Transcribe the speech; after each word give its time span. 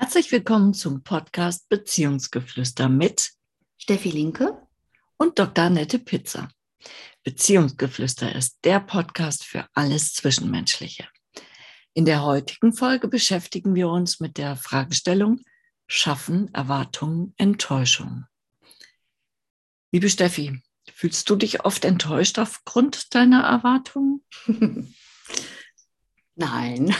Herzlich 0.00 0.30
willkommen 0.30 0.74
zum 0.74 1.02
Podcast 1.02 1.68
Beziehungsgeflüster 1.68 2.88
mit 2.88 3.32
Steffi 3.78 4.10
Linke 4.10 4.62
und 5.16 5.40
Dr. 5.40 5.64
Annette 5.64 5.98
Pizza. 5.98 6.48
Beziehungsgeflüster 7.24 8.32
ist 8.32 8.60
der 8.62 8.78
Podcast 8.78 9.42
für 9.44 9.66
alles 9.74 10.14
Zwischenmenschliche. 10.14 11.08
In 11.94 12.04
der 12.04 12.22
heutigen 12.22 12.72
Folge 12.72 13.08
beschäftigen 13.08 13.74
wir 13.74 13.88
uns 13.88 14.20
mit 14.20 14.38
der 14.38 14.54
Fragestellung 14.54 15.40
Schaffen 15.88 16.54
Erwartungen 16.54 17.34
Enttäuschung. 17.36 18.24
Liebe 19.90 20.08
Steffi, 20.08 20.62
fühlst 20.94 21.28
du 21.28 21.34
dich 21.34 21.64
oft 21.64 21.84
enttäuscht 21.84 22.38
aufgrund 22.38 23.16
deiner 23.16 23.42
Erwartungen? 23.42 24.22
Nein. 26.36 26.94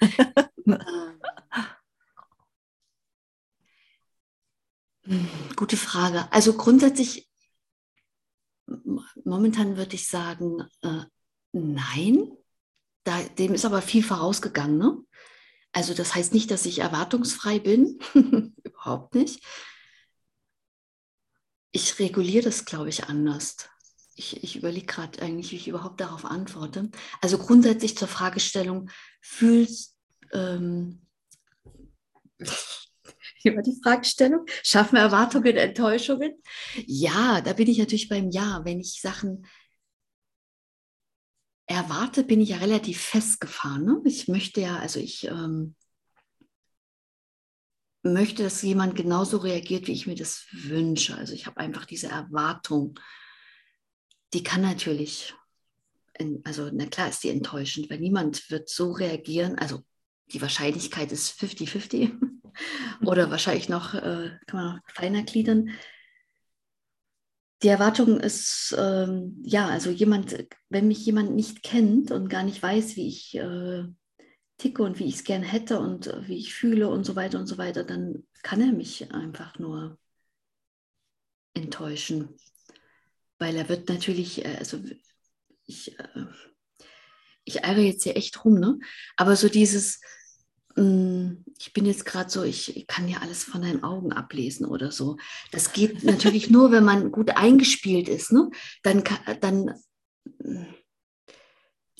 Gute 5.56 5.78
Frage. 5.78 6.30
Also 6.32 6.52
grundsätzlich, 6.54 7.30
momentan 9.24 9.76
würde 9.76 9.94
ich 9.94 10.06
sagen, 10.06 10.62
äh, 10.82 11.04
nein. 11.52 12.32
Da, 13.04 13.22
dem 13.22 13.54
ist 13.54 13.64
aber 13.64 13.80
viel 13.80 14.02
vorausgegangen. 14.02 14.76
Ne? 14.76 14.98
Also 15.72 15.94
das 15.94 16.14
heißt 16.14 16.34
nicht, 16.34 16.50
dass 16.50 16.66
ich 16.66 16.80
erwartungsfrei 16.80 17.58
bin. 17.58 17.98
Überhaupt 18.62 19.14
nicht. 19.14 19.42
Ich 21.70 21.98
reguliere 21.98 22.44
das, 22.44 22.66
glaube 22.66 22.90
ich, 22.90 23.04
anders. 23.04 23.56
Ich, 24.14 24.42
ich 24.42 24.56
überlege 24.56 24.86
gerade 24.86 25.22
eigentlich, 25.22 25.52
wie 25.52 25.56
ich 25.56 25.68
überhaupt 25.68 26.00
darauf 26.00 26.26
antworte. 26.26 26.90
Also 27.22 27.38
grundsätzlich 27.38 27.96
zur 27.96 28.08
Fragestellung, 28.08 28.90
fühlst, 29.22 29.96
ähm, 30.32 31.06
war 33.54 33.62
die 33.62 33.78
Fragestellung? 33.82 34.44
Schaffen 34.62 34.96
Erwartungen 34.96 35.56
Enttäuschungen? 35.56 36.34
Ja, 36.86 37.40
da 37.40 37.52
bin 37.52 37.68
ich 37.68 37.78
natürlich 37.78 38.08
beim 38.08 38.30
Ja. 38.30 38.62
Wenn 38.64 38.80
ich 38.80 39.00
Sachen 39.00 39.46
erwarte, 41.66 42.24
bin 42.24 42.40
ich 42.40 42.50
ja 42.50 42.56
relativ 42.56 43.00
festgefahren. 43.00 43.84
Ne? 43.84 44.00
Ich 44.04 44.26
möchte 44.26 44.60
ja, 44.60 44.78
also 44.78 44.98
ich 44.98 45.24
ähm, 45.24 45.74
möchte, 48.02 48.42
dass 48.42 48.62
jemand 48.62 48.96
genauso 48.96 49.38
reagiert, 49.38 49.86
wie 49.86 49.92
ich 49.92 50.06
mir 50.06 50.14
das 50.14 50.46
wünsche. 50.52 51.16
Also 51.16 51.34
ich 51.34 51.46
habe 51.46 51.58
einfach 51.58 51.84
diese 51.84 52.08
Erwartung. 52.08 52.98
Die 54.32 54.42
kann 54.42 54.62
natürlich, 54.62 55.34
also 56.44 56.70
na 56.72 56.86
klar 56.86 57.08
ist 57.08 57.22
die 57.22 57.30
enttäuschend, 57.30 57.90
weil 57.90 58.00
niemand 58.00 58.50
wird 58.50 58.68
so 58.68 58.92
reagieren. 58.92 59.58
Also 59.58 59.84
die 60.32 60.42
Wahrscheinlichkeit 60.42 61.12
ist 61.12 61.40
50-50 61.40 62.12
oder 63.04 63.30
wahrscheinlich 63.30 63.68
noch, 63.68 63.94
äh, 63.94 64.30
kann 64.46 64.60
man 64.60 64.76
noch 64.76 64.82
feiner 64.86 65.22
gliedern. 65.22 65.70
Die 67.62 67.68
Erwartung 67.68 68.20
ist, 68.20 68.74
ähm, 68.78 69.42
ja, 69.44 69.66
also 69.66 69.90
jemand, 69.90 70.46
wenn 70.68 70.86
mich 70.86 71.04
jemand 71.04 71.34
nicht 71.34 71.62
kennt 71.62 72.12
und 72.12 72.28
gar 72.28 72.44
nicht 72.44 72.62
weiß, 72.62 72.94
wie 72.96 73.08
ich 73.08 73.34
äh, 73.34 73.84
ticke 74.58 74.82
und 74.82 74.98
wie 74.98 75.06
ich 75.06 75.16
es 75.16 75.24
gern 75.24 75.42
hätte 75.42 75.80
und 75.80 76.06
äh, 76.06 76.28
wie 76.28 76.36
ich 76.36 76.54
fühle 76.54 76.88
und 76.88 77.04
so 77.04 77.16
weiter 77.16 77.38
und 77.38 77.46
so 77.46 77.58
weiter, 77.58 77.82
dann 77.82 78.26
kann 78.42 78.60
er 78.60 78.72
mich 78.72 79.12
einfach 79.12 79.58
nur 79.58 79.98
enttäuschen. 81.54 82.36
Weil 83.38 83.56
er 83.56 83.68
wird 83.68 83.88
natürlich, 83.88 84.44
äh, 84.44 84.56
also 84.58 84.80
ich, 85.64 85.98
äh, 85.98 86.26
ich 87.48 87.64
eiere 87.64 87.80
jetzt 87.80 88.04
hier 88.04 88.16
echt 88.16 88.44
rum, 88.44 88.60
ne? 88.60 88.78
Aber 89.16 89.34
so 89.36 89.48
dieses, 89.48 90.00
hm, 90.76 91.44
ich 91.58 91.72
bin 91.72 91.86
jetzt 91.86 92.04
gerade 92.04 92.30
so, 92.30 92.44
ich, 92.44 92.86
kann 92.86 93.08
ja 93.08 93.18
alles 93.18 93.42
von 93.42 93.62
deinen 93.62 93.82
Augen 93.82 94.12
ablesen 94.12 94.64
oder 94.64 94.92
so. 94.92 95.16
Das 95.50 95.72
geht 95.72 96.04
natürlich 96.04 96.50
nur, 96.50 96.70
wenn 96.70 96.84
man 96.84 97.10
gut 97.10 97.36
eingespielt 97.36 98.08
ist. 98.08 98.32
Ne? 98.32 98.50
Dann, 98.82 99.02
dann 99.40 99.74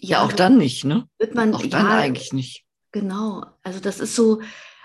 ja, 0.01 0.21
ja, 0.21 0.23
auch 0.23 0.33
dann 0.33 0.59
nicht, 0.59 0.85
ne? 0.85 1.09
Wird 1.19 1.35
man, 1.35 1.55
auch 1.55 1.63
dann 1.63 1.87
ja, 1.87 1.99
eigentlich 1.99 2.33
nicht. 2.33 2.65
Genau. 2.93 3.45
Also 3.65 3.81
das 3.81 3.99
ist 3.99 4.15
so, 4.15 4.43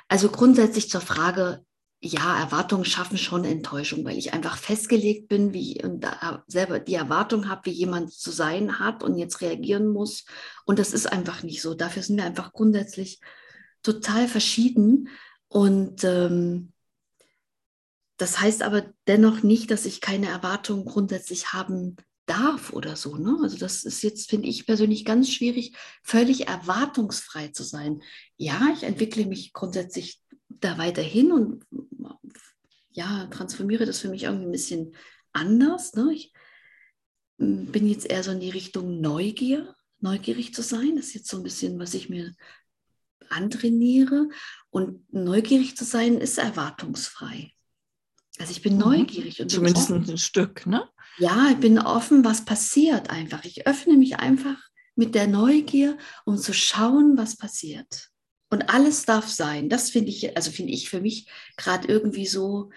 also 0.07 0.29
grundsätzlich 0.29 0.89
zur 0.89 1.01
Frage, 1.01 1.63
ja, 2.05 2.37
Erwartungen 2.37 2.83
schaffen 2.83 3.17
schon 3.17 3.45
Enttäuschung, 3.45 4.03
weil 4.03 4.17
ich 4.17 4.33
einfach 4.33 4.57
festgelegt 4.57 5.29
bin, 5.29 5.53
wie 5.53 5.81
und 5.81 6.01
da 6.01 6.43
selber 6.47 6.79
die 6.79 6.95
Erwartung 6.95 7.47
habe, 7.49 7.65
wie 7.67 7.71
jemand 7.71 8.11
zu 8.11 8.29
sein 8.29 8.79
hat 8.79 9.03
und 9.03 9.17
jetzt 9.17 9.39
reagieren 9.39 9.87
muss. 9.87 10.25
Und 10.65 10.79
das 10.79 10.91
ist 10.91 11.05
einfach 11.05 11.43
nicht 11.43 11.61
so. 11.61 11.73
Dafür 11.73 12.03
sind 12.03 12.17
wir 12.17 12.25
einfach 12.25 12.51
grundsätzlich 12.51 13.21
total 13.83 14.27
verschieden. 14.27 15.07
Und 15.47 16.03
ähm, 16.03 16.73
das 18.17 18.41
heißt 18.41 18.63
aber 18.63 18.83
dennoch 19.07 19.41
nicht, 19.41 19.71
dass 19.71 19.85
ich 19.85 20.01
keine 20.01 20.27
Erwartungen 20.27 20.83
grundsätzlich 20.83 21.53
haben 21.53 21.95
darf 22.25 22.73
oder 22.73 22.97
so. 22.97 23.15
Ne? 23.15 23.37
Also 23.41 23.57
das 23.57 23.85
ist 23.85 24.03
jetzt, 24.03 24.29
finde 24.29 24.49
ich 24.49 24.65
persönlich 24.65 25.05
ganz 25.05 25.31
schwierig, 25.31 25.73
völlig 26.03 26.47
erwartungsfrei 26.47 27.47
zu 27.49 27.63
sein. 27.63 28.01
Ja, 28.35 28.73
ich 28.75 28.83
entwickle 28.83 29.25
mich 29.25 29.53
grundsätzlich 29.53 30.21
da 30.49 30.77
weiterhin 30.77 31.31
und 31.31 31.63
ja, 32.93 33.27
transformiere 33.27 33.85
das 33.85 33.99
für 33.99 34.09
mich 34.09 34.23
irgendwie 34.23 34.45
ein 34.45 34.51
bisschen 34.51 34.95
anders. 35.33 35.93
Ne? 35.93 36.13
Ich 36.13 36.33
hm, 37.39 37.67
bin 37.67 37.87
jetzt 37.87 38.05
eher 38.05 38.23
so 38.23 38.31
in 38.31 38.39
die 38.39 38.49
Richtung 38.49 39.01
Neugier, 39.01 39.75
neugierig 39.99 40.53
zu 40.53 40.61
sein. 40.61 40.95
Das 40.95 41.07
ist 41.07 41.13
jetzt 41.13 41.29
so 41.29 41.37
ein 41.37 41.43
bisschen, 41.43 41.79
was 41.79 41.93
ich 41.93 42.09
mir 42.09 42.33
antrainiere. 43.29 44.29
Und 44.69 45.11
neugierig 45.13 45.75
zu 45.75 45.85
sein 45.85 46.17
ist 46.19 46.37
erwartungsfrei. 46.37 47.51
Also 48.39 48.51
ich 48.51 48.61
bin 48.61 48.73
mhm. 48.73 48.79
neugierig. 48.79 49.41
Und 49.41 49.49
Zumindest 49.49 49.89
ein 49.89 50.17
Stück, 50.17 50.65
ne? 50.65 50.87
Ja, 51.17 51.49
ich 51.51 51.57
bin 51.57 51.77
offen, 51.77 52.25
was 52.25 52.45
passiert 52.45 53.09
einfach. 53.09 53.43
Ich 53.45 53.67
öffne 53.67 53.97
mich 53.97 54.17
einfach 54.17 54.57
mit 54.95 55.15
der 55.15 55.27
Neugier, 55.27 55.97
um 56.25 56.37
zu 56.37 56.53
schauen, 56.53 57.17
was 57.17 57.37
passiert. 57.37 58.09
Und 58.53 58.69
alles 58.69 59.03
darf 59.07 59.27
sein. 59.29 59.67
Das 59.67 59.89
finde 59.89 60.11
ich, 60.11 60.37
also 60.37 60.51
finde 60.51 60.73
ich 60.73 60.87
für 60.87 61.01
mich 61.01 61.27
gerade 61.57 61.87
irgendwie 61.87 62.27
so 62.27 62.69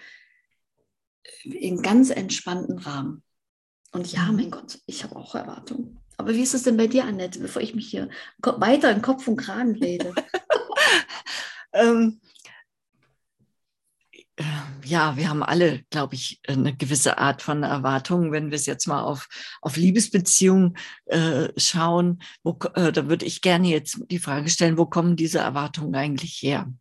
in 1.43 1.83
ganz 1.83 2.09
entspannten 2.09 2.79
Rahmen. 2.79 3.21
Und 3.91 4.11
ja, 4.11 4.23
mhm. 4.23 4.37
mein 4.37 4.49
Gott, 4.49 4.79
ich 4.87 5.03
habe 5.03 5.15
auch 5.15 5.35
Erwartungen. 5.35 5.99
Aber 6.17 6.33
wie 6.33 6.41
ist 6.41 6.55
es 6.55 6.63
denn 6.63 6.77
bei 6.77 6.87
dir, 6.87 7.05
Annette, 7.05 7.37
bevor 7.37 7.61
ich 7.61 7.75
mich 7.75 7.89
hier 7.89 8.09
weiter 8.41 8.89
in 8.89 9.03
Kopf 9.03 9.27
und 9.27 9.37
Kragen 9.37 9.75
rede? 9.75 10.15
ähm, 11.73 12.21
äh, 12.23 12.26
ja, 14.83 15.17
wir 15.17 15.29
haben 15.29 15.41
alle, 15.41 15.83
glaube 15.89 16.15
ich, 16.15 16.39
eine 16.47 16.75
gewisse 16.75 17.17
Art 17.17 17.41
von 17.41 17.63
Erwartungen. 17.63 18.31
Wenn 18.31 18.51
wir 18.51 18.55
es 18.55 18.67
jetzt 18.67 18.87
mal 18.87 19.01
auf, 19.01 19.27
auf 19.61 19.77
Liebesbeziehungen 19.77 20.77
äh, 21.05 21.49
schauen, 21.57 22.21
wo, 22.43 22.57
äh, 22.75 22.91
da 22.91 23.09
würde 23.09 23.25
ich 23.25 23.41
gerne 23.41 23.67
jetzt 23.67 23.99
die 24.11 24.19
Frage 24.19 24.49
stellen, 24.49 24.77
wo 24.77 24.85
kommen 24.85 25.15
diese 25.15 25.39
Erwartungen 25.39 25.95
eigentlich 25.95 26.41
her? 26.41 26.71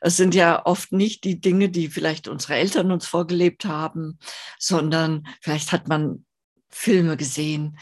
Es 0.00 0.16
sind 0.16 0.34
ja 0.34 0.66
oft 0.66 0.92
nicht 0.92 1.24
die 1.24 1.40
Dinge, 1.40 1.68
die 1.68 1.88
vielleicht 1.88 2.26
unsere 2.26 2.54
Eltern 2.54 2.90
uns 2.90 3.06
vorgelebt 3.06 3.64
haben, 3.64 4.18
sondern 4.58 5.26
vielleicht 5.40 5.70
hat 5.72 5.88
man 5.88 6.24
Filme 6.68 7.16
gesehen, 7.16 7.78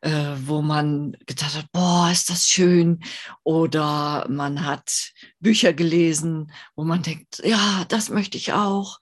äh, 0.00 0.36
wo 0.44 0.62
man 0.62 1.12
gedacht 1.26 1.54
hat, 1.54 1.72
boah, 1.72 2.08
ist 2.10 2.30
das 2.30 2.46
schön. 2.46 3.00
Oder 3.42 4.26
man 4.28 4.64
hat 4.64 5.12
Bücher 5.40 5.72
gelesen, 5.72 6.52
wo 6.76 6.84
man 6.84 7.02
denkt, 7.02 7.40
ja, 7.44 7.84
das 7.88 8.08
möchte 8.10 8.36
ich 8.36 8.52
auch. 8.52 9.00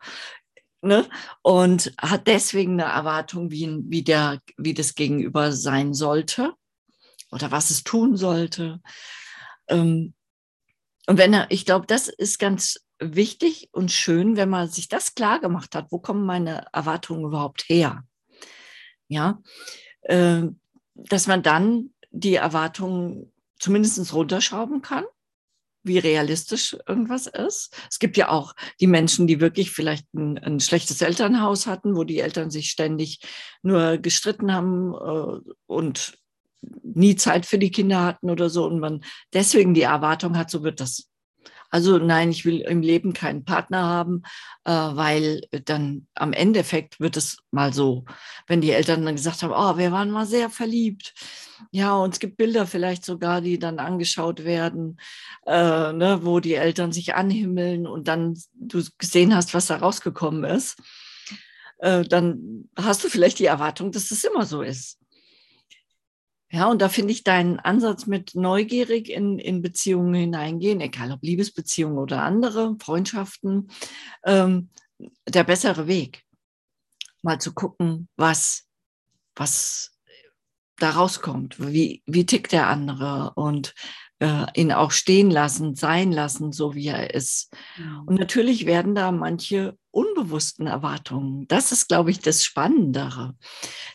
Ne? 0.83 1.09
Und 1.43 1.93
hat 2.01 2.27
deswegen 2.27 2.81
eine 2.81 2.91
Erwartung, 2.93 3.51
wie, 3.51 3.81
wie, 3.89 4.03
der, 4.03 4.41
wie 4.57 4.75
das 4.75 4.95
Gegenüber 4.95 5.53
sein 5.53 5.95
sollte 5.95 6.55
oder 7.31 7.51
was 7.51 7.71
es 7.71 7.83
tun 7.83 8.17
sollte. 8.17 8.81
Ähm, 9.69 10.15
und 11.07 11.19
wenn 11.19 11.35
er, 11.35 11.51
ich 11.51 11.65
glaube, 11.65 11.87
das 11.87 12.09
ist 12.09 12.39
ganz 12.39 12.81
wichtig 12.99 13.69
und 13.73 13.93
schön, 13.93 14.37
wenn 14.37 14.49
man 14.49 14.69
sich 14.69 14.89
das 14.89 15.15
klar 15.15 15.41
gemacht 15.41 15.75
hat, 15.75 15.87
wo 15.91 15.99
kommen 15.99 16.25
meine 16.25 16.67
Erwartungen 16.73 17.25
überhaupt 17.25 17.69
her? 17.69 18.05
Ja, 19.09 19.41
äh, 20.03 20.43
dass 20.97 21.27
man 21.27 21.43
dann 21.43 21.91
die 22.11 22.35
Erwartungen 22.35 23.33
zumindest 23.59 24.13
runterschrauben 24.13 24.83
kann, 24.83 25.05
wie 25.83 25.99
realistisch 25.99 26.77
irgendwas 26.87 27.27
ist. 27.27 27.75
Es 27.89 27.99
gibt 27.99 28.17
ja 28.17 28.29
auch 28.29 28.55
die 28.81 28.87
Menschen, 28.87 29.27
die 29.27 29.41
wirklich 29.41 29.71
vielleicht 29.71 30.13
ein, 30.15 30.39
ein 30.39 30.61
schlechtes 30.61 31.01
Elternhaus 31.01 31.67
hatten, 31.67 31.95
wo 31.95 32.05
die 32.05 32.19
Eltern 32.19 32.51
sich 32.51 32.71
ständig 32.71 33.21
nur 33.63 33.99
gestritten 33.99 34.53
haben 34.53 34.95
äh, 34.95 35.53
und 35.67 36.19
nie 36.83 37.17
Zeit 37.17 37.47
für 37.47 37.59
die 37.59 37.71
Kinder 37.71 38.03
hatten 38.03 38.31
oder 38.31 38.51
so 38.51 38.67
und 38.67 38.81
man 38.81 39.05
deswegen 39.33 39.75
die 39.75 39.83
Erwartung 39.83 40.37
hat, 40.37 40.51
so 40.51 40.65
wird 40.65 40.81
das 40.81 41.09
Also 41.71 41.99
nein, 41.99 42.31
ich 42.31 42.45
will 42.45 42.61
im 42.61 42.83
Leben 42.83 43.13
keinen 43.13 43.45
Partner 43.45 43.83
haben, 43.85 44.23
äh, 44.65 44.73
weil 44.73 45.43
dann 45.65 46.07
am 46.15 46.33
Endeffekt 46.33 47.01
wird 47.01 47.17
es 47.17 47.39
mal 47.51 47.73
so, 47.73 48.05
wenn 48.47 48.61
die 48.61 48.71
Eltern 48.71 49.05
dann 49.05 49.17
gesagt 49.17 49.43
haben, 49.43 49.53
oh, 49.53 49.79
wir 49.79 49.93
waren 49.93 50.11
mal 50.11 50.27
sehr 50.27 50.51
verliebt. 50.51 51.15
Ja, 51.71 51.95
und 51.97 52.15
es 52.15 52.21
gibt 52.21 52.37
Bilder 52.37 52.67
vielleicht 52.67 53.05
sogar, 53.05 53.41
die 53.41 53.59
dann 53.59 53.79
angeschaut 53.79 54.45
werden, 54.45 54.99
äh, 55.47 55.93
ne, 55.93 56.21
wo 56.23 56.41
die 56.41 56.55
Eltern 56.55 56.93
sich 56.93 57.15
anhimmeln 57.15 57.87
und 57.87 58.09
dann 58.09 58.39
du 58.55 58.83
gesehen 58.99 59.35
hast, 59.35 59.55
was 59.55 59.67
da 59.67 59.77
rausgekommen 59.77 60.45
ist. 60.45 60.77
Äh, 61.79 62.05
dann 62.05 62.69
hast 62.77 63.05
du 63.05 63.09
vielleicht 63.09 63.39
die 63.39 63.47
Erwartung, 63.47 63.93
dass 63.93 64.11
es 64.11 64.25
immer 64.25 64.47
so 64.47 64.63
ist. 64.63 64.99
Ja, 66.51 66.67
und 66.69 66.81
da 66.81 66.89
finde 66.89 67.13
ich 67.13 67.25
deinen 67.25 67.59
Ansatz 67.59 68.07
mit 68.07 68.35
neugierig 68.35 69.09
in, 69.11 69.39
in 69.39 69.63
Beziehungen 69.63 70.15
hineingehen, 70.15 70.81
egal 70.81 71.11
ob 71.13 71.23
Liebesbeziehungen 71.23 71.99
oder 71.99 72.23
andere, 72.23 72.77
Freundschaften, 72.81 73.69
ähm, 74.25 74.71
der 75.29 75.45
bessere 75.45 75.89
Weg. 75.89 76.23
Mal 77.23 77.41
zu 77.41 77.53
gucken, 77.53 78.09
was, 78.17 78.69
was 79.35 79.97
da 80.79 80.91
rauskommt, 80.91 81.57
wie, 81.59 82.03
wie 82.07 82.27
tickt 82.27 82.53
der 82.53 82.69
andere 82.69 83.33
und 83.35 83.75
äh, 84.21 84.47
ihn 84.55 84.73
auch 84.73 84.93
stehen 84.93 85.31
lassen, 85.31 85.75
sein 85.75 86.13
lassen, 86.13 86.53
so 86.53 86.75
wie 86.75 86.87
er 86.87 87.13
ist. 87.13 87.53
Ja. 87.77 88.03
Und 88.07 88.19
natürlich 88.19 88.67
werden 88.67 88.95
da 88.95 89.11
manche 89.13 89.77
unbewussten 89.91 90.67
Erwartungen. 90.67 91.47
Das 91.49 91.73
ist, 91.73 91.89
glaube 91.89 92.11
ich, 92.11 92.21
das 92.21 92.45
Spannendere. 92.45 93.35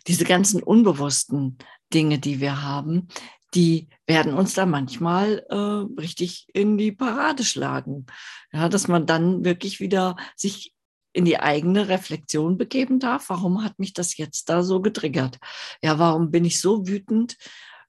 Diese 0.08 0.26
ganzen 0.26 0.62
unbewussten 0.62 1.58
Dinge, 1.94 2.20
die 2.20 2.40
wir 2.40 2.62
haben, 2.62 3.08
die 3.54 3.90
werden 4.08 4.34
uns 4.34 4.54
da 4.54 4.66
manchmal 4.66 5.46
äh, 5.50 6.00
richtig 6.00 6.48
in 6.54 6.78
die 6.78 6.92
Parade 6.92 7.44
schlagen. 7.44 8.06
Ja, 8.52 8.70
dass 8.70 8.88
man 8.88 9.06
dann 9.06 9.44
wirklich 9.44 9.80
wieder 9.80 10.16
sich 10.36 10.74
in 11.14 11.26
die 11.26 11.40
eigene 11.40 11.90
Reflexion 11.90 12.58
begeben 12.58 13.00
darf. 13.00 13.30
Warum 13.30 13.64
hat 13.64 13.80
mich 13.80 13.94
das 13.94 14.18
jetzt 14.18 14.50
da 14.50 14.64
so 14.64 14.82
getriggert? 14.82 15.38
Ja, 15.82 16.00
warum 16.00 16.32
bin 16.32 16.46
ich 16.46 16.62
so 16.62 16.88
wütend 16.88 17.38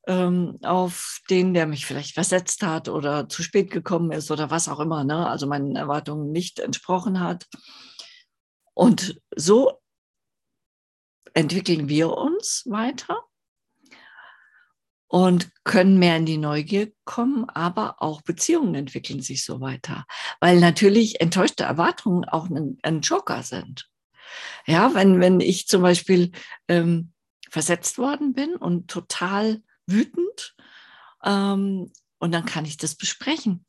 ähm, 0.08 0.58
auf 0.62 1.20
den, 1.30 1.54
der 1.54 1.66
mich 1.66 1.86
vielleicht 1.86 2.14
versetzt 2.14 2.64
hat 2.64 2.88
oder 2.88 3.28
zu 3.28 3.44
spät 3.44 3.70
gekommen 3.70 4.10
ist 4.10 4.32
oder 4.32 4.50
was 4.50 4.68
auch 4.68 4.80
immer, 4.80 5.04
ne? 5.04 5.28
also 5.28 5.46
meinen 5.46 5.76
Erwartungen 5.76 6.32
nicht 6.32 6.58
entsprochen 6.58 7.20
hat? 7.20 7.46
Und 8.74 9.20
so 9.36 9.80
entwickeln 11.34 11.88
wir 11.88 12.16
uns 12.16 12.64
weiter 12.66 13.24
und 15.12 15.50
können 15.64 15.98
mehr 15.98 16.16
in 16.16 16.24
die 16.24 16.38
Neugier 16.38 16.90
kommen, 17.04 17.46
aber 17.50 17.96
auch 18.00 18.22
Beziehungen 18.22 18.74
entwickeln 18.74 19.20
sich 19.20 19.44
so 19.44 19.60
weiter, 19.60 20.06
weil 20.40 20.58
natürlich 20.58 21.20
enttäuschte 21.20 21.64
Erwartungen 21.64 22.24
auch 22.24 22.48
ein, 22.48 22.78
ein 22.82 23.02
Joker 23.02 23.42
sind. 23.42 23.90
Ja, 24.66 24.94
wenn, 24.94 25.20
wenn 25.20 25.40
ich 25.40 25.68
zum 25.68 25.82
Beispiel 25.82 26.32
ähm, 26.66 27.12
versetzt 27.50 27.98
worden 27.98 28.32
bin 28.32 28.56
und 28.56 28.88
total 28.88 29.60
wütend, 29.86 30.54
ähm, 31.22 31.92
und 32.18 32.32
dann 32.32 32.46
kann 32.46 32.64
ich 32.64 32.78
das 32.78 32.94
besprechen 32.94 33.66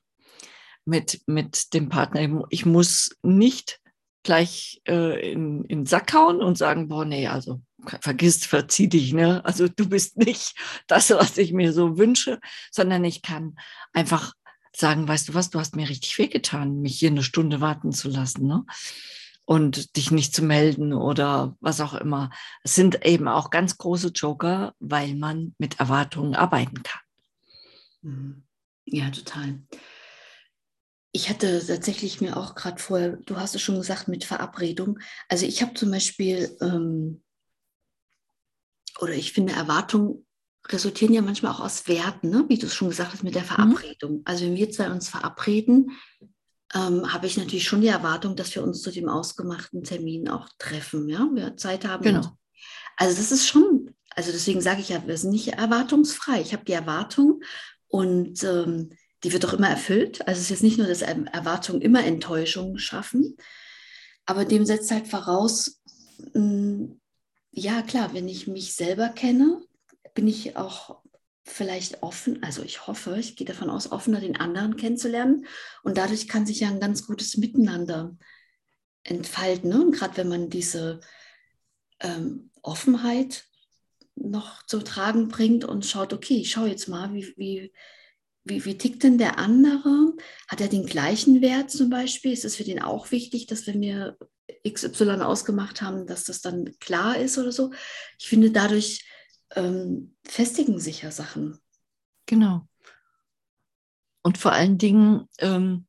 mit, 0.85 1.23
mit 1.25 1.73
dem 1.73 1.89
Partner. 1.89 2.45
Ich 2.51 2.65
muss 2.65 3.17
nicht 3.21 3.81
gleich 4.23 4.81
äh, 4.87 5.31
in, 5.31 5.63
in 5.65 5.79
den 5.79 5.85
Sack 5.85 6.13
hauen 6.13 6.41
und 6.41 6.57
sagen, 6.57 6.87
boah, 6.87 7.05
nee, 7.05 7.27
also 7.27 7.61
vergiss, 8.01 8.45
verzieh 8.45 8.87
dich, 8.87 9.13
ne? 9.13 9.43
Also 9.45 9.67
du 9.67 9.87
bist 9.87 10.17
nicht 10.25 10.55
das, 10.87 11.09
was 11.11 11.37
ich 11.37 11.53
mir 11.53 11.73
so 11.73 11.97
wünsche, 11.97 12.39
sondern 12.71 13.03
ich 13.03 13.21
kann 13.21 13.55
einfach 13.91 14.33
sagen, 14.75 15.07
weißt 15.07 15.29
du 15.29 15.33
was, 15.33 15.49
du 15.49 15.59
hast 15.59 15.75
mir 15.75 15.87
richtig 15.87 16.17
wehgetan, 16.17 16.81
mich 16.81 16.97
hier 16.97 17.11
eine 17.11 17.23
Stunde 17.23 17.61
warten 17.61 17.91
zu 17.91 18.09
lassen, 18.09 18.47
ne? 18.47 18.65
Und 19.45 19.97
dich 19.97 20.09
nicht 20.09 20.33
zu 20.33 20.41
melden 20.41 20.93
oder 20.93 21.57
was 21.59 21.81
auch 21.81 21.93
immer. 21.93 22.29
Es 22.63 22.75
sind 22.75 23.05
eben 23.05 23.27
auch 23.27 23.49
ganz 23.49 23.77
große 23.77 24.13
Joker, 24.15 24.73
weil 24.79 25.15
man 25.15 25.53
mit 25.57 25.81
Erwartungen 25.81 26.33
arbeiten 26.33 26.81
kann. 26.81 27.01
Mhm. 28.03 28.43
Ja, 28.85 29.09
total. 29.09 29.59
Ich 31.13 31.29
hatte 31.29 31.65
tatsächlich 31.65 32.21
mir 32.21 32.35
auch 32.35 32.55
gerade 32.55 32.81
vorher, 32.81 33.17
du 33.17 33.37
hast 33.37 33.55
es 33.55 33.61
schon 33.61 33.77
gesagt, 33.77 34.07
mit 34.07 34.25
Verabredung. 34.25 34.99
Also 35.29 35.45
ich 35.45 35.61
habe 35.61 35.73
zum 35.75 35.91
Beispiel 35.91 36.57
ähm, 36.59 37.23
oder 38.99 39.13
ich 39.13 39.33
finde, 39.33 39.53
Erwartungen 39.53 40.25
resultieren 40.67 41.13
ja 41.13 41.21
manchmal 41.21 41.51
auch 41.51 41.59
aus 41.59 41.87
Werten, 41.87 42.29
ne? 42.29 42.45
wie 42.47 42.57
du 42.57 42.67
es 42.67 42.73
schon 42.73 42.89
gesagt 42.89 43.13
hast, 43.13 43.23
mit 43.23 43.35
der 43.35 43.43
mhm. 43.43 43.47
Verabredung. 43.47 44.11
Mhm. 44.17 44.21
Also 44.25 44.45
wenn 44.45 44.55
wir 44.55 44.71
zwei 44.71 44.89
uns 44.89 45.09
verabreden, 45.09 45.91
ähm, 46.73 47.11
habe 47.13 47.27
ich 47.27 47.37
natürlich 47.37 47.65
schon 47.65 47.81
die 47.81 47.87
Erwartung, 47.87 48.35
dass 48.35 48.55
wir 48.55 48.63
uns 48.63 48.81
zu 48.81 48.91
dem 48.91 49.09
ausgemachten 49.09 49.83
Termin 49.83 50.29
auch 50.29 50.47
treffen, 50.57 51.09
ja, 51.09 51.27
wir 51.31 51.57
Zeit 51.57 51.85
haben. 51.85 52.03
Genau. 52.03 52.37
Also 52.97 53.17
das 53.17 53.31
ist 53.31 53.47
schon, 53.47 53.93
also 54.11 54.31
deswegen 54.31 54.61
sage 54.61 54.81
ich 54.81 54.89
ja, 54.89 55.05
wir 55.05 55.17
sind 55.17 55.31
nicht 55.31 55.49
erwartungsfrei. 55.49 56.41
Ich 56.41 56.53
habe 56.53 56.65
die 56.65 56.73
Erwartung 56.73 57.41
und 57.87 58.43
ähm, 58.43 58.89
die 59.23 59.31
wird 59.31 59.43
doch 59.43 59.53
immer 59.53 59.69
erfüllt. 59.69 60.27
Also 60.27 60.39
es 60.39 60.45
ist 60.45 60.49
jetzt 60.49 60.63
nicht 60.63 60.77
nur, 60.77 60.87
dass 60.87 61.01
Erwartungen 61.01 61.81
immer 61.81 62.03
Enttäuschungen 62.03 62.77
schaffen, 62.77 63.37
aber 64.25 64.45
dem 64.45 64.65
setzt 64.65 64.91
halt 64.91 65.07
voraus, 65.07 65.81
hm, 66.33 66.99
ja 67.51 67.81
klar, 67.81 68.13
wenn 68.13 68.27
ich 68.27 68.47
mich 68.47 68.75
selber 68.75 69.09
kenne, 69.09 69.61
bin 70.13 70.27
ich 70.27 70.55
auch 70.57 71.01
vielleicht 71.45 72.03
offen, 72.03 72.41
also 72.41 72.63
ich 72.63 72.87
hoffe, 72.87 73.17
ich 73.19 73.35
gehe 73.35 73.45
davon 73.45 73.69
aus, 73.69 73.91
offener 73.91 74.21
den 74.21 74.37
anderen 74.37 74.77
kennenzulernen. 74.77 75.45
Und 75.83 75.97
dadurch 75.97 76.27
kann 76.27 76.45
sich 76.45 76.61
ja 76.61 76.69
ein 76.69 76.79
ganz 76.79 77.05
gutes 77.05 77.37
Miteinander 77.37 78.15
entfalten. 79.03 79.69
Ne? 79.69 79.81
Und 79.81 79.91
gerade 79.91 80.17
wenn 80.17 80.29
man 80.29 80.49
diese 80.49 81.01
ähm, 81.99 82.49
Offenheit 82.61 83.45
noch 84.15 84.65
zu 84.65 84.79
tragen 84.79 85.27
bringt 85.27 85.65
und 85.65 85.85
schaut, 85.85 86.13
okay, 86.13 86.37
ich 86.37 86.51
schaue 86.51 86.69
jetzt 86.69 86.87
mal, 86.87 87.13
wie, 87.13 87.33
wie, 87.35 87.73
wie, 88.43 88.65
wie 88.65 88.77
tickt 88.77 89.03
denn 89.03 89.17
der 89.17 89.37
andere? 89.37 90.13
Hat 90.47 90.61
er 90.61 90.67
den 90.67 90.85
gleichen 90.85 91.41
Wert 91.41 91.71
zum 91.71 91.89
Beispiel? 91.89 92.33
Ist 92.33 92.45
es 92.45 92.55
für 92.55 92.63
den 92.63 92.81
auch 92.81 93.11
wichtig, 93.11 93.47
dass 93.47 93.67
wenn 93.67 93.81
wir 93.81 94.17
XY 94.67 95.21
ausgemacht 95.21 95.81
haben, 95.81 96.05
dass 96.05 96.25
das 96.25 96.41
dann 96.41 96.77
klar 96.79 97.17
ist 97.17 97.37
oder 97.37 97.51
so. 97.51 97.71
Ich 98.19 98.27
finde, 98.27 98.51
dadurch 98.51 99.05
ähm, 99.55 100.15
festigen 100.25 100.79
sich 100.79 101.01
ja 101.01 101.11
Sachen. 101.11 101.59
Genau. 102.25 102.67
Und 104.23 104.37
vor 104.37 104.53
allen 104.53 104.77
Dingen 104.77 105.27
ähm, 105.39 105.85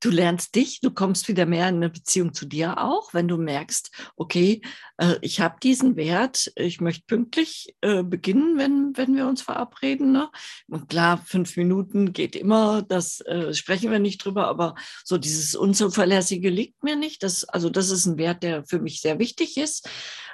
du 0.00 0.10
lernst 0.10 0.54
dich, 0.54 0.80
du 0.80 0.90
kommst 0.90 1.28
wieder 1.28 1.46
mehr 1.46 1.68
in 1.68 1.76
eine 1.76 1.90
Beziehung 1.90 2.32
zu 2.32 2.46
dir 2.46 2.78
auch, 2.78 3.14
wenn 3.14 3.28
du 3.28 3.36
merkst, 3.36 3.90
okay, 4.16 4.62
äh, 4.96 5.16
ich 5.20 5.40
habe 5.40 5.56
diesen 5.62 5.96
Wert, 5.96 6.50
ich 6.56 6.80
möchte 6.80 7.04
pünktlich 7.06 7.74
äh, 7.82 8.02
beginnen, 8.02 8.58
wenn, 8.58 8.96
wenn 8.96 9.14
wir 9.14 9.26
uns 9.26 9.42
verabreden. 9.42 10.12
Ne? 10.12 10.30
Und 10.68 10.88
klar, 10.88 11.22
fünf 11.24 11.56
Minuten 11.56 12.12
geht 12.12 12.34
immer, 12.34 12.82
das 12.82 13.20
äh, 13.22 13.54
sprechen 13.54 13.90
wir 13.90 13.98
nicht 13.98 14.24
drüber, 14.24 14.48
aber 14.48 14.74
so 15.04 15.18
dieses 15.18 15.54
Unzuverlässige 15.54 16.50
liegt 16.50 16.82
mir 16.82 16.96
nicht. 16.96 17.22
Das, 17.22 17.44
also 17.44 17.70
das 17.70 17.90
ist 17.90 18.06
ein 18.06 18.18
Wert, 18.18 18.42
der 18.42 18.64
für 18.64 18.80
mich 18.80 19.00
sehr 19.00 19.18
wichtig 19.18 19.56
ist. 19.56 19.88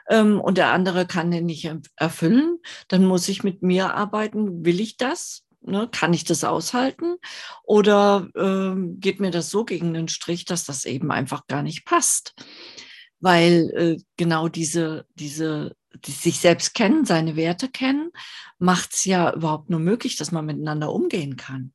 Ähm, 0.09 0.41
und 0.41 0.59
der 0.59 0.73
andere 0.73 1.07
kann 1.07 1.31
den 1.31 1.47
nicht 1.47 1.69
erfüllen. 1.97 2.59
Dann 2.89 3.05
muss 3.05 3.29
ich 3.29 3.43
mit 3.43 3.63
mir 3.63 3.95
arbeiten. 3.95 4.65
Will 4.65 4.81
ich 4.81 4.97
das? 4.97 5.46
Ne, 5.69 5.89
kann 5.91 6.15
ich 6.15 6.23
das 6.23 6.45
aushalten? 6.45 7.17
Oder 7.65 8.29
ähm, 8.37 9.01
geht 9.01 9.19
mir 9.19 9.33
das 9.33 9.51
so 9.51 9.65
gegen 9.65 9.95
den 9.95 10.07
Strich, 10.07 10.45
dass 10.45 10.65
das 10.65 10.85
eben 10.85 11.11
einfach 11.11 11.49
gar 11.49 11.65
nicht 11.65 11.85
passt? 11.85 12.35
Weil 13.19 13.71
äh, 13.75 14.03
genau 14.17 14.49
diese, 14.49 15.07
diese, 15.17 15.75
die 16.05 16.13
sich 16.13 16.39
selbst 16.39 16.75
kennen, 16.75 17.05
seine 17.05 17.35
Werte 17.35 17.69
kennen, 17.69 18.13
macht 18.59 18.95
es 18.95 19.05
ja 19.07 19.35
überhaupt 19.35 19.69
nur 19.69 19.81
möglich, 19.81 20.15
dass 20.15 20.31
man 20.31 20.47
miteinander 20.47 20.93
umgehen 20.93 21.37
kann. 21.37 21.73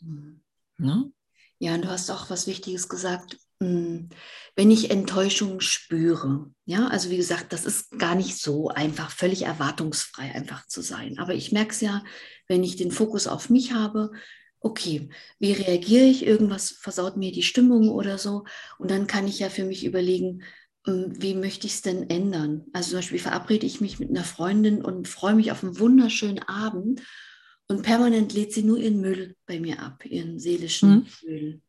Mhm. 0.00 0.40
Ne? 0.76 1.10
Ja, 1.58 1.74
und 1.74 1.82
du 1.82 1.88
hast 1.88 2.10
auch 2.10 2.30
was 2.30 2.46
Wichtiges 2.46 2.88
gesagt. 2.88 3.36
Hm, 3.60 4.08
wenn 4.54 4.70
ich 4.70 4.90
Enttäuschung 4.90 5.60
spüre, 5.60 6.50
ja, 6.64 6.86
also 6.88 7.10
wie 7.10 7.16
gesagt, 7.16 7.52
das 7.52 7.64
ist 7.64 7.98
gar 7.98 8.14
nicht 8.14 8.38
so 8.38 8.68
einfach, 8.68 9.10
völlig 9.10 9.42
erwartungsfrei 9.42 10.32
einfach 10.32 10.66
zu 10.66 10.80
sein. 10.80 11.18
Aber 11.18 11.34
ich 11.34 11.50
merke 11.50 11.72
es 11.72 11.80
ja, 11.80 12.04
wenn 12.46 12.62
ich 12.62 12.76
den 12.76 12.92
Fokus 12.92 13.26
auf 13.26 13.50
mich 13.50 13.72
habe, 13.72 14.12
okay, 14.60 15.08
wie 15.38 15.52
reagiere 15.52 16.04
ich? 16.04 16.24
Irgendwas 16.24 16.70
versaut 16.70 17.16
mir 17.16 17.32
die 17.32 17.42
Stimmung 17.42 17.90
oder 17.90 18.18
so. 18.18 18.44
Und 18.78 18.90
dann 18.90 19.06
kann 19.06 19.26
ich 19.26 19.38
ja 19.40 19.50
für 19.50 19.64
mich 19.64 19.84
überlegen, 19.84 20.42
hm, 20.84 21.20
wie 21.20 21.34
möchte 21.34 21.66
ich 21.66 21.74
es 21.74 21.82
denn 21.82 22.08
ändern? 22.10 22.66
Also 22.72 22.90
zum 22.90 22.98
Beispiel 22.98 23.18
verabrede 23.18 23.66
ich 23.66 23.80
mich 23.80 23.98
mit 23.98 24.10
einer 24.10 24.24
Freundin 24.24 24.84
und 24.84 25.08
freue 25.08 25.34
mich 25.34 25.50
auf 25.52 25.64
einen 25.64 25.78
wunderschönen 25.78 26.40
Abend 26.44 27.02
und 27.68 27.82
permanent 27.82 28.32
lädt 28.32 28.52
sie 28.52 28.62
nur 28.62 28.78
ihren 28.78 29.00
Müll 29.00 29.36
bei 29.46 29.60
mir 29.60 29.82
ab, 29.82 30.04
ihren 30.06 30.38
seelischen 30.38 30.90
mhm. 30.90 31.06
Müll. 31.24 31.60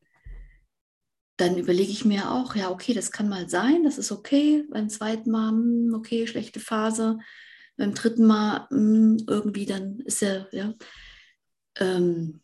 Dann 1.40 1.58
überlege 1.58 1.92
ich 1.92 2.04
mir 2.04 2.32
auch, 2.32 2.54
ja, 2.54 2.70
okay, 2.70 2.94
das 2.94 3.14
kann 3.14 3.30
mal 3.30 3.48
sein, 3.48 3.84
das 3.86 3.98
ist 3.98 4.12
okay. 4.12 4.66
Beim 4.70 4.90
zweiten 4.90 5.32
Mal, 5.32 5.52
hm, 5.52 5.94
okay, 5.96 6.28
schlechte 6.28 6.60
Phase. 6.60 7.18
Beim 7.78 7.94
dritten 7.94 8.28
Mal, 8.28 8.68
hm, 8.70 9.24
irgendwie, 9.26 9.66
dann 9.66 10.02
ist 10.02 10.22
er, 10.22 10.50
ja. 10.52 10.74
Ähm, 11.78 12.42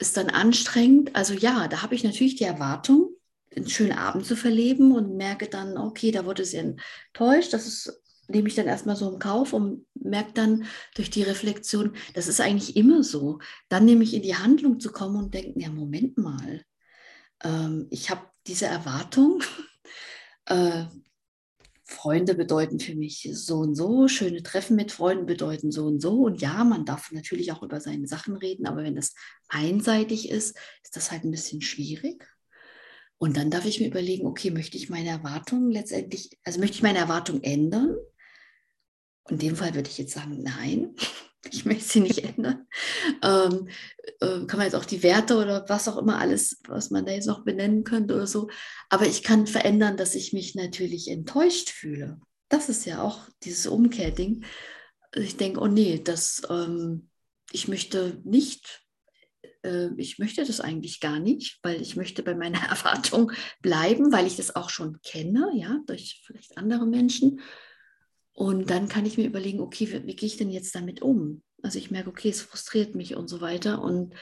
ist 0.00 0.16
dann 0.16 0.30
anstrengend. 0.30 1.14
Also 1.14 1.32
ja, 1.32 1.68
da 1.68 1.82
habe 1.82 1.94
ich 1.94 2.02
natürlich 2.02 2.34
die 2.34 2.42
Erwartung, 2.42 3.10
einen 3.54 3.68
schönen 3.68 3.92
Abend 3.92 4.26
zu 4.26 4.34
verleben 4.34 4.90
und 4.90 5.16
merke 5.16 5.48
dann, 5.48 5.78
okay, 5.78 6.10
da 6.10 6.26
wurde 6.26 6.44
sie 6.44 6.56
enttäuscht. 6.56 7.52
Das 7.52 7.68
ist, 7.68 8.02
nehme 8.26 8.48
ich 8.48 8.56
dann 8.56 8.66
erstmal 8.66 8.96
so 8.96 9.12
im 9.12 9.20
Kauf 9.20 9.52
und 9.52 9.86
merke 9.94 10.32
dann 10.32 10.64
durch 10.96 11.08
die 11.08 11.22
Reflexion, 11.22 11.94
das 12.14 12.26
ist 12.26 12.40
eigentlich 12.40 12.76
immer 12.76 13.04
so. 13.04 13.38
Dann 13.68 13.84
nehme 13.84 14.02
ich 14.02 14.12
in 14.12 14.22
die 14.22 14.34
Handlung 14.34 14.80
zu 14.80 14.90
kommen 14.90 15.14
und 15.14 15.34
denke, 15.34 15.60
ja, 15.60 15.70
Moment 15.70 16.18
mal, 16.18 16.64
ähm, 17.44 17.86
ich 17.90 18.10
habe 18.10 18.22
diese 18.46 18.66
Erwartung. 18.66 19.42
Äh, 20.46 20.84
Freunde 21.84 22.34
bedeuten 22.34 22.80
für 22.80 22.94
mich 22.94 23.28
so 23.32 23.58
und 23.58 23.74
so, 23.74 24.08
schöne 24.08 24.42
Treffen 24.42 24.76
mit 24.76 24.92
Freunden 24.92 25.26
bedeuten 25.26 25.70
so 25.70 25.86
und 25.86 26.00
so. 26.00 26.22
Und 26.22 26.40
ja, 26.40 26.64
man 26.64 26.84
darf 26.84 27.12
natürlich 27.12 27.52
auch 27.52 27.62
über 27.62 27.80
seine 27.80 28.06
Sachen 28.06 28.36
reden, 28.36 28.66
aber 28.66 28.82
wenn 28.82 28.96
das 28.96 29.14
einseitig 29.48 30.30
ist, 30.30 30.56
ist 30.82 30.96
das 30.96 31.10
halt 31.10 31.24
ein 31.24 31.30
bisschen 31.30 31.60
schwierig. 31.60 32.26
Und 33.18 33.36
dann 33.36 33.50
darf 33.50 33.64
ich 33.64 33.80
mir 33.80 33.88
überlegen, 33.88 34.26
okay, 34.26 34.50
möchte 34.50 34.76
ich 34.76 34.90
meine 34.90 35.10
Erwartungen 35.10 35.70
letztendlich, 35.70 36.38
also 36.44 36.58
möchte 36.58 36.76
ich 36.76 36.82
meine 36.82 36.98
Erwartungen 36.98 37.42
ändern? 37.42 37.96
In 39.28 39.38
dem 39.38 39.56
Fall 39.56 39.74
würde 39.74 39.88
ich 39.88 39.98
jetzt 39.98 40.14
sagen, 40.14 40.42
nein, 40.42 40.94
ich 41.50 41.64
möchte 41.64 41.84
sie 41.84 42.00
nicht 42.00 42.18
ändern. 42.36 42.66
Ähm, 43.22 43.68
äh, 44.20 44.46
kann 44.46 44.58
man 44.58 44.62
jetzt 44.62 44.74
auch 44.74 44.84
die 44.84 45.02
Werte 45.02 45.36
oder 45.36 45.64
was 45.68 45.88
auch 45.88 45.96
immer 45.96 46.18
alles, 46.18 46.60
was 46.68 46.90
man 46.90 47.06
da 47.06 47.12
jetzt 47.12 47.26
noch 47.26 47.44
benennen 47.44 47.84
könnte 47.84 48.14
oder 48.14 48.26
so. 48.26 48.48
Aber 48.88 49.06
ich 49.06 49.22
kann 49.22 49.46
verändern, 49.46 49.96
dass 49.96 50.14
ich 50.14 50.32
mich 50.32 50.54
natürlich 50.54 51.08
enttäuscht 51.08 51.70
fühle. 51.70 52.20
Das 52.48 52.68
ist 52.68 52.84
ja 52.84 53.02
auch 53.02 53.28
dieses 53.42 53.66
Umkehrding. 53.66 54.44
Ich 55.14 55.36
denke, 55.36 55.60
oh 55.60 55.66
nee, 55.66 56.00
das, 56.02 56.42
ähm, 56.50 57.08
ich 57.52 57.68
möchte 57.68 58.20
nicht 58.24 58.84
äh, 59.64 59.88
ich 59.96 60.18
möchte 60.18 60.44
das 60.44 60.60
eigentlich 60.60 61.00
gar 61.00 61.18
nicht, 61.18 61.58
weil 61.62 61.80
ich 61.80 61.96
möchte 61.96 62.22
bei 62.22 62.34
meiner 62.34 62.58
Erwartung 62.68 63.32
bleiben, 63.60 64.12
weil 64.12 64.26
ich 64.26 64.36
das 64.36 64.54
auch 64.54 64.70
schon 64.70 65.00
kenne, 65.02 65.50
ja, 65.54 65.80
durch 65.86 66.22
vielleicht 66.24 66.56
andere 66.56 66.86
Menschen. 66.86 67.40
Und 68.34 68.68
dann 68.68 68.88
kann 68.88 69.06
ich 69.06 69.16
mir 69.16 69.26
überlegen, 69.26 69.60
okay, 69.60 69.88
wie, 69.90 70.06
wie 70.06 70.16
gehe 70.16 70.26
ich 70.26 70.36
denn 70.36 70.50
jetzt 70.50 70.74
damit 70.74 71.00
um? 71.00 71.42
Also 71.62 71.78
ich 71.78 71.90
merke, 71.90 72.10
okay, 72.10 72.28
es 72.28 72.42
frustriert 72.42 72.94
mich 72.94 73.16
und 73.16 73.28
so 73.28 73.40
weiter 73.40 73.80
und 73.80 74.14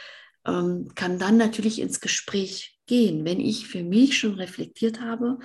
ähm, 0.46 0.92
kann 0.94 1.18
dann 1.18 1.36
natürlich 1.36 1.80
ins 1.80 2.00
Gespräch 2.00 2.78
gehen, 2.86 3.24
wenn 3.24 3.40
ich 3.40 3.66
für 3.66 3.82
mich 3.82 4.18
schon 4.18 4.34
reflektiert 4.34 5.00
habe, 5.00 5.38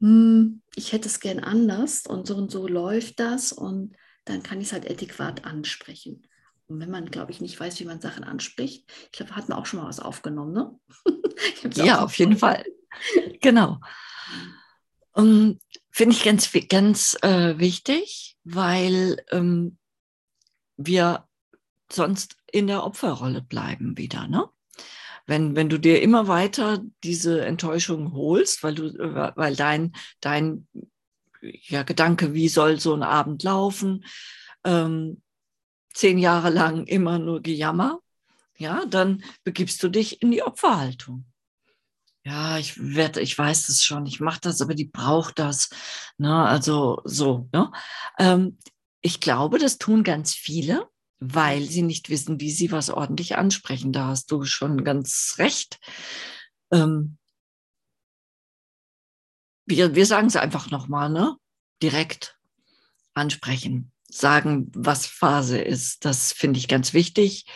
hm, 0.00 0.62
ich 0.74 0.92
hätte 0.92 1.08
es 1.08 1.20
gern 1.20 1.40
anders 1.40 2.06
und 2.06 2.26
so 2.26 2.36
und 2.36 2.50
so 2.50 2.66
läuft 2.66 3.20
das 3.20 3.52
und 3.52 3.96
dann 4.24 4.42
kann 4.42 4.60
ich 4.60 4.68
es 4.68 4.72
halt 4.72 4.90
adäquat 4.90 5.44
ansprechen. 5.44 6.26
Und 6.66 6.80
wenn 6.80 6.90
man, 6.90 7.10
glaube 7.10 7.30
ich, 7.30 7.40
nicht 7.40 7.60
weiß, 7.60 7.78
wie 7.80 7.84
man 7.84 8.00
Sachen 8.00 8.24
anspricht, 8.24 8.90
ich 9.04 9.12
glaube, 9.12 9.36
hatten 9.36 9.48
wir 9.48 9.58
auch 9.58 9.66
schon 9.66 9.80
mal 9.80 9.88
was 9.88 10.00
aufgenommen, 10.00 10.52
ne? 10.52 10.78
ja, 11.74 12.02
auf 12.02 12.16
jeden 12.18 12.36
Fall. 12.36 12.64
Genau. 13.40 13.80
Um, 15.12 15.24
ähm, 15.24 15.58
Finde 15.96 16.16
ich 16.16 16.24
ganz, 16.24 16.50
ganz 16.68 17.16
äh, 17.22 17.56
wichtig, 17.56 18.36
weil 18.42 19.24
ähm, 19.30 19.78
wir 20.76 21.28
sonst 21.88 22.36
in 22.50 22.66
der 22.66 22.82
Opferrolle 22.82 23.42
bleiben 23.42 23.96
wieder, 23.96 24.26
ne? 24.26 24.48
Wenn, 25.26 25.54
wenn 25.54 25.68
du 25.68 25.78
dir 25.78 26.02
immer 26.02 26.26
weiter 26.26 26.82
diese 27.04 27.44
Enttäuschung 27.44 28.12
holst, 28.12 28.64
weil 28.64 28.74
du, 28.74 28.86
äh, 28.88 29.32
weil 29.36 29.54
dein, 29.54 29.92
dein 30.20 30.66
ja, 31.40 31.84
Gedanke, 31.84 32.34
wie 32.34 32.48
soll 32.48 32.80
so 32.80 32.92
ein 32.92 33.04
Abend 33.04 33.44
laufen, 33.44 34.04
ähm, 34.64 35.22
zehn 35.92 36.18
Jahre 36.18 36.50
lang 36.50 36.88
immer 36.88 37.20
nur 37.20 37.40
Gejammer, 37.40 38.00
ja, 38.58 38.84
dann 38.86 39.22
begibst 39.44 39.80
du 39.80 39.88
dich 39.88 40.20
in 40.22 40.32
die 40.32 40.42
Opferhaltung. 40.42 41.24
Ja, 42.26 42.58
ich 42.58 42.78
werde, 42.78 43.20
ich 43.20 43.36
weiß 43.36 43.66
das 43.66 43.84
schon, 43.84 44.06
ich 44.06 44.18
mache 44.18 44.40
das, 44.40 44.62
aber 44.62 44.74
die 44.74 44.86
braucht 44.86 45.38
das. 45.38 45.68
Ne? 46.16 46.34
Also 46.34 47.02
so. 47.04 47.48
Ne? 47.52 47.70
Ähm, 48.18 48.58
ich 49.02 49.20
glaube, 49.20 49.58
das 49.58 49.76
tun 49.76 50.02
ganz 50.04 50.32
viele, 50.32 50.88
weil 51.18 51.64
sie 51.64 51.82
nicht 51.82 52.08
wissen, 52.08 52.40
wie 52.40 52.50
sie 52.50 52.72
was 52.72 52.88
ordentlich 52.88 53.36
ansprechen. 53.36 53.92
Da 53.92 54.06
hast 54.06 54.30
du 54.30 54.44
schon 54.44 54.84
ganz 54.84 55.34
recht. 55.38 55.78
Ähm, 56.72 57.18
wir, 59.66 59.94
wir 59.94 60.06
sagen 60.06 60.28
es 60.28 60.36
einfach 60.36 60.70
nochmal, 60.70 61.10
ne? 61.10 61.36
Direkt 61.82 62.38
ansprechen 63.12 63.92
sagen, 64.14 64.70
was 64.74 65.06
Phase 65.06 65.58
ist. 65.58 66.04
Das 66.04 66.32
finde 66.32 66.58
ich 66.58 66.68
ganz 66.68 66.92
wichtig. 66.94 67.46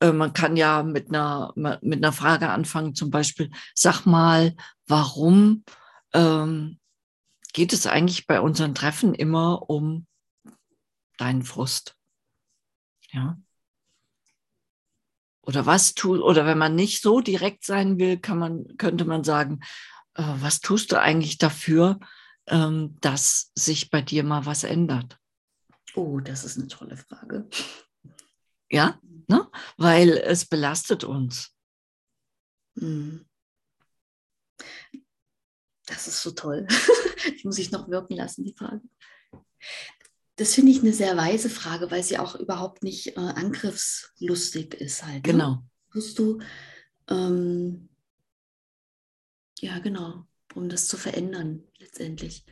Äh, 0.00 0.12
man 0.12 0.32
kann 0.32 0.56
ja 0.56 0.82
mit 0.82 1.08
einer, 1.08 1.52
mit 1.54 2.04
einer 2.04 2.12
Frage 2.12 2.50
anfangen, 2.50 2.94
zum 2.94 3.10
Beispiel, 3.10 3.50
sag 3.74 4.06
mal, 4.06 4.54
warum 4.86 5.64
ähm, 6.12 6.78
geht 7.52 7.72
es 7.72 7.86
eigentlich 7.86 8.26
bei 8.26 8.40
unseren 8.40 8.74
Treffen 8.74 9.14
immer 9.14 9.70
um 9.70 10.06
deinen 11.18 11.42
Frust? 11.42 11.96
Ja. 13.12 13.38
Oder 15.42 15.66
was 15.66 15.94
tut, 15.94 16.20
oder 16.20 16.46
wenn 16.46 16.58
man 16.58 16.74
nicht 16.74 17.02
so 17.02 17.20
direkt 17.20 17.64
sein 17.64 17.98
will, 17.98 18.18
kann 18.18 18.38
man, 18.38 18.76
könnte 18.78 19.04
man 19.04 19.24
sagen, 19.24 19.60
äh, 20.14 20.22
was 20.22 20.60
tust 20.60 20.90
du 20.92 21.00
eigentlich 21.00 21.38
dafür, 21.38 22.00
ähm, 22.46 22.96
dass 23.00 23.52
sich 23.54 23.90
bei 23.90 24.02
dir 24.02 24.24
mal 24.24 24.46
was 24.46 24.64
ändert? 24.64 25.18
Oh, 25.94 26.18
das 26.18 26.44
ist 26.44 26.58
eine 26.58 26.68
tolle 26.68 26.96
Frage. 26.96 27.48
Ja, 28.70 29.00
ne? 29.28 29.48
weil 29.76 30.10
es 30.10 30.46
belastet 30.46 31.04
uns. 31.04 31.54
Hm. 32.78 33.26
Das 35.86 36.08
ist 36.08 36.22
so 36.22 36.30
toll. 36.30 36.66
die 37.40 37.46
muss 37.46 37.58
ich 37.58 37.70
noch 37.70 37.88
wirken 37.88 38.14
lassen, 38.16 38.44
die 38.44 38.54
Frage. 38.54 38.82
Das 40.36 40.54
finde 40.54 40.72
ich 40.72 40.80
eine 40.80 40.92
sehr 40.92 41.16
weise 41.16 41.48
Frage, 41.48 41.90
weil 41.90 42.02
sie 42.02 42.18
auch 42.18 42.34
überhaupt 42.34 42.82
nicht 42.82 43.16
äh, 43.16 43.20
angriffslustig 43.20 44.74
ist 44.74 45.04
halt. 45.04 45.26
Ne? 45.26 45.32
Genau. 45.32 45.62
Tust 45.92 46.18
du, 46.18 46.40
ähm, 47.08 47.88
ja 49.60 49.78
genau, 49.78 50.26
um 50.54 50.68
das 50.68 50.88
zu 50.88 50.96
verändern 50.96 51.62
letztendlich. 51.78 52.44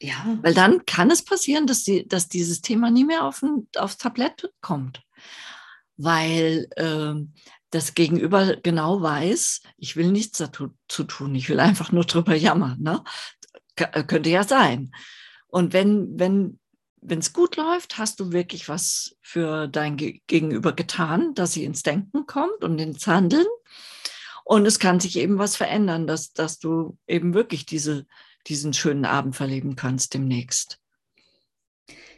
Ja. 0.00 0.38
Weil 0.42 0.54
dann 0.54 0.86
kann 0.86 1.10
es 1.10 1.24
passieren, 1.24 1.66
dass, 1.66 1.82
die, 1.82 2.06
dass 2.06 2.28
dieses 2.28 2.60
Thema 2.60 2.90
nie 2.90 3.04
mehr 3.04 3.24
auf 3.24 3.42
ein, 3.42 3.66
aufs 3.76 3.98
Tablett 3.98 4.50
kommt. 4.60 5.02
Weil 5.96 6.68
äh, 6.76 7.14
das 7.70 7.94
Gegenüber 7.94 8.56
genau 8.56 9.02
weiß, 9.02 9.62
ich 9.76 9.96
will 9.96 10.12
nichts 10.12 10.38
dazu 10.38 10.68
zu 10.88 11.04
tun, 11.04 11.34
ich 11.34 11.48
will 11.48 11.60
einfach 11.60 11.90
nur 11.90 12.04
drüber 12.04 12.34
jammern. 12.36 12.80
Ne? 12.80 13.02
Äh, 13.76 14.04
könnte 14.04 14.30
ja 14.30 14.44
sein. 14.44 14.92
Und 15.48 15.72
wenn, 15.72 16.18
wenn 16.18 16.58
wenn 17.00 17.18
es 17.20 17.32
gut 17.32 17.56
läuft, 17.56 17.98
hast 17.98 18.20
du 18.20 18.32
wirklich 18.32 18.68
was 18.68 19.16
für 19.20 19.68
dein 19.68 19.96
Gegenüber 19.96 20.72
getan, 20.72 21.34
dass 21.34 21.52
sie 21.52 21.64
ins 21.64 21.82
Denken 21.82 22.26
kommt 22.26 22.64
und 22.64 22.78
ins 22.78 23.06
Handeln. 23.06 23.46
Und 24.44 24.66
es 24.66 24.78
kann 24.78 24.98
sich 24.98 25.16
eben 25.16 25.38
was 25.38 25.56
verändern, 25.56 26.06
dass, 26.06 26.32
dass 26.32 26.58
du 26.58 26.96
eben 27.06 27.34
wirklich 27.34 27.66
diese, 27.66 28.06
diesen 28.48 28.72
schönen 28.72 29.04
Abend 29.04 29.36
verleben 29.36 29.76
kannst 29.76 30.14
demnächst. 30.14 30.80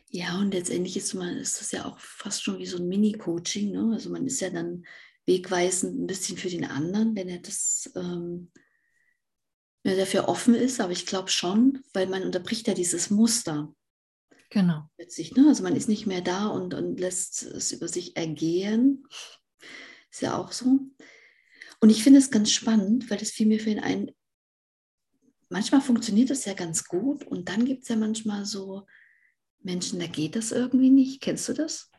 Ja, 0.08 0.38
und 0.38 0.52
letztendlich 0.52 0.96
ist, 0.96 1.14
man, 1.14 1.36
ist 1.36 1.60
das 1.60 1.70
ja 1.70 1.84
auch 1.84 1.98
fast 1.98 2.42
schon 2.42 2.58
wie 2.58 2.66
so 2.66 2.78
ein 2.78 2.88
Mini-Coaching. 2.88 3.72
Ne? 3.72 3.90
Also 3.92 4.10
man 4.10 4.26
ist 4.26 4.40
ja 4.40 4.50
dann 4.50 4.84
wegweisend 5.26 6.00
ein 6.00 6.06
bisschen 6.06 6.36
für 6.36 6.48
den 6.48 6.64
anderen, 6.64 7.14
wenn 7.14 7.28
er 7.28 7.38
das 7.38 7.90
ähm, 7.94 8.50
er 9.82 9.96
dafür 9.96 10.28
offen 10.28 10.54
ist, 10.54 10.80
aber 10.80 10.92
ich 10.92 11.06
glaube 11.06 11.30
schon, 11.30 11.82
weil 11.94 12.06
man 12.06 12.22
unterbricht 12.22 12.68
ja 12.68 12.74
dieses 12.74 13.10
Muster. 13.10 13.74
Genau. 14.50 14.88
Plötzlich, 14.96 15.34
ne? 15.36 15.46
Also 15.48 15.62
man 15.62 15.76
ist 15.76 15.88
nicht 15.88 16.06
mehr 16.06 16.20
da 16.20 16.48
und, 16.48 16.74
und 16.74 16.98
lässt 16.98 17.44
es 17.44 17.72
über 17.72 17.88
sich 17.88 18.16
ergehen. 18.16 19.06
Ist 20.10 20.22
ja 20.22 20.36
auch 20.36 20.52
so. 20.52 20.80
Und 21.80 21.90
ich 21.90 22.02
finde 22.02 22.18
es 22.18 22.30
ganz 22.30 22.50
spannend, 22.50 23.08
weil 23.10 23.18
das 23.18 23.30
fiel 23.30 23.46
mir 23.46 23.60
für 23.60 23.70
ihn 23.70 23.78
ein, 23.78 24.10
manchmal 25.50 25.82
funktioniert 25.82 26.30
das 26.30 26.44
ja 26.46 26.54
ganz 26.54 26.84
gut 26.84 27.26
und 27.26 27.48
dann 27.48 27.64
gibt 27.64 27.82
es 27.82 27.88
ja 27.88 27.96
manchmal 27.96 28.44
so 28.46 28.86
Menschen, 29.62 30.00
da 30.00 30.06
geht 30.06 30.36
das 30.36 30.52
irgendwie 30.52 30.90
nicht. 30.90 31.20
Kennst 31.20 31.48
du 31.48 31.52
das? 31.52 31.90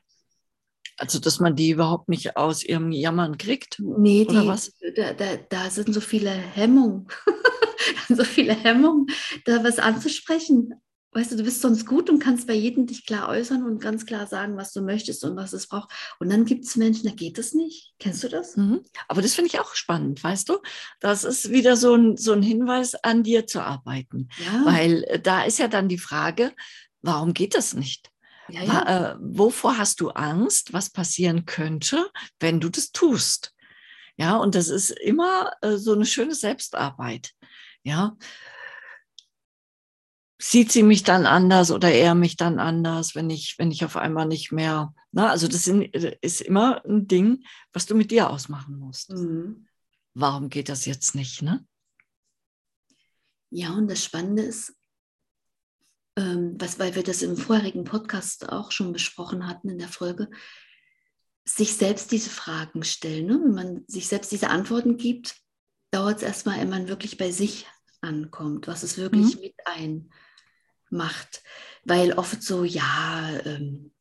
Also, 0.98 1.20
dass 1.20 1.40
man 1.40 1.56
die 1.56 1.70
überhaupt 1.70 2.10
nicht 2.10 2.38
aus 2.38 2.64
ihrem 2.64 2.92
Jammern 2.92 3.38
kriegt? 3.38 3.80
Nee, 3.80 4.26
oder 4.28 4.42
die, 4.42 4.48
was? 4.48 4.74
Da, 4.96 5.14
da, 5.14 5.38
da 5.38 5.70
sind 5.70 5.94
so 5.94 6.02
viele 6.02 6.32
Hemmungen. 6.32 7.08
so 8.10 8.24
viele 8.24 8.54
Hemmungen, 8.54 9.08
da 9.46 9.64
was 9.64 9.80
anzusprechen 9.80 10.74
weißt 11.14 11.32
du, 11.32 11.36
du 11.36 11.44
bist 11.44 11.62
sonst 11.62 11.86
gut 11.86 12.10
und 12.10 12.20
kannst 12.20 12.48
bei 12.48 12.54
jedem 12.54 12.88
dich 12.88 13.06
klar 13.06 13.30
äußern 13.30 13.64
und 13.64 13.82
ganz 13.82 14.06
klar 14.06 14.28
sagen, 14.28 14.56
was 14.56 14.72
du 14.72 14.82
möchtest 14.82 15.24
und 15.24 15.36
was 15.36 15.54
es 15.54 15.68
braucht. 15.68 15.92
Und 16.20 16.32
dann 16.32 16.46
gibt 16.46 16.66
es 16.66 16.78
Menschen, 16.78 17.08
da 17.08 17.14
geht 17.14 17.38
es 17.38 17.54
nicht. 17.54 17.94
Kennst 18.00 18.24
du 18.24 18.30
das? 18.30 18.56
Mhm. 18.56 18.82
Aber 19.08 19.22
das 19.22 19.34
finde 19.34 19.50
ich 19.50 19.60
auch 19.60 19.76
spannend, 19.76 20.24
weißt 20.24 20.50
du? 20.50 20.60
Das 21.00 21.24
ist 21.24 21.52
wieder 21.52 21.76
so 21.76 21.96
ein, 21.96 22.18
so 22.18 22.32
ein 22.32 22.42
Hinweis, 22.42 22.96
an 22.96 23.24
dir 23.24 23.46
zu 23.46 23.62
arbeiten. 23.62 24.30
Ja. 24.38 24.66
Weil 24.66 25.04
äh, 25.04 25.20
da 25.20 25.44
ist 25.44 25.60
ja 25.60 25.68
dann 25.68 25.90
die 25.90 25.98
Frage, 25.98 26.54
warum 27.02 27.34
geht 27.34 27.56
das 27.56 27.74
nicht? 27.74 28.10
Ja, 28.48 28.64
ja. 28.64 29.12
Äh, 29.12 29.16
wovor 29.20 29.78
hast 29.78 30.02
du 30.02 30.10
Angst, 30.10 30.74
was 30.74 30.90
passieren 30.90 31.46
könnte, 31.46 32.10
wenn 32.40 32.60
du 32.60 32.70
das 32.70 32.92
tust? 32.92 33.54
Ja, 34.18 34.38
und 34.38 34.56
das 34.56 34.70
ist 34.70 34.92
immer 34.92 35.52
äh, 35.62 35.78
so 35.78 35.94
eine 35.94 36.06
schöne 36.06 36.36
Selbstarbeit. 36.36 37.32
Ja. 37.84 38.16
Sieht 40.44 40.72
sie 40.72 40.82
mich 40.82 41.04
dann 41.04 41.28
anders 41.28 41.70
oder 41.70 41.92
er 41.92 42.16
mich 42.16 42.36
dann 42.36 42.60
anders, 42.60 43.14
wenn 43.14 43.30
ich, 43.30 43.60
wenn 43.60 43.70
ich 43.70 43.86
auf 43.86 43.96
einmal 43.96 44.26
nicht 44.26 44.52
mehr, 44.52 44.92
na, 45.12 45.30
also 45.30 45.48
das 45.48 45.68
ist 45.68 46.42
immer 46.42 46.84
ein 46.84 47.08
Ding, 47.08 47.44
was 47.74 47.86
du 47.86 47.94
mit 47.94 48.10
dir 48.10 48.32
ausmachen 48.32 48.80
musst. 48.80 49.12
Mhm. 49.12 49.68
Warum 50.16 50.50
geht 50.50 50.68
das 50.68 50.86
jetzt 50.86 51.14
nicht, 51.14 51.44
ne? 51.44 51.64
Ja, 53.52 53.74
und 53.74 53.88
das 53.88 54.04
Spannende 54.04 54.42
ist, 54.42 54.74
ähm, 56.18 56.56
was, 56.58 56.80
weil 56.80 56.96
wir 56.96 57.04
das 57.04 57.22
im 57.22 57.38
vorherigen 57.38 57.84
Podcast 57.84 58.50
auch 58.50 58.72
schon 58.72 58.94
besprochen 58.94 59.48
hatten 59.48 59.70
in 59.70 59.78
der 59.78 59.90
Folge, 59.90 60.28
sich 61.46 61.76
selbst 61.76 62.12
diese 62.12 62.32
Fragen 62.32 62.84
stellen. 62.84 63.28
Ne? 63.28 63.40
Wenn 63.44 63.54
man 63.54 63.84
sich 63.88 64.08
selbst 64.08 64.32
diese 64.32 64.50
Antworten 64.50 64.98
gibt, 64.98 65.36
dauert 65.92 66.18
es 66.18 66.24
erstmal, 66.24 66.60
wenn 66.60 66.70
man 66.70 66.88
wirklich 66.88 67.18
bei 67.18 67.30
sich 67.30 67.68
ankommt, 68.02 68.68
was 68.68 68.82
es 68.82 68.98
wirklich 68.98 69.36
mhm. 69.36 69.42
mit 69.42 69.56
einmacht. 70.92 71.44
Weil 71.84 72.14
oft 72.14 72.44
so, 72.44 72.64
ja, 72.64 73.40
ähm, 73.46 73.92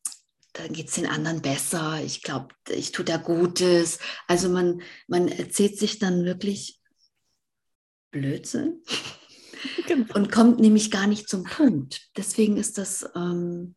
dann 0.53 0.73
geht 0.73 0.89
es 0.89 0.95
den 0.95 1.07
anderen 1.07 1.41
besser, 1.41 2.01
ich 2.03 2.21
glaube, 2.23 2.53
ich 2.69 2.91
tue 2.91 3.05
da 3.05 3.17
Gutes. 3.17 3.99
Also 4.27 4.49
man, 4.49 4.81
man 5.07 5.27
erzählt 5.29 5.77
sich 5.77 5.97
dann 5.97 6.25
wirklich 6.25 6.79
Blödsinn 8.11 8.83
genau. 9.87 10.13
und 10.13 10.31
kommt 10.31 10.59
nämlich 10.59 10.91
gar 10.91 11.07
nicht 11.07 11.29
zum 11.29 11.45
Punkt. 11.45 12.09
Deswegen 12.17 12.57
ist 12.57 12.77
das 12.77 13.09
ähm, 13.15 13.75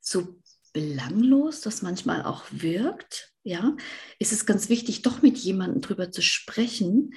so 0.00 0.40
belanglos, 0.74 1.62
das 1.62 1.82
manchmal 1.82 2.22
auch 2.24 2.44
wirkt. 2.50 3.32
Ja, 3.42 3.76
ist 4.18 4.32
es 4.32 4.46
ganz 4.46 4.68
wichtig, 4.68 5.02
doch 5.02 5.22
mit 5.22 5.36
jemandem 5.36 5.82
drüber 5.82 6.10
zu 6.10 6.22
sprechen, 6.22 7.14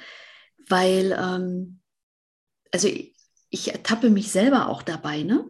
weil, 0.68 1.18
ähm, 1.18 1.80
also 2.72 2.90
ich, 3.50 3.72
ertappe 3.72 4.10
mich 4.10 4.32
selber 4.32 4.70
auch 4.70 4.82
dabei, 4.82 5.24
ne? 5.24 5.50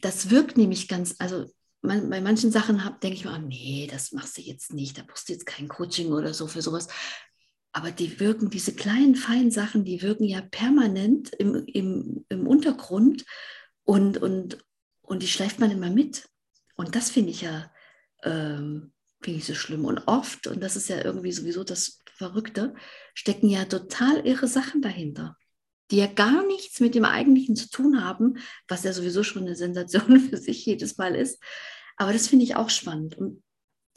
Das 0.00 0.30
wirkt 0.30 0.56
nämlich 0.56 0.88
ganz, 0.88 1.14
also 1.18 1.46
man, 1.80 2.10
bei 2.10 2.20
manchen 2.20 2.52
Sachen 2.52 2.82
denke 3.02 3.16
ich 3.16 3.24
mir, 3.24 3.32
oh, 3.34 3.46
nee, 3.46 3.88
das 3.90 4.12
machst 4.12 4.36
du 4.36 4.42
jetzt 4.42 4.72
nicht, 4.72 4.98
da 4.98 5.02
brauchst 5.06 5.28
du 5.28 5.32
jetzt 5.32 5.46
kein 5.46 5.68
Coaching 5.68 6.12
oder 6.12 6.34
so 6.34 6.46
für 6.46 6.62
sowas. 6.62 6.88
Aber 7.72 7.90
die 7.90 8.18
wirken, 8.20 8.50
diese 8.50 8.74
kleinen, 8.74 9.16
feinen 9.16 9.50
Sachen, 9.50 9.84
die 9.84 10.02
wirken 10.02 10.24
ja 10.24 10.42
permanent 10.42 11.34
im, 11.38 11.64
im, 11.66 12.24
im 12.28 12.46
Untergrund 12.46 13.24
und, 13.84 14.18
und, 14.18 14.58
und 15.02 15.22
die 15.22 15.28
schleift 15.28 15.60
man 15.60 15.70
immer 15.70 15.90
mit. 15.90 16.28
Und 16.76 16.94
das 16.94 17.10
finde 17.10 17.30
ich 17.30 17.42
ja 17.42 17.70
ähm, 18.22 18.92
finde 19.20 19.38
ich 19.38 19.46
so 19.46 19.54
schlimm. 19.54 19.84
Und 19.84 20.06
oft, 20.06 20.46
und 20.46 20.62
das 20.62 20.76
ist 20.76 20.88
ja 20.88 21.04
irgendwie 21.04 21.32
sowieso 21.32 21.64
das 21.64 22.00
Verrückte, 22.10 22.74
stecken 23.14 23.48
ja 23.48 23.64
total 23.64 24.26
irre 24.26 24.48
Sachen 24.48 24.82
dahinter, 24.82 25.36
die 25.90 25.98
ja 25.98 26.06
gar 26.06 26.46
nichts 26.46 26.80
mit 26.80 26.94
dem 26.94 27.04
Eigentlichen 27.04 27.56
zu 27.56 27.68
tun 27.70 28.04
haben, 28.04 28.38
was 28.68 28.84
ja 28.84 28.92
sowieso 28.92 29.22
schon 29.22 29.42
eine 29.42 29.56
Sensation 29.56 30.20
für 30.30 30.36
sich 30.36 30.64
jedes 30.66 30.98
Mal 30.98 31.14
ist. 31.14 31.42
Aber 31.96 32.12
das 32.12 32.28
finde 32.28 32.44
ich 32.44 32.56
auch 32.56 32.70
spannend. 32.70 33.16
Und 33.16 33.42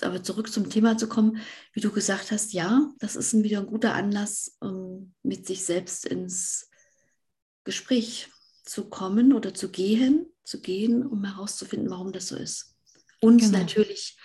aber 0.01 0.23
zurück 0.23 0.51
zum 0.51 0.69
Thema 0.69 0.97
zu 0.97 1.09
kommen, 1.09 1.41
wie 1.73 1.81
du 1.81 1.91
gesagt 1.91 2.31
hast, 2.31 2.53
ja, 2.53 2.89
das 2.99 3.15
ist 3.15 3.33
ein, 3.33 3.43
wieder 3.43 3.59
ein 3.59 3.67
guter 3.67 3.93
Anlass, 3.95 4.55
um 4.61 5.13
mit 5.23 5.45
sich 5.45 5.65
selbst 5.65 6.05
ins 6.05 6.69
Gespräch 7.65 8.29
zu 8.63 8.89
kommen 8.89 9.33
oder 9.33 9.53
zu 9.53 9.69
gehen, 9.69 10.27
zu 10.43 10.61
gehen, 10.61 11.05
um 11.05 11.25
herauszufinden, 11.25 11.89
warum 11.89 12.13
das 12.13 12.27
so 12.27 12.37
ist. 12.37 12.75
Und 13.19 13.41
genau. 13.41 13.59
natürlich 13.59 14.17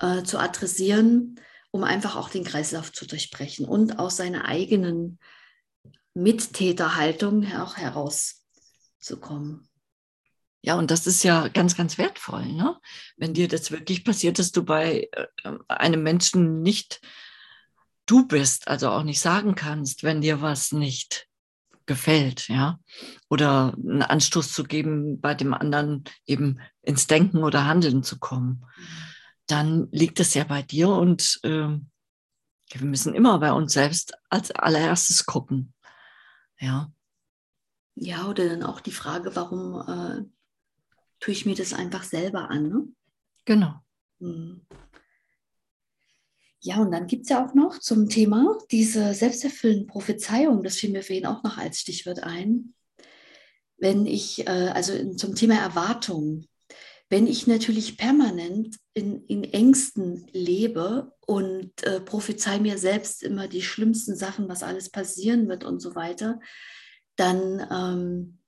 äh, 0.00 0.22
zu 0.24 0.38
adressieren, 0.38 1.40
um 1.70 1.84
einfach 1.84 2.16
auch 2.16 2.28
den 2.28 2.44
Kreislauf 2.44 2.92
zu 2.92 3.06
durchbrechen 3.06 3.66
und 3.66 3.98
aus 3.98 4.16
seiner 4.16 4.44
eigenen 4.44 5.18
Mittäterhaltung 6.14 7.44
auch 7.54 7.76
herauszukommen. 7.76 9.68
Ja, 10.62 10.76
und 10.76 10.90
das 10.90 11.06
ist 11.06 11.22
ja 11.24 11.48
ganz, 11.48 11.76
ganz 11.76 11.98
wertvoll, 11.98 12.46
ne? 12.46 12.78
Wenn 13.18 13.34
dir 13.34 13.48
das 13.48 13.70
wirklich 13.70 14.02
passiert, 14.02 14.38
dass 14.38 14.50
du 14.50 14.64
bei 14.64 15.10
äh, 15.12 15.52
einem 15.68 16.02
Menschen 16.02 16.62
nicht 16.62 17.02
du 18.06 18.26
bist, 18.26 18.68
also 18.68 18.88
auch 18.88 19.02
nicht 19.02 19.20
sagen 19.20 19.54
kannst, 19.54 20.04
wenn 20.04 20.22
dir 20.22 20.40
was 20.40 20.72
nicht 20.72 21.28
gefällt, 21.86 22.48
ja, 22.48 22.78
oder 23.28 23.74
einen 23.74 24.02
Anstoß 24.02 24.54
zu 24.54 24.64
geben, 24.64 25.20
bei 25.20 25.34
dem 25.34 25.52
anderen 25.52 26.04
eben 26.24 26.60
ins 26.80 27.06
Denken 27.06 27.44
oder 27.44 27.66
Handeln 27.66 28.02
zu 28.02 28.18
kommen, 28.18 28.64
dann 29.46 29.88
liegt 29.90 30.18
es 30.20 30.32
ja 30.32 30.44
bei 30.44 30.62
dir 30.62 30.88
und 30.88 31.40
äh, 31.42 31.68
wir 32.70 32.80
müssen 32.80 33.14
immer 33.14 33.38
bei 33.38 33.52
uns 33.52 33.74
selbst 33.74 34.14
als 34.30 34.50
allererstes 34.50 35.26
gucken, 35.26 35.73
ja. 36.58 36.92
Ja, 37.96 38.28
oder 38.28 38.48
dann 38.48 38.62
auch 38.62 38.80
die 38.80 38.92
Frage, 38.92 39.36
warum 39.36 39.80
äh, 39.80 40.24
tue 41.20 41.32
ich 41.32 41.46
mir 41.46 41.54
das 41.54 41.72
einfach 41.72 42.02
selber 42.02 42.50
an. 42.50 42.68
Ne? 42.68 42.88
Genau. 43.44 43.74
Hm. 44.20 44.66
Ja, 46.60 46.78
und 46.78 46.92
dann 46.92 47.06
gibt 47.06 47.24
es 47.24 47.28
ja 47.28 47.44
auch 47.44 47.54
noch 47.54 47.78
zum 47.78 48.08
Thema 48.08 48.58
diese 48.70 49.12
selbsterfüllende 49.12 49.86
Prophezeiung, 49.86 50.62
das 50.62 50.76
fiel 50.76 50.90
mir 50.90 51.02
für 51.02 51.12
ihn 51.12 51.26
auch 51.26 51.42
noch 51.42 51.58
als 51.58 51.80
Stichwort 51.80 52.22
ein. 52.22 52.74
Wenn 53.76 54.06
ich, 54.06 54.46
äh, 54.46 54.70
also 54.72 55.14
zum 55.14 55.34
Thema 55.34 55.56
Erwartung, 55.56 56.46
wenn 57.14 57.28
ich 57.28 57.46
natürlich 57.46 57.96
permanent 57.96 58.76
in, 58.92 59.24
in 59.26 59.44
Ängsten 59.44 60.26
lebe 60.32 61.12
und 61.24 61.84
äh, 61.84 62.00
prophezei 62.00 62.58
mir 62.58 62.76
selbst 62.76 63.22
immer 63.22 63.46
die 63.46 63.62
schlimmsten 63.62 64.16
Sachen, 64.16 64.48
was 64.48 64.64
alles 64.64 64.90
passieren 64.90 65.46
wird 65.46 65.62
und 65.62 65.78
so 65.78 65.94
weiter, 65.94 66.40
dann 67.14 67.64
ähm, 67.70 68.38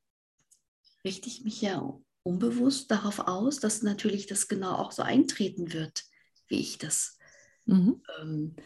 richte 1.04 1.28
ich 1.28 1.44
mich 1.44 1.62
ja 1.62 1.96
unbewusst 2.24 2.90
darauf 2.90 3.20
aus, 3.20 3.60
dass 3.60 3.84
natürlich 3.84 4.26
das 4.26 4.48
genau 4.48 4.72
auch 4.72 4.90
so 4.90 5.02
eintreten 5.02 5.72
wird, 5.72 6.02
wie 6.48 6.58
ich 6.58 6.76
das 6.76 7.18
mhm. 7.66 8.02
ähm, 8.20 8.56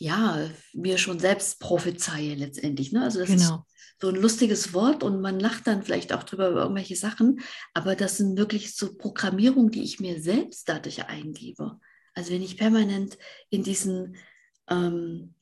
ja 0.00 0.48
mir 0.72 0.98
schon 0.98 1.18
selbst 1.18 1.60
prophezeie 1.60 2.34
letztendlich. 2.34 2.90
Ne? 2.90 3.02
Also 3.02 3.20
das 3.20 3.28
genau. 3.28 3.40
ist 3.40 4.00
so 4.00 4.08
ein 4.08 4.16
lustiges 4.16 4.72
Wort 4.72 5.02
und 5.02 5.20
man 5.20 5.38
lacht 5.38 5.66
dann 5.66 5.82
vielleicht 5.82 6.12
auch 6.12 6.22
drüber 6.22 6.48
über 6.50 6.62
irgendwelche 6.62 6.96
Sachen, 6.96 7.40
aber 7.74 7.94
das 7.94 8.16
sind 8.16 8.38
wirklich 8.38 8.74
so 8.74 8.96
Programmierungen, 8.96 9.70
die 9.70 9.82
ich 9.82 10.00
mir 10.00 10.20
selbst 10.20 10.68
dadurch 10.68 11.06
eingebe. 11.06 11.78
Also 12.14 12.32
wenn 12.32 12.42
ich 12.42 12.56
permanent 12.56 13.18
in 13.50 13.62
diesen 13.62 14.16
ähm, 14.68 15.34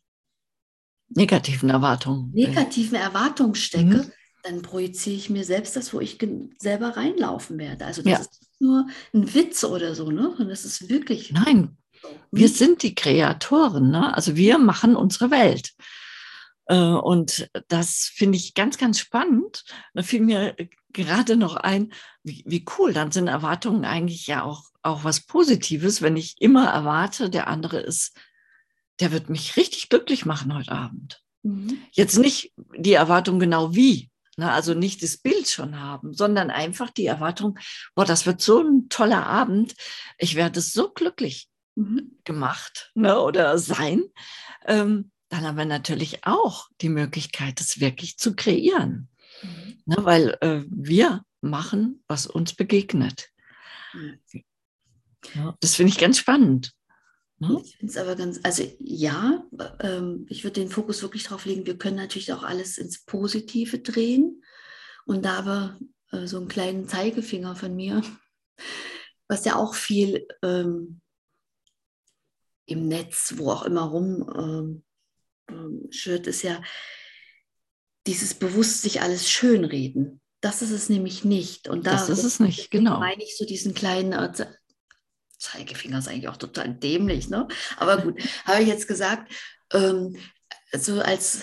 negativen 1.08 1.70
Erwartungen 1.70 2.32
negativen 2.32 2.96
Erwartungen 2.96 3.54
stecke, 3.54 3.84
mhm 3.84 4.12
dann 4.42 4.62
projiziere 4.62 5.16
ich 5.16 5.30
mir 5.30 5.44
selbst 5.44 5.76
das, 5.76 5.92
wo 5.92 6.00
ich 6.00 6.18
selber 6.58 6.96
reinlaufen 6.96 7.58
werde. 7.58 7.84
Also 7.84 8.02
das 8.02 8.12
ja. 8.12 8.18
ist 8.18 8.60
nur 8.60 8.86
ein 9.12 9.34
Witz 9.34 9.64
oder 9.64 9.94
so, 9.94 10.10
ne? 10.10 10.30
Und 10.38 10.48
das 10.48 10.64
ist 10.64 10.88
wirklich. 10.88 11.32
Nein, 11.32 11.76
wir 12.30 12.48
sind 12.48 12.82
die 12.82 12.94
Kreatoren, 12.94 13.90
ne? 13.90 14.14
Also 14.14 14.36
wir 14.36 14.58
machen 14.58 14.96
unsere 14.96 15.30
Welt. 15.30 15.72
Äh, 16.66 16.76
und 16.76 17.48
das 17.68 18.10
finde 18.14 18.36
ich 18.36 18.54
ganz, 18.54 18.78
ganz 18.78 18.98
spannend. 18.98 19.64
Da 19.94 20.02
fiel 20.02 20.20
mir 20.20 20.56
gerade 20.92 21.36
noch 21.36 21.56
ein, 21.56 21.92
wie, 22.22 22.44
wie, 22.46 22.64
cool, 22.78 22.92
dann 22.92 23.12
sind 23.12 23.28
Erwartungen 23.28 23.84
eigentlich 23.84 24.26
ja 24.26 24.42
auch, 24.42 24.64
auch 24.82 25.04
was 25.04 25.20
Positives, 25.20 26.02
wenn 26.02 26.16
ich 26.16 26.36
immer 26.40 26.66
erwarte, 26.68 27.30
der 27.30 27.48
andere 27.48 27.80
ist, 27.80 28.16
der 29.00 29.12
wird 29.12 29.28
mich 29.28 29.56
richtig 29.56 29.88
glücklich 29.88 30.26
machen 30.26 30.54
heute 30.54 30.72
Abend. 30.72 31.20
Mhm. 31.42 31.78
Jetzt 31.92 32.18
nicht 32.18 32.52
die 32.76 32.94
Erwartung 32.94 33.38
genau 33.38 33.74
wie, 33.74 34.10
Ne, 34.38 34.52
also 34.52 34.72
nicht 34.72 35.02
das 35.02 35.16
Bild 35.16 35.48
schon 35.48 35.80
haben, 35.80 36.14
sondern 36.14 36.50
einfach 36.50 36.90
die 36.90 37.06
Erwartung, 37.06 37.58
boah, 37.96 38.04
das 38.04 38.24
wird 38.24 38.40
so 38.40 38.60
ein 38.60 38.88
toller 38.88 39.26
Abend, 39.26 39.74
ich 40.16 40.36
werde 40.36 40.60
so 40.60 40.92
glücklich 40.92 41.48
mhm. 41.78 42.18
gemacht 42.24 42.90
ne, 42.94 43.20
oder 43.20 43.58
sein. 43.58 44.02
Ähm, 44.66 45.10
dann 45.28 45.46
haben 45.46 45.58
wir 45.58 45.64
natürlich 45.64 46.26
auch 46.26 46.68
die 46.80 46.88
Möglichkeit, 46.88 47.60
das 47.60 47.80
wirklich 47.80 48.18
zu 48.18 48.34
kreieren. 48.34 49.08
Mhm. 49.42 49.82
Ne, 49.86 49.96
weil 50.00 50.38
äh, 50.40 50.62
wir 50.68 51.22
machen, 51.40 52.02
was 52.08 52.26
uns 52.26 52.54
begegnet. 52.54 53.30
Ja, 55.34 55.56
das 55.60 55.76
finde 55.76 55.92
ich 55.92 55.98
ganz 55.98 56.18
spannend. 56.18 56.72
Ne? 57.38 57.60
Ich 57.64 57.76
finde 57.76 57.92
es 57.92 57.96
aber 57.96 58.16
ganz, 58.16 58.40
also 58.42 58.64
ja, 58.80 59.44
ähm, 59.80 60.26
ich 60.28 60.42
würde 60.42 60.60
den 60.60 60.70
Fokus 60.70 61.02
wirklich 61.02 61.24
darauf 61.24 61.44
legen, 61.44 61.66
wir 61.66 61.78
können 61.78 61.96
natürlich 61.96 62.32
auch 62.32 62.42
alles 62.42 62.78
ins 62.78 63.04
Positive 63.04 63.78
drehen. 63.78 64.42
Und 65.06 65.24
da 65.24 65.38
aber 65.38 65.78
äh, 66.10 66.26
so 66.26 66.38
einen 66.38 66.48
kleinen 66.48 66.88
Zeigefinger 66.88 67.54
von 67.54 67.74
mir, 67.76 68.02
was 69.28 69.44
ja 69.44 69.56
auch 69.56 69.74
viel 69.74 70.26
ähm, 70.42 71.00
im 72.68 72.86
Netz, 72.86 73.34
wo 73.36 73.50
auch 73.50 73.64
immer 73.64 73.82
rum 73.82 74.82
ähm, 75.48 75.88
schwirrt, 75.90 76.26
ist 76.26 76.42
ja 76.42 76.62
dieses 78.06 78.34
bewusst 78.34 78.82
sich 78.82 79.00
alles 79.00 79.30
schönreden. 79.30 80.20
Das 80.40 80.62
ist 80.62 80.70
es 80.70 80.88
nämlich 80.88 81.24
nicht. 81.24 81.68
Und 81.68 81.86
da, 81.86 81.92
das 81.92 82.08
ist 82.08 82.24
es 82.24 82.40
nicht, 82.40 82.70
genau. 82.70 83.00
meine 83.00 83.22
ich 83.22 83.36
so 83.36 83.44
diesen 83.44 83.74
kleinen 83.74 84.14
Zeigefinger 85.38 85.98
ist 85.98 86.08
eigentlich 86.08 86.28
auch 86.28 86.36
total 86.36 86.74
dämlich, 86.74 87.28
ne? 87.28 87.48
Aber 87.76 87.98
gut, 87.98 88.20
habe 88.44 88.62
ich 88.62 88.68
jetzt 88.68 88.86
gesagt, 88.86 89.32
ähm, 89.72 90.16
so 90.72 91.00
als 91.00 91.42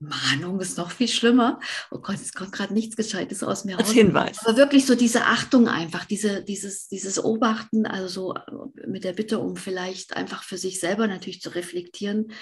Mahnung 0.00 0.60
ist 0.60 0.78
noch 0.78 0.90
viel 0.90 1.08
schlimmer. 1.08 1.58
Oh 1.90 1.98
Gott, 1.98 2.16
es 2.16 2.32
kommt 2.32 2.52
gerade 2.52 2.72
nichts 2.72 2.96
Gescheites 2.96 3.42
aus 3.42 3.64
mir 3.64 3.78
Als 3.78 3.88
raus. 3.88 3.94
Hinweis. 3.94 4.38
Aber 4.44 4.56
wirklich 4.56 4.86
so 4.86 4.94
diese 4.94 5.24
Achtung 5.24 5.66
einfach, 5.66 6.04
diese, 6.04 6.42
dieses, 6.42 6.88
dieses 6.88 7.22
Obachten, 7.22 7.84
also 7.84 8.08
so 8.08 8.34
äh, 8.34 8.86
mit 8.86 9.04
der 9.04 9.12
Bitte 9.12 9.40
um 9.40 9.56
vielleicht 9.56 10.16
einfach 10.16 10.44
für 10.44 10.56
sich 10.56 10.78
selber 10.78 11.08
natürlich 11.08 11.40
zu 11.40 11.50
reflektieren, 11.50 12.32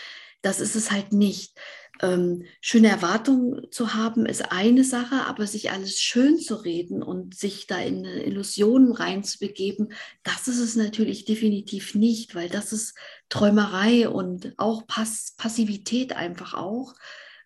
das 0.42 0.60
ist 0.60 0.76
es 0.76 0.90
halt 0.90 1.12
nicht. 1.12 1.56
Ähm, 2.02 2.44
schöne 2.60 2.88
Erwartungen 2.88 3.70
zu 3.70 3.94
haben 3.94 4.26
ist 4.26 4.52
eine 4.52 4.84
Sache, 4.84 5.24
aber 5.26 5.46
sich 5.46 5.70
alles 5.70 5.98
schön 5.98 6.38
zu 6.38 6.56
reden 6.56 7.02
und 7.02 7.34
sich 7.34 7.66
da 7.66 7.78
in 7.78 8.04
Illusionen 8.04 8.92
reinzubegeben, 8.92 9.92
das 10.22 10.46
ist 10.46 10.60
es 10.60 10.76
natürlich 10.76 11.24
definitiv 11.24 11.94
nicht, 11.94 12.34
weil 12.34 12.50
das 12.50 12.72
ist 12.72 12.94
Träumerei 13.30 14.10
und 14.10 14.52
auch 14.58 14.86
Pass 14.86 15.34
Passivität 15.38 16.14
einfach 16.14 16.52
auch 16.52 16.92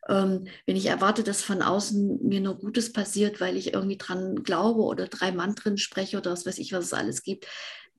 ähm, 0.08 0.46
wenn 0.66 0.76
ich 0.76 0.86
erwarte, 0.86 1.22
dass 1.22 1.42
von 1.42 1.62
außen 1.62 2.26
mir 2.26 2.40
nur 2.40 2.58
Gutes 2.58 2.92
passiert, 2.92 3.40
weil 3.40 3.56
ich 3.56 3.74
irgendwie 3.74 3.98
dran 3.98 4.42
glaube 4.42 4.82
oder 4.82 5.08
drei 5.08 5.32
Mantren 5.32 5.78
spreche 5.78 6.18
oder 6.18 6.32
was 6.32 6.46
weiß 6.46 6.58
ich, 6.58 6.72
was 6.72 6.86
es 6.86 6.92
alles 6.92 7.22
gibt. 7.22 7.46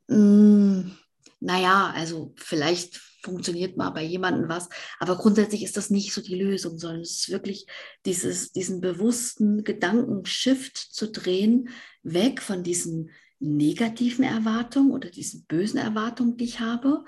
Mm, 0.07 0.91
naja, 1.39 1.91
also 1.95 2.33
vielleicht 2.37 2.97
funktioniert 3.23 3.77
mal 3.77 3.91
bei 3.91 4.03
jemandem 4.03 4.49
was, 4.49 4.69
aber 4.99 5.15
grundsätzlich 5.15 5.63
ist 5.63 5.77
das 5.77 5.91
nicht 5.91 6.11
so 6.11 6.21
die 6.21 6.35
Lösung, 6.35 6.79
sondern 6.79 7.01
es 7.01 7.19
ist 7.19 7.29
wirklich 7.29 7.67
dieses, 8.05 8.51
diesen 8.51 8.81
bewussten 8.81 9.63
Gedankenshift 9.63 10.77
zu 10.77 11.11
drehen, 11.11 11.69
weg 12.03 12.41
von 12.41 12.63
diesen 12.63 13.11
negativen 13.39 14.23
Erwartungen 14.23 14.91
oder 14.91 15.09
diesen 15.09 15.45
bösen 15.45 15.79
Erwartungen, 15.79 16.37
die 16.37 16.45
ich 16.45 16.59
habe, 16.59 17.05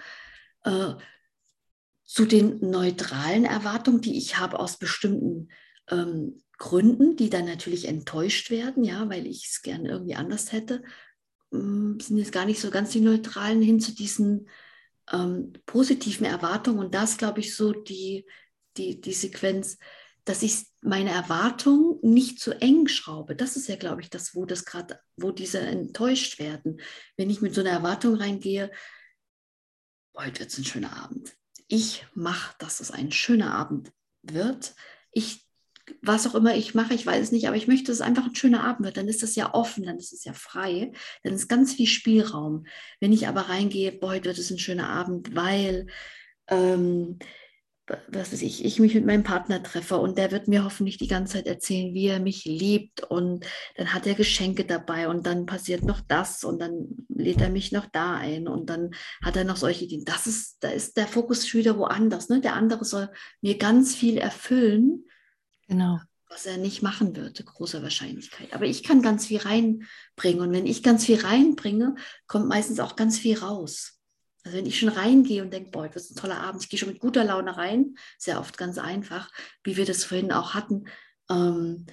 äh, 0.64 0.94
zu 2.06 2.26
den 2.26 2.60
neutralen 2.60 3.46
Erwartungen, 3.46 4.02
die 4.02 4.18
ich 4.18 4.38
habe 4.38 4.60
aus 4.60 4.78
bestimmten 4.78 5.50
ähm, 5.90 6.42
Gründen, 6.58 7.16
die 7.16 7.30
dann 7.30 7.46
natürlich 7.46 7.88
enttäuscht 7.88 8.50
werden, 8.50 8.84
ja, 8.84 9.10
weil 9.10 9.26
ich 9.26 9.48
es 9.48 9.62
gerne 9.62 9.90
irgendwie 9.90 10.16
anders 10.16 10.52
hätte, 10.52 10.84
ähm, 11.52 11.98
sind 12.00 12.18
jetzt 12.18 12.32
gar 12.32 12.46
nicht 12.46 12.60
so 12.60 12.70
ganz 12.70 12.92
die 12.92 13.02
neutralen 13.02 13.62
hin 13.62 13.80
zu 13.80 13.94
diesen 13.94 14.48
ähm, 15.12 15.54
positiven 15.66 16.26
Erwartungen. 16.26 16.80
Und 16.80 16.94
das, 16.94 17.18
glaube 17.18 17.40
ich, 17.40 17.56
so 17.56 17.72
die, 17.72 18.26
die, 18.78 19.02
die 19.02 19.14
Sequenz, 19.14 19.78
dass 20.26 20.44
ich 20.44 20.66
meine 20.82 21.12
Erwartungen 21.12 22.00
nicht 22.02 22.40
zu 22.40 22.52
eng 22.62 22.88
schraube. 22.88 23.36
Das 23.36 23.58
ist 23.58 23.68
ja, 23.68 23.76
glaube 23.76 24.02
ich, 24.02 24.10
das, 24.10 24.36
wo 24.36 24.46
das 24.46 24.66
gerade, 24.66 25.00
wo 25.18 25.32
diese 25.32 25.60
enttäuscht 25.60 26.40
werden. 26.40 26.80
Wenn 27.18 27.30
ich 27.30 27.42
mit 27.42 27.54
so 27.54 27.62
einer 27.62 27.72
Erwartung 27.72 28.16
reingehe, 28.16 28.72
heute 30.16 30.40
wird 30.40 30.52
es 30.52 30.58
ein 30.58 30.66
schöner 30.66 30.96
Abend 30.96 31.36
ich 31.68 32.06
mache, 32.14 32.56
dass 32.60 32.80
es 32.80 32.92
ein 32.92 33.12
schöner 33.12 33.54
Abend 33.54 33.92
wird. 34.22 34.76
Ich, 35.12 35.46
was 36.02 36.28
auch 36.28 36.36
immer 36.36 36.56
ich 36.56 36.76
mache, 36.76 36.94
ich 36.94 37.06
weiß 37.06 37.22
es 37.22 37.32
nicht, 37.32 37.48
aber 37.48 37.58
ich 37.58 37.68
möchte, 37.68 37.88
dass 37.88 37.98
es 37.98 38.02
einfach 38.02 38.26
ein 38.26 38.36
schöner 38.36 38.64
Abend 38.64 38.86
wird. 38.86 38.98
Dann 38.98 39.08
ist 39.08 39.24
das 39.24 39.36
ja 39.36 39.54
offen, 39.54 39.84
dann 39.84 39.98
ist 39.98 40.14
es 40.14 40.24
ja 40.24 40.34
frei, 40.34 40.92
dann 41.24 41.34
ist 41.34 41.48
ganz 41.48 41.74
viel 41.74 41.88
Spielraum. 41.88 42.66
Wenn 43.00 43.14
ich 43.14 43.28
aber 43.28 43.42
reingehe, 43.50 43.92
boah, 43.92 44.12
heute 44.12 44.26
wird 44.26 44.38
es 44.38 44.52
ein 44.52 44.60
schöner 44.60 44.90
Abend, 44.90 45.36
weil 45.36 45.88
ähm, 46.48 47.20
was 47.86 48.32
weiß 48.32 48.42
ich, 48.44 48.64
ich 48.64 48.80
mich 48.80 48.96
mit 48.96 49.06
meinem 49.06 49.24
Partner 49.24 49.62
treffe 49.62 49.98
und 49.98 50.18
der 50.18 50.32
wird 50.32 50.48
mir 50.48 50.64
hoffentlich 50.64 50.98
die 50.98 51.08
ganze 51.08 51.34
Zeit 51.34 51.48
erzählen, 51.48 51.94
wie 51.94 52.08
er 52.08 52.20
mich 52.20 52.46
liebt 52.46 53.04
und 53.04 53.46
dann 53.76 53.94
hat 53.94 54.08
er 54.08 54.14
Geschenke 54.14 54.64
dabei 54.64 55.10
und 55.10 55.26
dann 55.26 55.46
passiert 55.46 55.84
noch 55.84 56.00
das 56.00 56.46
und 56.46 56.60
dann 56.60 57.06
lädt 57.10 57.42
er 57.42 57.50
mich 57.50 57.74
noch 57.74 57.86
da 57.86 58.16
ein 58.16 58.48
und 58.48 58.70
dann 58.70 58.92
hat 59.22 59.36
er 59.36 59.44
noch 59.44 59.58
solche 59.58 59.88
Dinge. 59.88 60.06
Das 60.06 60.28
ist, 60.28 60.64
da 60.64 60.70
ist 60.70 60.96
der 60.96 61.08
Fokus 61.08 61.46
schon 61.46 61.60
wieder 61.60 61.78
woanders. 61.78 62.30
Ne? 62.30 62.40
Der 62.40 62.54
andere 62.54 62.86
soll 62.86 63.10
mir 63.42 63.58
ganz 63.58 63.94
viel 63.94 64.18
erfüllen, 64.18 65.04
genau. 65.68 66.00
was 66.30 66.46
er 66.46 66.58
nicht 66.58 66.84
machen 66.84 67.18
würde, 67.18 67.44
großer 67.44 67.84
Wahrscheinlichkeit. 67.84 68.54
Aber 68.54 68.66
ich 68.66 68.84
kann 68.84 69.02
ganz 69.02 69.26
viel 69.26 69.40
reinbringen 69.40 70.40
und 70.40 70.54
wenn 70.54 70.68
ich 70.68 70.84
ganz 70.84 71.06
viel 71.06 71.20
reinbringe, 71.20 71.96
kommt 72.28 72.48
meistens 72.48 72.80
auch 72.80 72.96
ganz 72.96 73.20
viel 73.20 73.38
raus. 73.38 74.00
Also 74.44 74.58
wenn 74.58 74.66
ich 74.66 74.80
schon 74.80 74.90
reingehe 74.90 75.42
und 75.42 75.54
denke, 75.54 75.72
boah, 75.72 75.88
das 75.88 76.06
ist 76.06 76.12
ein 76.12 76.22
toller 76.22 76.42
Abend, 76.42 76.64
ich 76.64 76.70
gehe 76.70 76.78
schon 76.78 76.90
mit 76.90 77.00
guter 77.00 77.24
Laune 77.24 77.56
rein, 77.56 77.96
sehr 78.18 78.40
oft 78.40 78.58
ganz 78.58 78.78
einfach, 78.78 79.32
wie 79.64 79.78
wir 79.78 79.86
das 79.86 80.04
vorhin 80.04 80.32
auch 80.32 80.54
hatten, 80.54 80.86
ähm, 81.30 81.86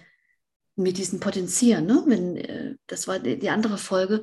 mit 0.75 0.99
diesem 0.99 1.21
Potenzieren. 1.21 1.87
Ne? 1.87 2.03
Wenn, 2.07 2.37
äh, 2.37 2.75
das 2.87 3.07
war 3.07 3.19
die, 3.19 3.39
die 3.39 3.51
andere 3.51 3.79
Folge, 3.79 4.23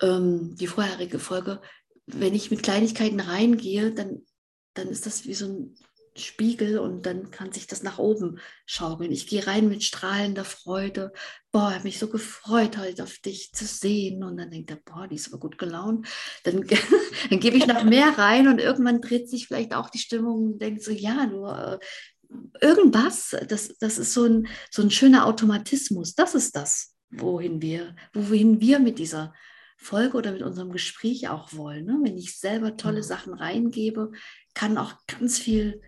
ähm, 0.00 0.54
die 0.56 0.66
vorherige 0.66 1.18
Folge. 1.18 1.60
Wenn 2.06 2.34
ich 2.34 2.50
mit 2.50 2.62
Kleinigkeiten 2.62 3.20
reingehe, 3.20 3.92
dann, 3.92 4.26
dann 4.74 4.88
ist 4.88 5.06
das 5.06 5.26
wie 5.26 5.34
so 5.34 5.46
ein 5.46 5.76
Spiegel 6.16 6.78
und 6.78 7.06
dann 7.06 7.30
kann 7.30 7.52
sich 7.52 7.66
das 7.66 7.82
nach 7.82 7.98
oben 7.98 8.38
schaukeln. 8.66 9.12
Ich 9.12 9.26
gehe 9.26 9.46
rein 9.46 9.68
mit 9.68 9.82
strahlender 9.82 10.44
Freude. 10.44 11.12
Boah, 11.50 11.74
habe 11.74 11.84
mich 11.84 11.98
so 11.98 12.08
gefreut, 12.08 12.76
heute 12.76 13.02
auf 13.02 13.18
dich 13.18 13.52
zu 13.52 13.64
sehen. 13.64 14.22
Und 14.22 14.36
dann 14.36 14.50
denkt 14.50 14.70
er, 14.70 14.76
boah, 14.84 15.08
die 15.08 15.16
ist 15.16 15.28
aber 15.28 15.40
gut 15.40 15.58
gelaunt. 15.58 16.06
Dann, 16.44 16.66
dann 17.30 17.40
gebe 17.40 17.56
ich 17.56 17.66
noch 17.66 17.84
mehr 17.84 18.18
rein 18.18 18.48
und 18.48 18.58
irgendwann 18.58 19.00
dreht 19.00 19.30
sich 19.30 19.46
vielleicht 19.46 19.74
auch 19.74 19.88
die 19.88 19.98
Stimmung 19.98 20.52
und 20.52 20.58
denkt 20.62 20.82
so, 20.82 20.90
ja, 20.90 21.26
nur 21.26 21.80
äh, 21.80 22.36
irgendwas, 22.60 23.36
das, 23.48 23.76
das 23.78 23.98
ist 23.98 24.12
so 24.12 24.24
ein, 24.24 24.48
so 24.70 24.82
ein 24.82 24.90
schöner 24.90 25.26
Automatismus. 25.26 26.14
Das 26.14 26.34
ist 26.34 26.56
das, 26.56 26.94
wohin 27.10 27.62
wir, 27.62 27.96
wohin 28.12 28.60
wir 28.60 28.78
mit 28.78 28.98
dieser 28.98 29.32
Folge 29.76 30.16
oder 30.16 30.32
mit 30.32 30.42
unserem 30.42 30.72
Gespräch 30.72 31.28
auch 31.28 31.52
wollen. 31.54 31.86
Ne? 31.86 31.98
Wenn 32.02 32.16
ich 32.16 32.38
selber 32.38 32.76
tolle 32.76 32.98
mhm. 32.98 33.04
Sachen 33.04 33.34
reingebe, 33.34 34.12
kann 34.54 34.78
auch 34.78 34.94
ganz 35.06 35.38
viel 35.38 35.80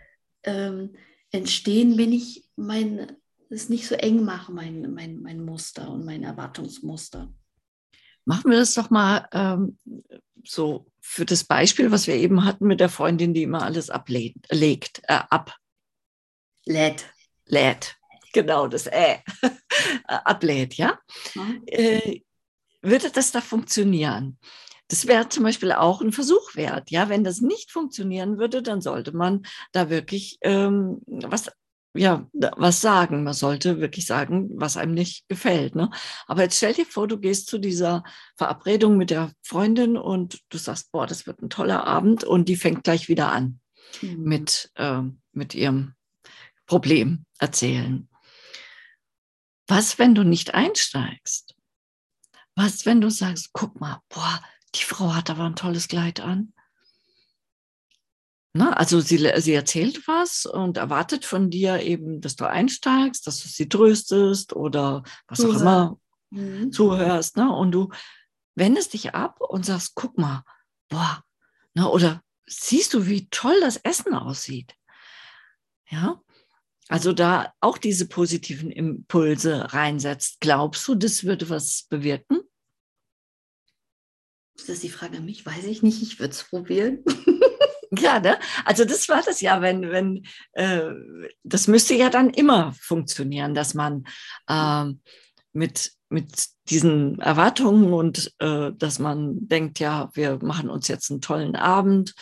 ähm, 0.44 0.94
entstehen, 1.30 1.98
wenn 1.98 2.12
ich 2.12 2.44
mein, 2.57 3.16
es 3.50 3.68
nicht 3.68 3.87
so 3.87 3.94
eng 3.94 4.24
mache, 4.24 4.52
mein, 4.52 4.92
mein, 4.94 5.20
mein 5.20 5.44
Muster 5.44 5.90
und 5.90 6.04
mein 6.04 6.22
Erwartungsmuster. 6.22 7.33
Machen 8.24 8.50
wir 8.50 8.59
das 8.59 8.74
doch 8.74 8.90
mal 8.90 9.28
ähm, 9.33 9.78
so 10.44 10.87
für 11.00 11.24
das 11.24 11.44
Beispiel, 11.44 11.90
was 11.90 12.07
wir 12.07 12.14
eben 12.14 12.44
hatten 12.44 12.66
mit 12.66 12.80
der 12.80 12.88
Freundin, 12.88 13.35
die 13.35 13.42
immer 13.42 13.62
alles 13.62 13.90
ablegt, 13.90 14.46
legt, 14.50 15.02
äh, 15.04 15.20
ab. 15.28 15.57
Lädt. 16.64 17.04
Lädt. 17.46 17.96
Genau, 18.33 18.66
das 18.66 18.87
äh, 18.87 19.18
ablädt, 20.04 20.74
ja. 20.74 20.98
Mhm. 21.35 21.62
Äh, 21.66 22.20
würde 22.83 23.11
das 23.11 23.33
da 23.33 23.40
funktionieren? 23.40 24.38
Das 24.88 25.06
wäre 25.06 25.28
zum 25.28 25.44
Beispiel 25.44 25.72
auch 25.72 26.00
ein 26.02 26.12
Versuch 26.12 26.54
wert. 26.56 26.90
Ja, 26.90 27.08
wenn 27.08 27.24
das 27.24 27.40
nicht 27.40 27.72
funktionieren 27.72 28.38
würde, 28.38 28.62
dann 28.62 28.80
sollte 28.80 29.16
man 29.16 29.42
da 29.72 29.88
wirklich 29.88 30.38
ähm, 30.42 31.00
was 31.06 31.50
ja, 31.96 32.28
was 32.32 32.80
sagen. 32.80 33.22
Man 33.22 33.34
sollte 33.34 33.80
wirklich 33.80 34.06
sagen, 34.06 34.50
was 34.54 34.76
einem 34.76 34.94
nicht 34.94 35.28
gefällt. 35.28 35.76
Ne? 35.76 35.90
Aber 36.26 36.42
jetzt 36.42 36.56
stell 36.56 36.74
dir 36.74 36.86
vor, 36.86 37.06
du 37.06 37.18
gehst 37.18 37.46
zu 37.46 37.58
dieser 37.58 38.02
Verabredung 38.36 38.96
mit 38.96 39.10
der 39.10 39.32
Freundin 39.42 39.96
und 39.96 40.40
du 40.48 40.58
sagst, 40.58 40.90
boah, 40.90 41.06
das 41.06 41.26
wird 41.26 41.40
ein 41.40 41.50
toller 41.50 41.86
Abend 41.86 42.24
und 42.24 42.48
die 42.48 42.56
fängt 42.56 42.84
gleich 42.84 43.08
wieder 43.08 43.30
an 43.30 43.60
mhm. 44.02 44.22
mit, 44.22 44.72
äh, 44.74 45.02
mit 45.32 45.54
ihrem 45.54 45.94
Problem 46.66 47.24
erzählen. 47.38 48.08
Was, 49.66 49.98
wenn 49.98 50.14
du 50.14 50.24
nicht 50.24 50.52
einsteigst? 50.52 51.54
Was, 52.56 52.86
wenn 52.86 53.00
du 53.00 53.10
sagst, 53.10 53.50
guck 53.52 53.80
mal, 53.80 54.00
boah, 54.08 54.42
die 54.74 54.84
Frau 54.84 55.14
hat 55.14 55.30
aber 55.30 55.44
ein 55.44 55.56
tolles 55.56 55.88
Kleid 55.88 56.20
an. 56.20 56.52
Na, 58.52 58.72
also 58.74 59.00
sie, 59.00 59.18
sie 59.38 59.52
erzählt 59.52 60.06
was 60.06 60.46
und 60.46 60.76
erwartet 60.76 61.24
von 61.24 61.50
dir 61.50 61.80
eben, 61.80 62.20
dass 62.20 62.37
du 62.37 62.48
einsteigst, 62.48 63.26
dass 63.26 63.42
du 63.42 63.48
sie 63.48 63.68
tröstest 63.68 64.54
oder 64.54 65.02
was 65.26 65.40
Zuhör. 65.40 65.56
auch 65.56 65.60
immer 65.60 65.98
mhm. 66.30 66.70
zuhörst. 66.70 67.37
Ne? 67.37 67.52
Und 67.52 67.72
du 67.72 67.90
wendest 68.54 68.92
dich 68.92 69.14
ab 69.14 69.40
und 69.40 69.66
sagst, 69.66 69.96
guck 69.96 70.16
mal, 70.18 70.44
boah, 70.88 71.24
ne? 71.74 71.88
oder 71.88 72.22
siehst 72.46 72.94
du, 72.94 73.06
wie 73.06 73.28
toll 73.28 73.58
das 73.60 73.76
Essen 73.76 74.14
aussieht. 74.14 74.74
Ja, 75.90 76.20
also 76.88 77.12
da 77.12 77.52
auch 77.60 77.78
diese 77.78 78.06
positiven 78.06 78.70
Impulse 78.70 79.72
reinsetzt. 79.72 80.40
Glaubst 80.40 80.87
du, 80.87 80.94
das 80.94 81.24
würde 81.24 81.48
was 81.48 81.87
bewirken? 81.88 82.40
Ist 84.56 84.68
das 84.68 84.80
die 84.80 84.88
Frage 84.88 85.18
an 85.18 85.24
mich? 85.24 85.44
Weiß 85.44 85.64
ich 85.64 85.82
nicht, 85.82 86.02
ich 86.02 86.20
würde 86.20 86.32
es 86.32 86.44
probieren. 86.44 87.04
Ja, 88.00 88.18
ne? 88.18 88.38
Also 88.64 88.84
das 88.84 89.08
war 89.08 89.22
das 89.22 89.40
ja, 89.40 89.60
wenn, 89.60 89.90
wenn, 89.90 90.24
äh, 90.52 90.90
das 91.44 91.68
müsste 91.68 91.94
ja 91.94 92.10
dann 92.10 92.30
immer 92.30 92.74
funktionieren, 92.80 93.54
dass 93.54 93.74
man 93.74 94.04
äh, 94.48 94.86
mit, 95.52 95.92
mit 96.08 96.48
diesen 96.68 97.20
Erwartungen 97.20 97.92
und 97.92 98.32
äh, 98.38 98.72
dass 98.74 98.98
man 98.98 99.46
denkt, 99.48 99.78
ja, 99.80 100.10
wir 100.14 100.38
machen 100.42 100.70
uns 100.70 100.88
jetzt 100.88 101.10
einen 101.10 101.20
tollen 101.20 101.56
Abend 101.56 102.14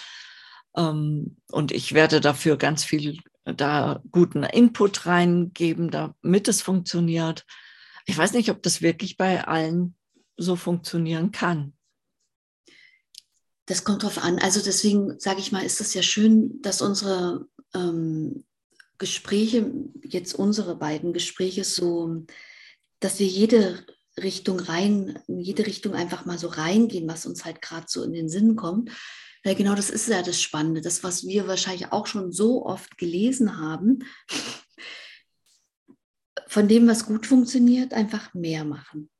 ähm, 0.76 1.36
und 1.50 1.72
ich 1.72 1.92
werde 1.94 2.20
dafür 2.20 2.56
ganz 2.56 2.84
viel 2.84 3.18
da 3.44 4.02
guten 4.10 4.44
Input 4.44 5.06
reingeben, 5.06 5.90
damit 5.90 6.48
es 6.48 6.62
funktioniert. 6.62 7.44
Ich 8.06 8.16
weiß 8.16 8.32
nicht, 8.34 8.50
ob 8.50 8.62
das 8.62 8.82
wirklich 8.82 9.16
bei 9.16 9.44
allen 9.46 9.96
so 10.36 10.56
funktionieren 10.56 11.32
kann. 11.32 11.72
Das 13.66 13.84
kommt 13.84 14.02
drauf 14.02 14.18
an. 14.18 14.38
Also 14.38 14.60
deswegen 14.60 15.18
sage 15.20 15.40
ich 15.40 15.52
mal, 15.52 15.64
ist 15.64 15.80
es 15.80 15.94
ja 15.94 16.02
schön, 16.02 16.60
dass 16.62 16.82
unsere 16.82 17.46
ähm, 17.74 18.44
Gespräche, 18.98 19.70
jetzt 20.04 20.34
unsere 20.34 20.76
beiden 20.76 21.12
Gespräche 21.12 21.64
so, 21.64 22.24
dass 23.00 23.18
wir 23.18 23.26
jede 23.26 23.84
Richtung 24.20 24.60
rein, 24.60 25.18
in 25.26 25.40
jede 25.40 25.66
Richtung 25.66 25.94
einfach 25.94 26.24
mal 26.24 26.38
so 26.38 26.48
reingehen, 26.48 27.08
was 27.08 27.26
uns 27.26 27.44
halt 27.44 27.62
gerade 27.62 27.86
so 27.88 28.02
in 28.02 28.12
den 28.12 28.28
Sinn 28.28 28.56
kommt. 28.56 28.90
Weil 29.44 29.54
genau 29.54 29.74
das 29.74 29.90
ist 29.90 30.08
ja 30.08 30.22
das 30.22 30.40
Spannende, 30.40 30.80
das, 30.80 31.02
was 31.02 31.26
wir 31.26 31.48
wahrscheinlich 31.48 31.90
auch 31.90 32.06
schon 32.06 32.30
so 32.30 32.64
oft 32.64 32.96
gelesen 32.96 33.58
haben, 33.58 34.00
von 36.46 36.68
dem, 36.68 36.86
was 36.86 37.06
gut 37.06 37.26
funktioniert, 37.26 37.94
einfach 37.94 38.34
mehr 38.34 38.64
machen. 38.64 39.10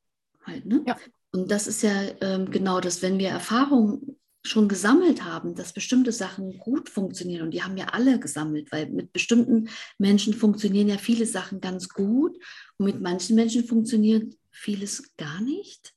Halt, 0.45 0.67
ne? 0.67 0.85
ja. 0.87 0.97
Und 1.33 1.51
das 1.51 1.67
ist 1.67 1.83
ja 1.83 2.03
ähm, 2.21 2.51
genau 2.51 2.81
das, 2.81 3.01
wenn 3.01 3.19
wir 3.19 3.31
Erfahrungen 3.31 4.17
schon 4.45 4.69
gesammelt 4.69 5.25
haben, 5.25 5.55
dass 5.55 5.73
bestimmte 5.73 6.11
Sachen 6.13 6.59
gut 6.59 6.89
funktionieren. 6.89 7.43
Und 7.43 7.51
die 7.53 7.63
haben 7.63 7.77
ja 7.77 7.87
alle 7.87 8.19
gesammelt, 8.19 8.73
weil 8.73 8.89
mit 8.91 9.13
bestimmten 9.13 9.69
Menschen 9.99 10.35
funktionieren 10.35 10.89
ja 10.89 10.99
viele 10.99 11.27
Sachen 11.27 11.61
ganz 11.61 11.89
gut 11.89 12.37
und 12.77 12.87
mit 12.87 13.01
manchen 13.01 13.37
Menschen 13.37 13.65
funktioniert 13.65 14.35
vieles 14.51 15.15
gar 15.17 15.41
nicht. 15.41 15.95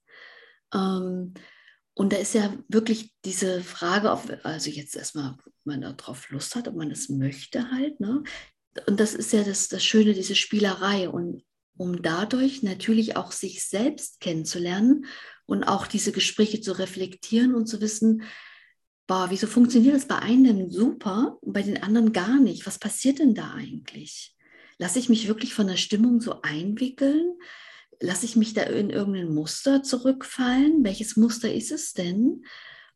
Ähm, 0.74 1.34
und 1.96 2.14
da 2.14 2.18
ist 2.18 2.34
ja 2.34 2.54
wirklich 2.68 3.14
diese 3.24 3.62
Frage, 3.62 4.12
auf, 4.12 4.28
also 4.44 4.70
jetzt 4.70 4.96
erstmal, 4.96 5.32
ob 5.32 5.54
man 5.64 5.82
darauf 5.82 6.30
Lust 6.30 6.56
hat, 6.56 6.68
ob 6.68 6.76
man 6.76 6.92
es 6.92 7.10
möchte 7.10 7.72
halt. 7.72 8.00
Ne? 8.00 8.24
Und 8.86 9.00
das 9.00 9.16
ist 9.16 9.34
ja 9.34 9.44
das, 9.44 9.70
das 9.70 9.84
Schöne, 9.84 10.14
diese 10.14 10.36
Spielerei. 10.36 11.10
Und 11.10 11.44
um 11.78 12.02
dadurch 12.02 12.64
natürlich 12.64 13.16
auch 13.16 13.32
sich 13.32 13.64
selbst 13.64 14.20
kennenzulernen 14.20 15.06
und 15.46 15.64
auch 15.64 15.88
diese 15.88 16.12
Gespräche 16.12 16.62
zu 16.62 16.74
reflektieren 16.74 17.56
und 17.56 17.68
zu 17.68 17.82
wissen, 17.82 18.24
boah, 19.08 19.28
wieso 19.30 19.48
funktioniert 19.48 19.96
das 19.96 20.08
bei 20.08 20.18
einem 20.18 20.72
super 20.72 21.38
und 21.42 21.54
bei 21.54 21.62
den 21.62 21.82
anderen 21.82 22.14
gar 22.14 22.40
nicht? 22.40 22.66
Was 22.66 22.80
passiert 22.80 23.20
denn 23.20 23.36
da 23.36 23.54
eigentlich? 23.54 24.36
Lasse 24.78 25.00
ich 25.00 25.10
mich 25.10 25.28
wirklich 25.28 25.54
von 25.54 25.68
der 25.68 25.78
Stimmung 25.78 26.22
so 26.22 26.42
einwickeln? 26.42 27.34
Lasse 28.02 28.26
ich 28.26 28.36
mich 28.36 28.54
da 28.54 28.64
in 28.64 28.90
irgendein 28.90 29.34
Muster 29.34 29.84
zurückfallen? 29.84 30.84
Welches 30.84 31.16
Muster 31.16 31.54
ist 31.54 31.72
es 31.72 31.94
denn? 31.94 32.44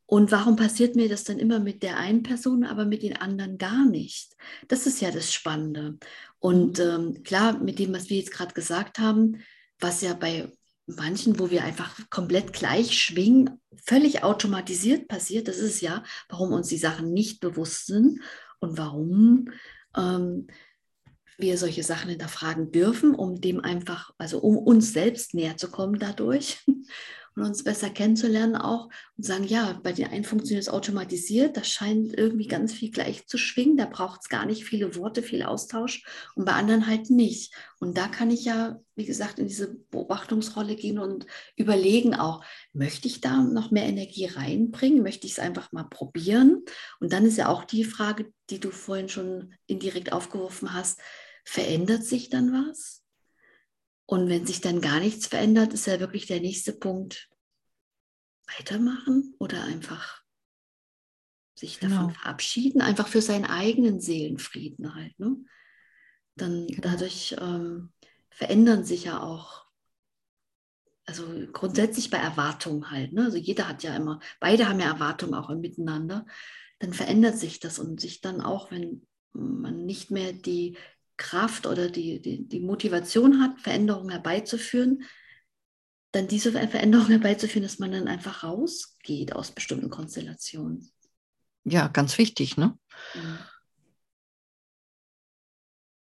Und 0.05 0.31
warum 0.31 0.55
passiert 0.55 0.95
mir 0.95 1.07
das 1.07 1.23
dann 1.23 1.37
immer 1.37 1.59
mit 1.59 1.83
der 1.83 1.97
einen 1.97 2.23
Person, 2.23 2.63
aber 2.63 2.83
mit 2.83 3.03
den 3.03 3.15
anderen 3.15 3.59
gar 3.59 3.85
nicht? 3.85 4.35
Das 4.67 4.87
ist 4.87 5.01
ja 5.01 5.11
das 5.11 5.31
Spannende. 5.31 5.99
Und 6.39 6.79
ähm, 6.79 7.21
klar, 7.23 7.59
mit 7.59 7.77
dem, 7.77 7.93
was 7.93 8.09
wir 8.09 8.17
jetzt 8.17 8.31
gerade 8.31 8.55
gesagt 8.55 8.97
haben, 8.97 9.43
was 9.79 10.01
ja 10.01 10.15
bei 10.15 10.51
manchen, 10.97 11.39
wo 11.39 11.49
wir 11.49 11.63
einfach 11.63 11.97
komplett 12.09 12.53
gleich 12.53 12.99
schwingen, 12.99 13.59
völlig 13.85 14.23
automatisiert 14.23 15.07
passiert, 15.07 15.47
das 15.47 15.57
ist 15.57 15.81
ja, 15.81 16.03
warum 16.29 16.53
uns 16.53 16.67
die 16.67 16.77
Sachen 16.77 17.13
nicht 17.13 17.39
bewusst 17.39 17.87
sind 17.87 18.21
und 18.59 18.77
warum 18.77 19.49
ähm, 19.95 20.47
wir 21.37 21.57
solche 21.57 21.83
Sachen 21.83 22.09
hinterfragen 22.09 22.71
dürfen, 22.71 23.15
um 23.15 23.39
dem 23.39 23.61
einfach, 23.61 24.13
also 24.17 24.39
um 24.39 24.57
uns 24.57 24.91
selbst 24.93 25.33
näher 25.33 25.57
zu 25.57 25.71
kommen 25.71 25.97
dadurch 25.97 26.63
und 27.39 27.45
uns 27.45 27.63
besser 27.63 27.89
kennenzulernen 27.89 28.55
auch 28.55 28.89
und 29.17 29.23
sagen, 29.23 29.45
ja, 29.45 29.79
bei 29.81 29.93
den 29.93 30.07
einen 30.07 30.23
funktioniert 30.23 30.63
es 30.63 30.69
automatisiert, 30.69 31.55
das 31.55 31.69
scheint 31.69 32.17
irgendwie 32.17 32.47
ganz 32.47 32.73
viel 32.73 32.91
gleich 32.91 33.27
zu 33.27 33.37
schwingen, 33.37 33.77
da 33.77 33.85
braucht 33.85 34.21
es 34.21 34.29
gar 34.29 34.45
nicht 34.45 34.65
viele 34.65 34.95
Worte, 34.95 35.23
viel 35.23 35.43
Austausch 35.43 36.03
und 36.35 36.45
bei 36.45 36.53
anderen 36.53 36.87
halt 36.87 37.09
nicht. 37.09 37.53
Und 37.79 37.97
da 37.97 38.07
kann 38.07 38.29
ich 38.29 38.45
ja, 38.45 38.79
wie 38.95 39.05
gesagt, 39.05 39.39
in 39.39 39.47
diese 39.47 39.75
Beobachtungsrolle 39.89 40.75
gehen 40.75 40.99
und 40.99 41.25
überlegen 41.55 42.13
auch, 42.13 42.43
möchte 42.73 43.07
ich 43.07 43.21
da 43.21 43.41
noch 43.41 43.71
mehr 43.71 43.85
Energie 43.85 44.25
reinbringen, 44.25 45.01
möchte 45.01 45.25
ich 45.25 45.33
es 45.33 45.39
einfach 45.39 45.71
mal 45.71 45.85
probieren? 45.85 46.63
Und 46.99 47.13
dann 47.13 47.25
ist 47.25 47.37
ja 47.37 47.47
auch 47.47 47.63
die 47.63 47.85
Frage, 47.85 48.33
die 48.49 48.59
du 48.59 48.71
vorhin 48.71 49.07
schon 49.09 49.53
indirekt 49.65 50.11
aufgeworfen 50.11 50.73
hast, 50.73 50.99
verändert 51.45 52.03
sich 52.03 52.29
dann 52.29 52.51
was? 52.51 53.01
Und 54.09 54.27
wenn 54.27 54.47
sich 54.47 54.59
dann 54.59 54.81
gar 54.81 54.99
nichts 54.99 55.27
verändert, 55.27 55.71
ist 55.71 55.85
ja 55.85 55.99
wirklich 55.99 56.25
der 56.25 56.39
nächste 56.39 56.73
Punkt, 56.73 57.29
weitermachen 58.57 59.35
oder 59.37 59.63
einfach 59.65 60.23
sich 61.53 61.77
davon 61.77 62.07
genau. 62.07 62.19
verabschieden, 62.19 62.81
einfach 62.81 63.07
für 63.07 63.21
seinen 63.21 63.45
eigenen 63.45 64.01
Seelenfrieden 64.01 64.95
halt. 64.95 65.19
Ne? 65.19 65.37
Dann 66.33 66.65
genau. 66.65 66.81
dadurch 66.81 67.35
ähm, 67.39 67.93
verändern 68.31 68.83
sich 68.83 69.03
ja 69.03 69.21
auch, 69.21 69.67
also 71.05 71.27
grundsätzlich 71.53 72.09
bei 72.09 72.17
Erwartungen 72.17 72.89
halt. 72.89 73.13
Ne? 73.13 73.25
Also 73.25 73.37
jeder 73.37 73.67
hat 73.67 73.83
ja 73.83 73.95
immer, 73.95 74.19
beide 74.39 74.67
haben 74.67 74.79
ja 74.79 74.87
Erwartungen 74.87 75.35
auch 75.35 75.51
im 75.51 75.59
Miteinander. 75.59 76.25
Dann 76.79 76.93
verändert 76.93 77.37
sich 77.37 77.59
das 77.59 77.77
und 77.77 78.01
sich 78.01 78.21
dann 78.21 78.41
auch, 78.41 78.71
wenn 78.71 79.05
man 79.33 79.85
nicht 79.85 80.09
mehr 80.09 80.33
die 80.33 80.77
Kraft 81.19 81.67
oder 81.67 81.91
die, 81.91 82.19
die, 82.19 82.47
die 82.47 82.59
Motivation 82.61 83.41
hat, 83.41 83.59
Veränderungen 83.59 84.09
herbeizuführen, 84.09 85.03
dann 86.11 86.27
diese 86.27 86.51
Veränderung 86.51 87.07
herbeizuführen, 87.07 87.61
dass 87.61 87.77
man 87.77 87.91
dann 87.91 88.07
einfach 88.07 88.43
rausgeht 88.43 89.33
aus 89.33 89.51
bestimmten 89.51 89.91
Konstellationen. 89.91 90.91
Ja, 91.65 91.87
ganz 91.87 92.17
wichtig, 92.17 92.57
ne? 92.57 92.75
Mhm. 93.13 93.37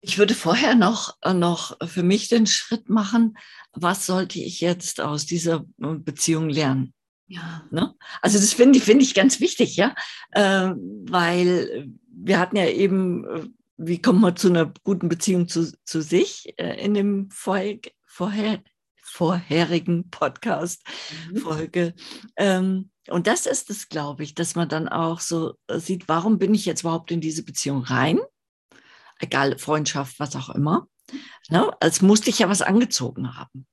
Ich 0.01 0.17
würde 0.17 0.33
vorher 0.33 0.75
noch, 0.75 1.17
äh, 1.21 1.33
noch 1.33 1.77
für 1.85 2.03
mich 2.03 2.29
den 2.29 2.47
Schritt 2.47 2.89
machen, 2.89 3.37
was 3.73 4.05
sollte 4.05 4.39
ich 4.39 4.61
jetzt 4.61 5.01
aus 5.01 5.25
dieser 5.25 5.65
äh, 5.81 5.95
Beziehung 5.95 6.49
lernen? 6.49 6.93
Ja. 7.27 7.67
Ne? 7.69 7.93
Also 8.21 8.39
das 8.39 8.53
finde 8.53 8.79
ich, 8.79 8.85
find 8.85 9.03
ich 9.03 9.13
ganz 9.13 9.41
wichtig, 9.41 9.75
ja, 9.75 9.93
äh, 10.31 10.71
weil 10.71 11.91
wir 12.07 12.39
hatten 12.39 12.55
ja 12.55 12.67
eben 12.67 13.27
äh, 13.27 13.47
wie 13.79 14.01
kommt 14.01 14.21
man 14.21 14.35
zu 14.35 14.49
einer 14.49 14.71
guten 14.83 15.09
Beziehung 15.09 15.47
zu, 15.47 15.71
zu 15.85 16.01
sich 16.01 16.53
äh, 16.57 16.83
in 16.83 16.93
dem 16.93 17.29
vorher, 17.31 17.79
vorher, 18.05 18.61
vorherigen 19.01 20.09
Podcast-Folge. 20.09 21.93
Mhm. 21.95 22.31
Ähm, 22.35 22.91
und 23.09 23.25
das 23.25 23.45
ist 23.45 23.69
es, 23.69 23.89
glaube 23.89 24.23
ich, 24.23 24.35
dass 24.35 24.55
man 24.55 24.69
dann 24.69 24.87
auch 24.87 25.21
so 25.21 25.55
äh, 25.67 25.79
sieht, 25.79 26.07
warum 26.07 26.37
bin 26.37 26.53
ich 26.53 26.65
jetzt 26.65 26.81
überhaupt 26.81 27.09
in 27.11 27.21
diese 27.21 27.43
Beziehung 27.43 27.83
rein? 27.83 28.19
Egal, 29.19 29.57
Freundschaft, 29.57 30.19
was 30.19 30.35
auch 30.35 30.49
immer. 30.49 30.87
Ne? 31.49 31.71
Als 31.79 32.01
musste 32.01 32.29
ich 32.29 32.39
ja 32.39 32.49
was 32.49 32.61
angezogen 32.61 33.35
haben. 33.37 33.65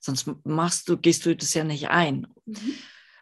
Sonst 0.00 0.28
machst 0.44 0.88
du, 0.88 0.96
gehst 0.96 1.26
du 1.26 1.36
das 1.36 1.54
ja 1.54 1.64
nicht 1.64 1.88
ein. 1.90 2.26
Mhm. 2.46 2.74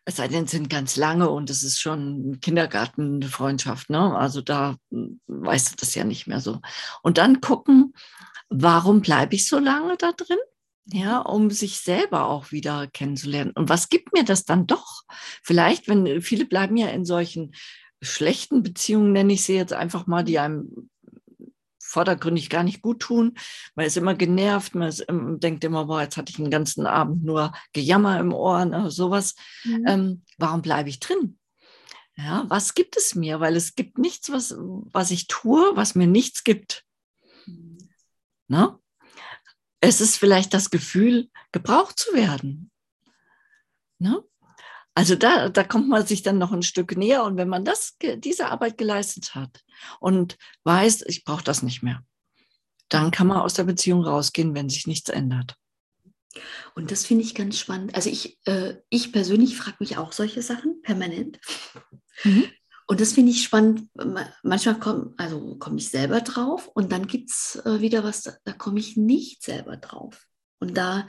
Es 0.09 0.17
sei 0.17 0.27
denn, 0.27 0.45
es 0.45 0.53
sind 0.53 0.71
ganz 0.71 0.97
lange 0.97 1.29
und 1.29 1.51
es 1.51 1.63
ist 1.63 1.79
schon 1.81 2.39
Kindergartenfreundschaft, 2.41 3.91
ne? 3.91 4.17
Also 4.17 4.41
da 4.41 4.77
hm, 4.91 5.21
weißt 5.27 5.73
du 5.73 5.77
das 5.77 5.95
ja 5.95 6.05
nicht 6.05 6.27
mehr 6.27 6.41
so. 6.41 6.63
Und 7.03 7.19
dann 7.19 7.43
gucken, 7.43 7.93
warum 8.49 9.03
bleibe 9.03 9.35
ich 9.35 9.47
so 9.47 9.59
lange 9.59 9.99
da 9.99 10.13
drin? 10.13 10.39
Ja, 10.87 11.19
um 11.19 11.51
sich 11.51 11.81
selber 11.81 12.25
auch 12.25 12.53
wieder 12.53 12.87
kennenzulernen. 12.87 13.53
Und 13.55 13.69
was 13.69 13.91
gibt 13.91 14.15
mir 14.15 14.25
das 14.25 14.47
dann 14.47 14.67
doch? 14.67 15.03
Vielleicht, 15.43 15.89
wenn 15.89 16.23
viele 16.23 16.47
bleiben 16.47 16.79
ja 16.79 16.89
in 16.89 17.05
solchen 17.05 17.55
schlechten 18.01 18.63
Beziehungen, 18.63 19.13
nenne 19.13 19.35
ich 19.35 19.45
sie 19.45 19.57
jetzt 19.57 19.75
einfach 19.75 20.07
mal, 20.07 20.25
die 20.25 20.39
einem 20.39 20.89
vordergründig 21.89 22.51
gar 22.51 22.63
nicht 22.63 22.83
gut 22.83 23.01
tun. 23.01 23.39
Man 23.75 23.87
ist 23.87 23.97
immer 23.97 24.15
genervt, 24.15 24.75
man 24.75 24.89
ist, 24.89 25.07
denkt 25.09 25.65
immer, 25.65 25.87
boah, 25.87 26.03
jetzt 26.03 26.17
hatte 26.17 26.31
ich 26.31 26.37
den 26.37 26.51
ganzen 26.51 26.87
Abend 26.87 27.25
nur 27.25 27.53
Gejammer 27.73 28.21
im 28.21 28.33
Ohr, 28.33 28.65
ne, 28.65 28.91
sowas. 28.91 29.35
Mhm. 29.65 29.85
Ähm, 29.87 30.23
warum 30.37 30.63
bleibe 30.63 30.89
ich 30.89 31.01
drin? 31.01 31.39
Ja, 32.17 32.45
was 32.49 32.75
gibt 32.75 32.97
es 32.97 33.15
mir? 33.15 33.41
Weil 33.41 33.57
es 33.57 33.75
gibt 33.75 33.97
nichts, 33.97 34.31
was, 34.31 34.55
was 34.59 35.11
ich 35.11 35.29
tue, 35.29 35.71
was 35.75 35.95
mir 35.95 36.07
nichts 36.07 36.45
gibt. 36.45 36.85
Mhm. 37.47 37.79
Ne? 38.49 38.79
Es 39.81 40.01
ist 40.01 40.17
vielleicht 40.17 40.53
das 40.53 40.71
Gefühl, 40.71 41.31
gebraucht 41.53 41.99
zu 41.99 42.13
werden. 42.13 42.71
Ne? 43.99 44.23
Also 44.99 45.15
da, 45.15 45.49
da 45.49 45.63
kommt 45.63 45.89
man 45.89 46.05
sich 46.05 46.25
dann 46.25 46.39
noch 46.39 46.51
ein 46.51 46.65
Stück 46.65 46.97
näher. 46.97 47.23
Und 47.23 47.37
wenn 47.37 47.49
man 47.49 47.65
das, 47.65 47.97
diese 48.03 48.47
Arbeit 48.47 48.79
geleistet 48.79 49.37
hat 49.37 49.63
und 50.01 50.37
weiß, 50.65 51.05
ich 51.07 51.23
brauche 51.23 51.45
das 51.45 51.63
nicht 51.63 51.85
mehr, 51.85 52.03
dann 52.89 53.13
kann 53.13 53.29
man 53.29 53.37
aus 53.37 53.55
der 53.55 53.63
Beziehung 53.63 54.03
rausgehen, 54.03 54.57
wenn 54.57 54.69
sich 54.69 54.89
nichts 54.89 55.09
ändert. 55.09 55.55
Und 56.75 56.91
das 56.91 57.07
finde 57.07 57.23
ich 57.23 57.37
ganz 57.37 57.61
spannend. 57.61 57.95
Also 57.95 58.11
ich, 58.11 58.41
äh, 58.47 58.75
ich 58.89 59.13
persönlich 59.13 59.57
frage 59.57 59.77
mich 59.79 59.99
auch 59.99 60.11
solche 60.11 60.43
Sachen 60.43 60.83
permanent. 60.83 61.39
Mhm. 62.25 62.47
Und 62.89 63.01
das 63.01 63.13
finde 63.13 63.31
ich 63.31 63.45
spannend. 63.45 63.89
Manchmal 64.43 64.81
komme 64.81 65.15
also 65.17 65.55
komm 65.61 65.77
ich 65.77 65.91
selber 65.91 66.23
drauf 66.23 66.67
und 66.75 66.91
dann 66.91 67.07
gibt 67.07 67.31
es 67.31 67.63
äh, 67.65 67.81
wieder 67.81 68.03
was, 68.03 68.25
da 68.25 68.53
komme 68.53 68.81
ich 68.81 68.97
nicht 68.97 69.45
selber 69.45 69.77
drauf. 69.77 70.27
Und 70.59 70.77
da 70.77 71.07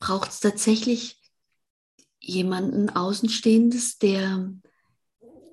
braucht 0.00 0.30
es 0.32 0.40
tatsächlich 0.40 1.17
jemanden 2.20 2.90
Außenstehendes, 2.90 3.98
der 3.98 4.52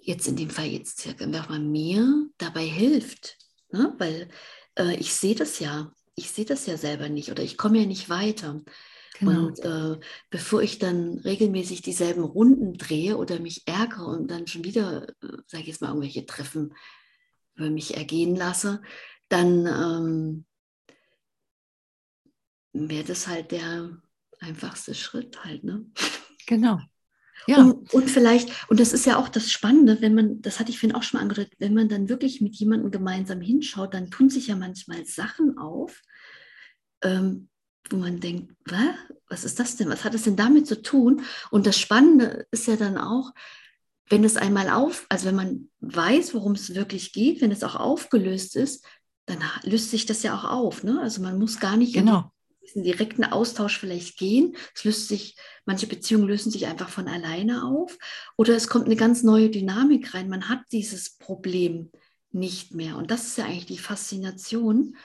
jetzt 0.01 0.27
in 0.27 0.35
dem 0.35 0.49
Fall 0.49 0.67
jetzt 0.67 1.07
einfach 1.19 1.49
mal 1.49 1.59
mir 1.59 2.29
dabei 2.37 2.65
hilft. 2.65 3.37
Ne? 3.71 3.93
Weil 3.97 4.29
äh, 4.77 4.95
ich 4.97 5.13
sehe 5.13 5.35
das 5.35 5.59
ja, 5.59 5.91
ich 6.15 6.31
sehe 6.31 6.45
das 6.45 6.65
ja 6.65 6.77
selber 6.77 7.09
nicht 7.09 7.31
oder 7.31 7.43
ich 7.43 7.57
komme 7.57 7.79
ja 7.79 7.85
nicht 7.85 8.09
weiter. 8.09 8.61
Genau. 9.19 9.47
Und 9.47 9.59
äh, 9.59 9.97
bevor 10.29 10.61
ich 10.61 10.77
dann 10.77 11.19
regelmäßig 11.19 11.81
dieselben 11.81 12.23
Runden 12.23 12.77
drehe 12.77 13.17
oder 13.17 13.39
mich 13.39 13.63
ärgere 13.65 14.05
und 14.05 14.29
dann 14.29 14.47
schon 14.47 14.63
wieder, 14.63 15.07
äh, 15.07 15.37
sage 15.47 15.63
ich 15.63 15.67
jetzt 15.67 15.81
mal, 15.81 15.87
irgendwelche 15.87 16.25
Treffen 16.25 16.73
über 17.55 17.69
mich 17.69 17.95
ergehen 17.95 18.35
lasse, 18.35 18.81
dann 19.29 19.65
ähm, 19.65 20.45
wäre 22.73 23.05
das 23.05 23.27
halt 23.27 23.51
der 23.51 24.01
einfachste 24.39 24.93
Schritt 24.93 25.43
halt, 25.43 25.63
ne? 25.63 25.85
Genau. 26.45 26.79
Ja. 27.47 27.59
Und, 27.59 27.93
und, 27.93 28.09
vielleicht, 28.09 28.49
und 28.69 28.79
das 28.79 28.93
ist 28.93 29.05
ja 29.05 29.17
auch 29.17 29.29
das 29.29 29.51
Spannende, 29.51 30.01
wenn 30.01 30.15
man, 30.15 30.41
das 30.41 30.59
hatte 30.59 30.71
ich 30.71 30.79
vorhin 30.79 30.95
auch 30.95 31.03
schon 31.03 31.19
mal 31.19 31.23
angedeutet, 31.23 31.53
wenn 31.59 31.73
man 31.73 31.89
dann 31.89 32.09
wirklich 32.09 32.41
mit 32.41 32.55
jemandem 32.55 32.91
gemeinsam 32.91 33.41
hinschaut, 33.41 33.93
dann 33.93 34.09
tun 34.09 34.29
sich 34.29 34.47
ja 34.47 34.55
manchmal 34.55 35.05
Sachen 35.05 35.57
auf, 35.57 36.01
ähm, 37.03 37.49
wo 37.89 37.97
man 37.97 38.19
denkt, 38.19 38.55
was? 38.65 38.95
was 39.29 39.43
ist 39.43 39.59
das 39.59 39.75
denn? 39.75 39.89
Was 39.89 40.03
hat 40.03 40.15
es 40.15 40.23
denn 40.23 40.35
damit 40.35 40.65
zu 40.65 40.81
tun? 40.81 41.21
Und 41.51 41.67
das 41.67 41.79
Spannende 41.79 42.47
ist 42.51 42.67
ja 42.67 42.77
dann 42.77 42.97
auch, 42.97 43.31
wenn 44.09 44.23
es 44.23 44.37
einmal 44.37 44.69
auf, 44.69 45.05
also 45.09 45.27
wenn 45.27 45.35
man 45.35 45.69
weiß, 45.81 46.33
worum 46.33 46.53
es 46.53 46.73
wirklich 46.73 47.13
geht, 47.13 47.41
wenn 47.41 47.51
es 47.51 47.63
auch 47.63 47.75
aufgelöst 47.75 48.55
ist, 48.55 48.85
dann 49.27 49.39
löst 49.63 49.91
sich 49.91 50.05
das 50.05 50.23
ja 50.23 50.35
auch 50.35 50.45
auf. 50.45 50.83
Ne? 50.83 50.99
Also 51.01 51.21
man 51.21 51.37
muss 51.37 51.59
gar 51.59 51.77
nicht 51.77 51.93
genau 51.93 52.31
diesen 52.65 52.83
direkten 52.83 53.23
Austausch 53.23 53.77
vielleicht 53.77 54.17
gehen. 54.17 54.55
Es 54.73 54.83
löst 54.83 55.07
sich, 55.07 55.35
manche 55.65 55.87
Beziehungen 55.87 56.27
lösen 56.27 56.51
sich 56.51 56.67
einfach 56.67 56.89
von 56.89 57.07
alleine 57.07 57.65
auf. 57.65 57.97
Oder 58.37 58.55
es 58.55 58.67
kommt 58.67 58.85
eine 58.85 58.95
ganz 58.95 59.23
neue 59.23 59.49
Dynamik 59.49 60.13
rein. 60.13 60.29
Man 60.29 60.49
hat 60.49 60.61
dieses 60.71 61.17
Problem 61.17 61.91
nicht 62.31 62.73
mehr. 62.73 62.97
Und 62.97 63.11
das 63.11 63.27
ist 63.27 63.37
ja 63.37 63.45
eigentlich 63.45 63.65
die 63.65 63.77
Faszination, 63.77 64.95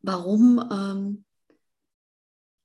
warum, 0.00 0.58
ähm, 0.72 1.24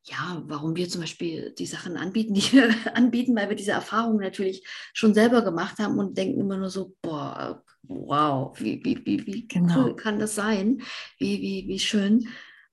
ja, 0.05 0.41
warum 0.45 0.75
wir 0.75 0.89
zum 0.89 1.01
Beispiel 1.01 1.53
die 1.57 1.65
Sachen 1.65 1.97
anbieten, 1.97 2.33
die 2.35 2.53
wir 2.53 2.95
anbieten, 2.95 3.35
weil 3.35 3.49
wir 3.49 3.55
diese 3.55 3.71
Erfahrung 3.71 4.17
natürlich 4.17 4.65
schon 4.93 5.13
selber 5.13 5.43
gemacht 5.43 5.79
haben 5.79 5.99
und 5.99 6.17
denken 6.17 6.39
immer 6.39 6.57
nur 6.57 6.69
so, 6.69 6.95
boah, 7.01 7.63
wow, 7.83 8.57
wie, 8.59 8.83
wie, 8.83 9.05
wie, 9.05 9.25
wie 9.25 9.47
genau. 9.47 9.83
cool 9.85 9.95
kann 9.95 10.19
das 10.19 10.35
sein? 10.35 10.81
Wie, 11.17 11.41
wie, 11.41 11.67
wie 11.67 11.79
schön. 11.79 12.27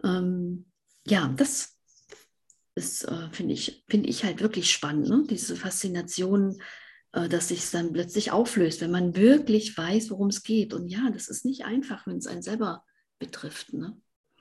Ähm, 0.04 0.69
ja, 1.06 1.32
das 1.36 1.76
ist, 2.74 3.04
äh, 3.04 3.28
finde 3.32 3.54
ich, 3.54 3.84
find 3.88 4.06
ich 4.06 4.24
halt 4.24 4.40
wirklich 4.40 4.70
spannend, 4.70 5.08
ne? 5.08 5.24
diese 5.28 5.56
Faszination, 5.56 6.60
äh, 7.12 7.28
dass 7.28 7.48
sich 7.48 7.60
es 7.60 7.70
dann 7.70 7.92
plötzlich 7.92 8.30
auflöst, 8.30 8.80
wenn 8.80 8.90
man 8.90 9.16
wirklich 9.16 9.76
weiß, 9.76 10.10
worum 10.10 10.28
es 10.28 10.42
geht. 10.42 10.72
Und 10.72 10.88
ja, 10.88 11.10
das 11.12 11.28
ist 11.28 11.44
nicht 11.44 11.64
einfach, 11.64 12.06
wenn 12.06 12.18
es 12.18 12.26
einen 12.26 12.42
selber 12.42 12.84
betrifft. 13.18 13.72
Ne? 13.72 13.96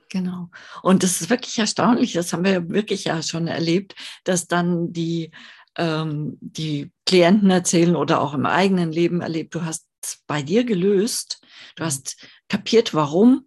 Genau. 0.08 0.50
Und 0.82 1.02
das 1.02 1.20
ist 1.20 1.30
wirklich 1.30 1.58
erstaunlich, 1.58 2.12
das 2.12 2.32
haben 2.32 2.44
wir 2.44 2.68
wirklich 2.70 3.04
ja 3.04 3.22
schon 3.22 3.46
erlebt, 3.46 3.94
dass 4.24 4.46
dann 4.46 4.92
die, 4.92 5.30
ähm, 5.76 6.38
die 6.40 6.92
Klienten 7.06 7.50
erzählen 7.50 7.96
oder 7.96 8.20
auch 8.20 8.34
im 8.34 8.46
eigenen 8.46 8.92
Leben 8.92 9.20
erlebt, 9.20 9.54
du 9.54 9.64
hast 9.64 9.86
es 10.02 10.22
bei 10.26 10.42
dir 10.42 10.64
gelöst, 10.64 11.40
du 11.76 11.82
mhm. 11.82 11.86
hast 11.86 12.16
kapiert, 12.48 12.94
warum 12.94 13.46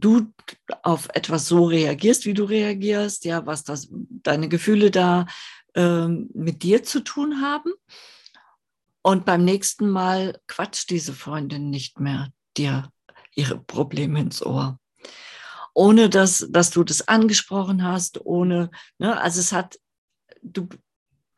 du 0.00 0.32
auf 0.82 1.08
etwas 1.14 1.46
so 1.48 1.64
reagierst, 1.64 2.24
wie 2.26 2.34
du 2.34 2.44
reagierst, 2.44 3.24
ja, 3.24 3.46
was 3.46 3.64
das, 3.64 3.88
deine 3.90 4.48
Gefühle 4.48 4.90
da 4.90 5.26
ähm, 5.74 6.30
mit 6.34 6.62
dir 6.62 6.82
zu 6.82 7.00
tun 7.00 7.40
haben. 7.40 7.72
Und 9.02 9.24
beim 9.24 9.44
nächsten 9.44 9.88
Mal 9.88 10.40
quatscht 10.46 10.90
diese 10.90 11.12
Freundin 11.12 11.70
nicht 11.70 12.00
mehr 12.00 12.30
dir 12.56 12.90
ihre 13.34 13.58
Probleme 13.58 14.20
ins 14.20 14.44
Ohr. 14.44 14.78
Ohne 15.72 16.10
dass, 16.10 16.46
dass 16.50 16.70
du 16.70 16.82
das 16.82 17.06
angesprochen 17.06 17.84
hast, 17.84 18.24
ohne, 18.24 18.70
ne, 18.98 19.18
also 19.20 19.40
es 19.40 19.52
hat, 19.52 19.78
du, 20.42 20.68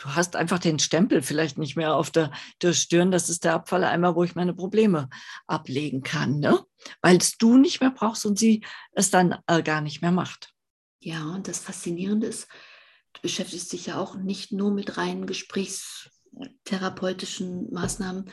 du 0.01 0.15
hast 0.15 0.35
einfach 0.35 0.59
den 0.59 0.79
Stempel 0.79 1.21
vielleicht 1.23 1.59
nicht 1.59 1.77
mehr 1.77 1.95
auf 1.95 2.11
der, 2.11 2.33
der 2.63 2.73
Stirn. 2.73 3.11
Das 3.11 3.29
ist 3.29 3.45
der 3.45 3.53
Abfalleimer, 3.55 4.17
wo 4.17 4.25
ich 4.25 4.35
meine 4.35 4.55
Probleme 4.55 5.11
ablegen 5.47 6.03
kann, 6.03 6.41
ne? 6.41 6.65
weil 7.03 7.19
es 7.19 7.37
du 7.37 7.59
nicht 7.59 7.81
mehr 7.81 7.91
brauchst 7.91 8.25
und 8.27 8.39
sie 8.39 8.65
es 8.93 9.11
dann 9.11 9.37
äh, 9.47 9.63
gar 9.63 9.83
nicht 9.83 10.03
mehr 10.03 10.13
macht. 10.13 10.53
Ja, 11.01 11.25
und 11.25 11.49
das 11.49 11.59
Faszinierende 11.61 12.27
ist, 12.27 12.49
du 13.13 13.21
beschäftigst 13.23 13.73
dich 13.73 13.87
ja 13.87 13.99
auch 13.99 14.17
nicht 14.17 14.53
nur 14.53 14.73
mit 14.73 14.97
reinen 14.97 15.27
gesprächstherapeutischen 15.27 17.73
Maßnahmen, 17.73 18.31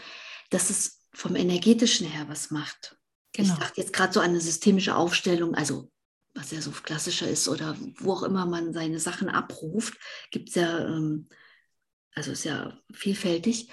dass 0.49 0.69
es 0.69 1.01
vom 1.13 1.35
energetischen 1.35 2.07
her 2.07 2.29
was 2.29 2.51
macht. 2.51 2.95
Genau. 3.33 3.53
Ich 3.53 3.59
dachte 3.59 3.81
jetzt 3.81 3.91
gerade 3.93 4.13
so 4.13 4.21
an 4.21 4.29
eine 4.29 4.41
systemische 4.41 4.95
Aufstellung, 4.95 5.55
also 5.55 5.91
was 6.33 6.51
ja 6.51 6.61
so 6.61 6.71
klassischer 6.71 7.27
ist 7.27 7.49
oder 7.49 7.75
wo 7.99 8.13
auch 8.13 8.23
immer 8.23 8.45
man 8.45 8.71
seine 8.73 8.99
Sachen 8.99 9.29
abruft, 9.29 9.97
gibt 10.31 10.49
es 10.49 10.55
ja 10.55 10.85
ähm, 10.85 11.27
also 12.17 12.31
ist 12.31 12.45
ja 12.45 12.75
vielfältig. 12.91 13.69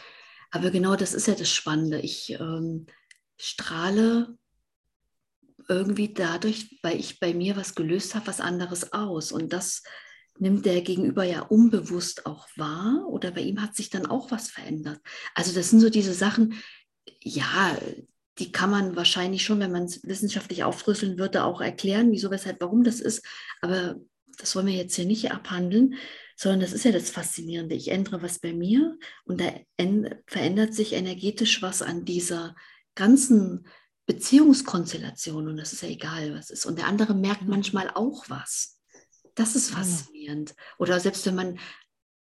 Aber 0.51 0.71
genau 0.71 0.97
das 0.97 1.15
ist 1.15 1.27
ja 1.27 1.35
das 1.35 1.51
Spannende. 1.51 1.99
Ich 2.01 2.31
ähm, 2.39 2.87
strahle 3.39 4.37
irgendwie 5.67 6.13
dadurch, 6.13 6.79
weil 6.83 7.01
ich 7.01 7.21
bei 7.21 7.33
mir 7.33 7.57
was 7.57 7.75
gelöst 7.75 8.15
habe, 8.15 8.27
was 8.27 8.43
anderes 8.43 8.93
aus. 8.93 9.33
Und 9.33 9.55
das 9.55 9.83
nimmt 10.39 10.67
der 10.67 10.83
Gegenüber 10.83 11.25
ja 11.25 11.41
unbewusst 11.41 12.27
auch 12.27 12.47
wahr 12.55 13.07
oder 13.09 13.31
bei 13.31 13.41
ihm 13.41 13.63
hat 13.63 13.75
sich 13.75 13.89
dann 13.89 14.05
auch 14.05 14.31
was 14.31 14.51
verändert. 14.51 15.01
Also 15.35 15.55
das 15.55 15.71
sind 15.71 15.81
so 15.81 15.89
diese 15.89 16.13
Sachen, 16.13 16.53
ja, 17.23 17.79
die 18.39 18.53
kann 18.53 18.71
man 18.71 18.95
wahrscheinlich 18.95 19.43
schon, 19.43 19.61
wenn 19.61 19.73
man 19.73 19.85
es 19.85 20.05
wissenschaftlich 20.05 20.65
aufdröseln 20.65 21.19
würde, 21.19 21.45
auch 21.45 21.63
erklären, 21.63 22.13
wieso, 22.13 22.31
weshalb, 22.31 22.61
warum 22.61 22.85
das 22.85 23.01
ist. 23.01 23.25
Aber 23.63 23.97
das 24.37 24.55
wollen 24.55 24.67
wir 24.67 24.75
jetzt 24.75 24.97
hier 24.97 25.07
nicht 25.07 25.33
abhandeln 25.33 25.95
sondern 26.37 26.61
das 26.61 26.73
ist 26.73 26.85
ja 26.85 26.93
das 26.93 27.11
Faszinierende. 27.11 27.75
Ich 27.75 27.91
ändere 27.91 28.23
was 28.23 28.39
bei 28.39 28.53
mir 28.53 28.99
und 29.25 29.41
da 29.41 29.53
verändert 30.27 30.75
sich 30.75 30.93
energetisch 30.93 31.63
was 31.63 31.83
an 31.83 32.05
dieser 32.05 32.55
ganzen 32.95 33.67
Beziehungskonstellation 34.07 35.49
und 35.49 35.57
das 35.57 35.73
ist 35.73 35.83
ja 35.83 35.89
egal, 35.89 36.35
was 36.35 36.51
ist. 36.51 36.67
Und 36.67 36.79
der 36.79 36.87
andere 36.87 37.15
merkt 37.15 37.43
mhm. 37.43 37.51
manchmal 37.51 37.91
auch 37.95 38.29
was. 38.29 38.81
Das 39.35 39.57
ist 39.57 39.71
faszinierend. 39.71 40.55
Oder 40.79 41.01
selbst 41.01 41.27
wenn 41.27 41.35
man 41.35 41.59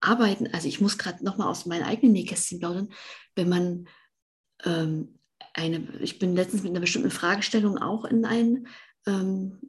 arbeiten, 0.01 0.48
also 0.53 0.68
ich 0.68 0.81
muss 0.81 0.98
gerade 0.98 1.25
nochmal 1.25 1.48
aus 1.48 1.66
meinen 1.66 1.85
eigenen 1.85 2.12
Nähkästchen 2.12 2.59
plaudern, 2.59 2.88
wenn 3.35 3.48
man 3.48 3.88
ähm, 4.64 5.18
eine, 5.55 5.87
ich 6.01 6.18
bin 6.18 6.35
letztens 6.35 6.62
mit 6.62 6.70
einer 6.70 6.81
bestimmten 6.81 7.11
Fragestellung 7.11 7.79
auch 7.79 8.05
in 8.05 8.25
ein 8.25 8.68
ähm, 9.07 9.61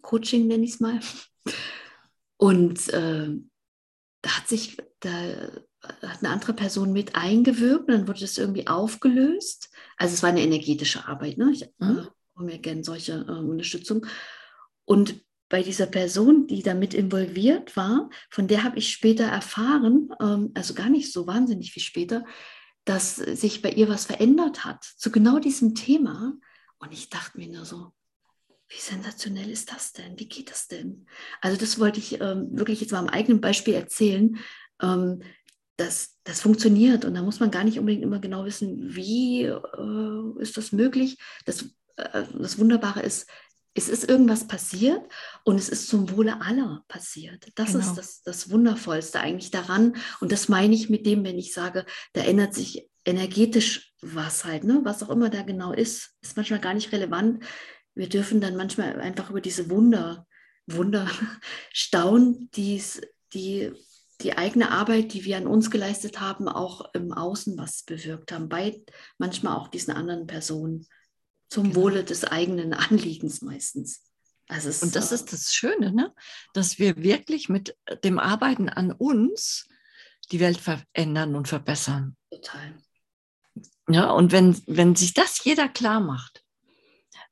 Coaching, 0.00 0.46
nenne 0.46 0.64
ich 0.64 0.74
es 0.74 0.80
mal. 0.80 1.00
Und 2.36 2.88
äh, 2.88 3.30
da 4.22 4.36
hat 4.36 4.48
sich, 4.48 4.76
da 5.00 5.10
hat 6.02 6.20
eine 6.20 6.30
andere 6.30 6.54
Person 6.54 6.92
mit 6.92 7.16
eingewirkt 7.16 7.88
und 7.88 7.94
dann 7.94 8.08
wurde 8.08 8.20
das 8.20 8.38
irgendwie 8.38 8.68
aufgelöst. 8.68 9.70
Also 9.96 10.14
es 10.14 10.22
war 10.22 10.30
eine 10.30 10.42
energetische 10.42 11.06
Arbeit. 11.06 11.38
Ne? 11.38 11.50
Ich 11.52 11.68
mhm. 11.78 12.08
äh, 12.38 12.42
mir 12.42 12.58
gerne 12.58 12.84
solche 12.84 13.12
äh, 13.12 13.32
Unterstützung. 13.32 14.06
Und 14.84 15.22
bei 15.48 15.62
dieser 15.62 15.86
Person, 15.86 16.46
die 16.46 16.62
damit 16.62 16.94
involviert 16.94 17.76
war, 17.76 18.08
von 18.30 18.48
der 18.48 18.64
habe 18.64 18.78
ich 18.78 18.90
später 18.90 19.24
erfahren, 19.24 20.08
ähm, 20.20 20.50
also 20.54 20.72
gar 20.74 20.88
nicht 20.88 21.12
so 21.12 21.26
wahnsinnig 21.26 21.72
viel 21.72 21.82
später, 21.82 22.24
dass 22.84 23.16
sich 23.16 23.60
bei 23.60 23.70
ihr 23.70 23.88
was 23.88 24.06
verändert 24.06 24.64
hat 24.64 24.82
zu 24.84 25.10
genau 25.10 25.38
diesem 25.38 25.74
Thema. 25.74 26.34
Und 26.78 26.92
ich 26.92 27.10
dachte 27.10 27.38
mir 27.38 27.48
nur 27.48 27.64
so, 27.64 27.92
wie 28.72 28.80
sensationell 28.80 29.50
ist 29.50 29.70
das 29.70 29.92
denn? 29.92 30.18
Wie 30.18 30.28
geht 30.28 30.50
das 30.50 30.66
denn? 30.68 31.06
Also 31.40 31.58
das 31.58 31.78
wollte 31.78 31.98
ich 31.98 32.20
ähm, 32.20 32.48
wirklich 32.52 32.80
jetzt 32.80 32.92
mal 32.92 33.00
am 33.00 33.08
eigenen 33.08 33.40
Beispiel 33.40 33.74
erzählen. 33.74 34.38
Ähm, 34.80 35.22
dass 35.76 36.18
das 36.24 36.40
funktioniert 36.40 37.04
und 37.04 37.14
da 37.14 37.22
muss 37.22 37.40
man 37.40 37.50
gar 37.50 37.64
nicht 37.64 37.78
unbedingt 37.78 38.04
immer 38.04 38.20
genau 38.20 38.44
wissen, 38.44 38.94
wie 38.94 39.42
äh, 39.44 40.40
ist 40.40 40.56
das 40.56 40.70
möglich. 40.70 41.18
Das, 41.46 41.64
äh, 41.96 42.24
das 42.38 42.58
Wunderbare 42.58 43.00
ist, 43.00 43.28
es 43.74 43.88
ist 43.88 44.08
irgendwas 44.08 44.46
passiert 44.46 45.00
und 45.44 45.56
es 45.56 45.70
ist 45.70 45.88
zum 45.88 46.10
Wohle 46.10 46.40
aller 46.42 46.84
passiert. 46.88 47.50
Das 47.54 47.72
genau. 47.72 47.80
ist 47.80 47.94
das, 47.94 48.22
das 48.22 48.50
Wundervollste 48.50 49.20
eigentlich 49.20 49.50
daran. 49.50 49.96
Und 50.20 50.30
das 50.30 50.48
meine 50.48 50.74
ich 50.74 50.90
mit 50.90 51.06
dem, 51.06 51.24
wenn 51.24 51.38
ich 51.38 51.54
sage, 51.54 51.86
da 52.12 52.20
ändert 52.22 52.54
sich 52.54 52.88
energetisch 53.04 53.94
was 54.02 54.44
halt, 54.44 54.64
ne? 54.64 54.80
was 54.84 55.02
auch 55.02 55.10
immer 55.10 55.30
da 55.30 55.42
genau 55.42 55.72
ist, 55.72 56.16
ist 56.20 56.36
manchmal 56.36 56.60
gar 56.60 56.74
nicht 56.74 56.92
relevant 56.92 57.42
wir 57.94 58.08
dürfen 58.08 58.40
dann 58.40 58.56
manchmal 58.56 59.00
einfach 59.00 59.30
über 59.30 59.40
diese 59.40 59.70
Wunder, 59.70 60.26
Wunder 60.66 61.10
staunen, 61.72 62.50
die's, 62.52 63.00
die 63.32 63.72
die 64.22 64.36
eigene 64.36 64.70
Arbeit, 64.70 65.12
die 65.12 65.24
wir 65.24 65.36
an 65.36 65.46
uns 65.46 65.70
geleistet 65.70 66.20
haben, 66.20 66.48
auch 66.48 66.94
im 66.94 67.12
Außen 67.12 67.58
was 67.58 67.82
bewirkt 67.82 68.32
haben, 68.32 68.48
bei 68.48 68.80
manchmal 69.18 69.56
auch 69.56 69.68
diesen 69.68 69.92
anderen 69.92 70.26
Personen, 70.26 70.86
zum 71.48 71.64
genau. 71.64 71.76
Wohle 71.76 72.04
des 72.04 72.24
eigenen 72.24 72.72
Anliegens 72.72 73.42
meistens. 73.42 74.04
Also 74.48 74.84
Und 74.84 74.96
das 74.96 75.12
ist 75.12 75.32
das 75.32 75.54
Schöne, 75.54 75.92
ne? 75.92 76.14
dass 76.52 76.78
wir 76.78 76.96
wirklich 77.02 77.48
mit 77.48 77.76
dem 78.04 78.18
Arbeiten 78.18 78.68
an 78.68 78.92
uns 78.92 79.68
die 80.30 80.40
Welt 80.40 80.58
verändern 80.58 81.34
und 81.34 81.48
verbessern. 81.48 82.16
Total. 82.30 82.78
Ja, 83.88 84.10
und 84.10 84.32
wenn, 84.32 84.60
wenn 84.66 84.94
sich 84.94 85.14
das 85.14 85.42
jeder 85.44 85.68
klar 85.68 86.00
macht, 86.00 86.41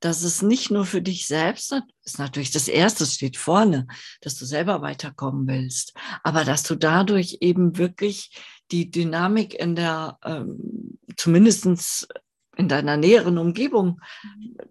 dass 0.00 0.22
es 0.22 0.42
nicht 0.42 0.70
nur 0.70 0.86
für 0.86 1.02
dich 1.02 1.26
selbst 1.26 1.74
ist 2.04 2.18
natürlich 2.18 2.50
das 2.50 2.68
Erste, 2.68 3.06
steht 3.06 3.36
vorne, 3.36 3.86
dass 4.22 4.36
du 4.36 4.44
selber 4.44 4.82
weiterkommen 4.82 5.46
willst, 5.46 5.94
aber 6.22 6.44
dass 6.44 6.62
du 6.62 6.74
dadurch 6.74 7.38
eben 7.40 7.76
wirklich 7.76 8.32
die 8.70 8.90
Dynamik 8.90 9.54
in 9.54 9.76
der, 9.76 10.18
ähm, 10.24 10.98
zumindestens 11.16 12.08
in 12.56 12.68
deiner 12.68 12.96
näheren 12.96 13.38
Umgebung 13.38 14.00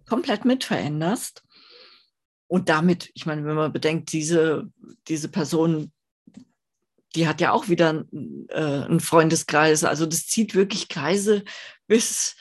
komplett 0.08 0.44
mit 0.44 0.64
veränderst. 0.64 1.42
Und 2.46 2.68
damit, 2.68 3.10
ich 3.14 3.26
meine, 3.26 3.44
wenn 3.44 3.56
man 3.56 3.72
bedenkt, 3.72 4.12
diese, 4.12 4.70
diese 5.06 5.28
Person, 5.28 5.92
die 7.14 7.28
hat 7.28 7.40
ja 7.40 7.52
auch 7.52 7.68
wieder 7.68 8.04
äh, 8.48 8.84
einen 8.84 9.00
Freundeskreis. 9.00 9.84
Also 9.84 10.06
das 10.06 10.26
zieht 10.26 10.54
wirklich 10.54 10.88
Kreise 10.88 11.44
bis 11.86 12.36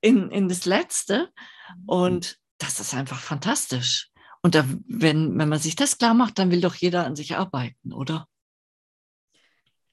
in, 0.00 0.30
in 0.30 0.48
das 0.48 0.64
Letzte. 0.64 1.30
Und 1.86 2.38
das 2.58 2.80
ist 2.80 2.94
einfach 2.94 3.20
fantastisch. 3.20 4.10
Und 4.42 4.54
da, 4.54 4.64
wenn, 4.86 5.38
wenn 5.38 5.48
man 5.48 5.58
sich 5.58 5.76
das 5.76 5.98
klar 5.98 6.14
macht, 6.14 6.38
dann 6.38 6.50
will 6.50 6.60
doch 6.60 6.74
jeder 6.74 7.04
an 7.04 7.16
sich 7.16 7.36
arbeiten, 7.36 7.92
oder? 7.92 8.26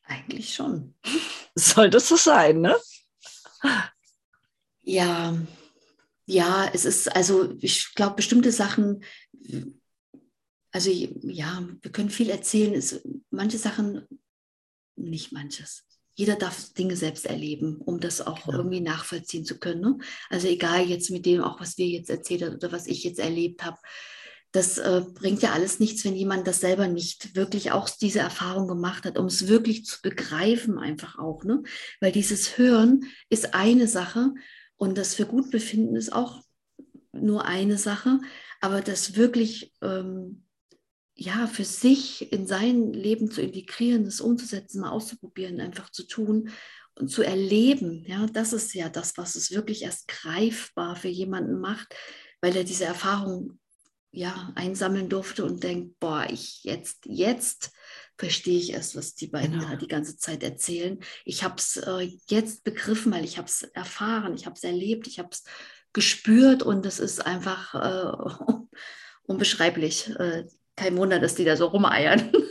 Eigentlich 0.03 0.53
schon. 0.53 0.95
Soll 1.55 1.89
das 1.89 2.07
so 2.07 2.15
sein, 2.15 2.61
ne? 2.61 2.75
Ja, 4.81 5.37
ja, 6.25 6.69
es 6.73 6.85
ist, 6.85 7.13
also 7.13 7.55
ich 7.59 7.93
glaube, 7.95 8.17
bestimmte 8.17 8.51
Sachen, 8.51 9.03
also 10.71 10.89
ja, 10.91 11.67
wir 11.81 11.91
können 11.91 12.09
viel 12.09 12.29
erzählen, 12.29 12.73
ist, 12.73 13.01
manche 13.29 13.57
Sachen, 13.57 14.07
nicht 14.95 15.31
manches. 15.31 15.85
Jeder 16.17 16.35
darf 16.35 16.73
Dinge 16.73 16.95
selbst 16.95 17.27
erleben, 17.27 17.77
um 17.77 17.99
das 17.99 18.25
auch 18.25 18.45
genau. 18.45 18.57
irgendwie 18.57 18.81
nachvollziehen 18.81 19.45
zu 19.45 19.59
können. 19.59 19.81
Ne? 19.81 19.97
Also 20.31 20.47
egal 20.47 20.81
jetzt 20.81 21.11
mit 21.11 21.27
dem, 21.27 21.43
auch 21.43 21.59
was 21.59 21.77
wir 21.77 21.85
jetzt 21.85 22.09
erzählt 22.09 22.41
haben 22.41 22.55
oder 22.55 22.71
was 22.71 22.87
ich 22.87 23.03
jetzt 23.03 23.19
erlebt 23.19 23.63
habe, 23.63 23.77
das 24.51 24.79
äh, 24.79 25.03
bringt 25.13 25.43
ja 25.43 25.51
alles 25.51 25.79
nichts, 25.79 26.03
wenn 26.05 26.15
jemand 26.15 26.47
das 26.47 26.59
selber 26.59 26.87
nicht 26.87 27.35
wirklich 27.35 27.71
auch 27.71 27.87
diese 27.87 28.19
Erfahrung 28.19 28.67
gemacht 28.67 29.05
hat, 29.05 29.19
um 29.19 29.27
es 29.27 29.47
wirklich 29.47 29.85
zu 29.85 30.01
begreifen 30.01 30.79
einfach 30.79 31.19
auch. 31.19 31.43
Ne? 31.43 31.61
Weil 31.99 32.11
dieses 32.11 32.57
Hören 32.57 33.05
ist 33.29 33.53
eine 33.53 33.87
Sache 33.87 34.33
und 34.75 34.97
das 34.97 35.13
für 35.13 35.27
Gutbefinden 35.27 35.95
ist 35.95 36.11
auch 36.11 36.41
nur 37.11 37.45
eine 37.45 37.77
Sache, 37.77 38.19
aber 38.59 38.81
das 38.81 39.15
wirklich 39.15 39.71
ähm, 39.83 40.46
ja 41.17 41.47
für 41.47 41.65
sich 41.65 42.31
in 42.31 42.45
sein 42.45 42.93
Leben 42.93 43.31
zu 43.31 43.41
integrieren, 43.41 44.05
das 44.05 44.21
umzusetzen, 44.21 44.81
mal 44.81 44.91
auszuprobieren, 44.91 45.59
einfach 45.59 45.89
zu 45.89 46.03
tun 46.03 46.51
und 46.95 47.09
zu 47.09 47.23
erleben, 47.23 48.05
ja, 48.07 48.27
das 48.27 48.53
ist 48.53 48.73
ja 48.73 48.89
das, 48.89 49.17
was 49.17 49.35
es 49.35 49.51
wirklich 49.51 49.83
erst 49.83 50.07
greifbar 50.07 50.95
für 50.95 51.09
jemanden 51.09 51.59
macht, 51.59 51.95
weil 52.39 52.55
er 52.55 52.63
diese 52.63 52.85
Erfahrung 52.85 53.59
ja 54.11 54.51
einsammeln 54.55 55.09
durfte 55.09 55.43
und 55.43 55.63
denkt, 55.63 55.99
boah, 55.99 56.25
ich 56.29 56.63
jetzt 56.63 57.05
jetzt 57.05 57.71
verstehe 58.17 58.57
ich 58.57 58.73
erst, 58.73 58.95
was 58.95 59.15
die 59.15 59.27
beiden 59.27 59.59
genau. 59.59 59.71
da 59.71 59.75
die 59.75 59.87
ganze 59.87 60.17
Zeit 60.17 60.43
erzählen. 60.43 60.99
Ich 61.23 61.43
habe 61.43 61.55
es 61.57 61.77
äh, 61.77 62.11
jetzt 62.27 62.63
begriffen, 62.63 63.11
weil 63.11 63.25
ich 63.25 63.37
habe 63.37 63.47
es 63.47 63.63
erfahren, 63.63 64.33
ich 64.35 64.45
habe 64.45 64.55
es 64.55 64.63
erlebt, 64.63 65.07
ich 65.07 65.19
habe 65.19 65.29
es 65.31 65.43
gespürt 65.93 66.63
und 66.63 66.85
es 66.85 66.99
ist 66.99 67.25
einfach 67.25 67.75
äh, 67.75 68.53
unbeschreiblich. 69.23 70.09
Äh, 70.15 70.45
kein 70.77 70.95
Wunder, 70.95 71.19
dass 71.19 71.35
die 71.35 71.43
da 71.43 71.57
so 71.57 71.65
rumeiern. 71.67 72.31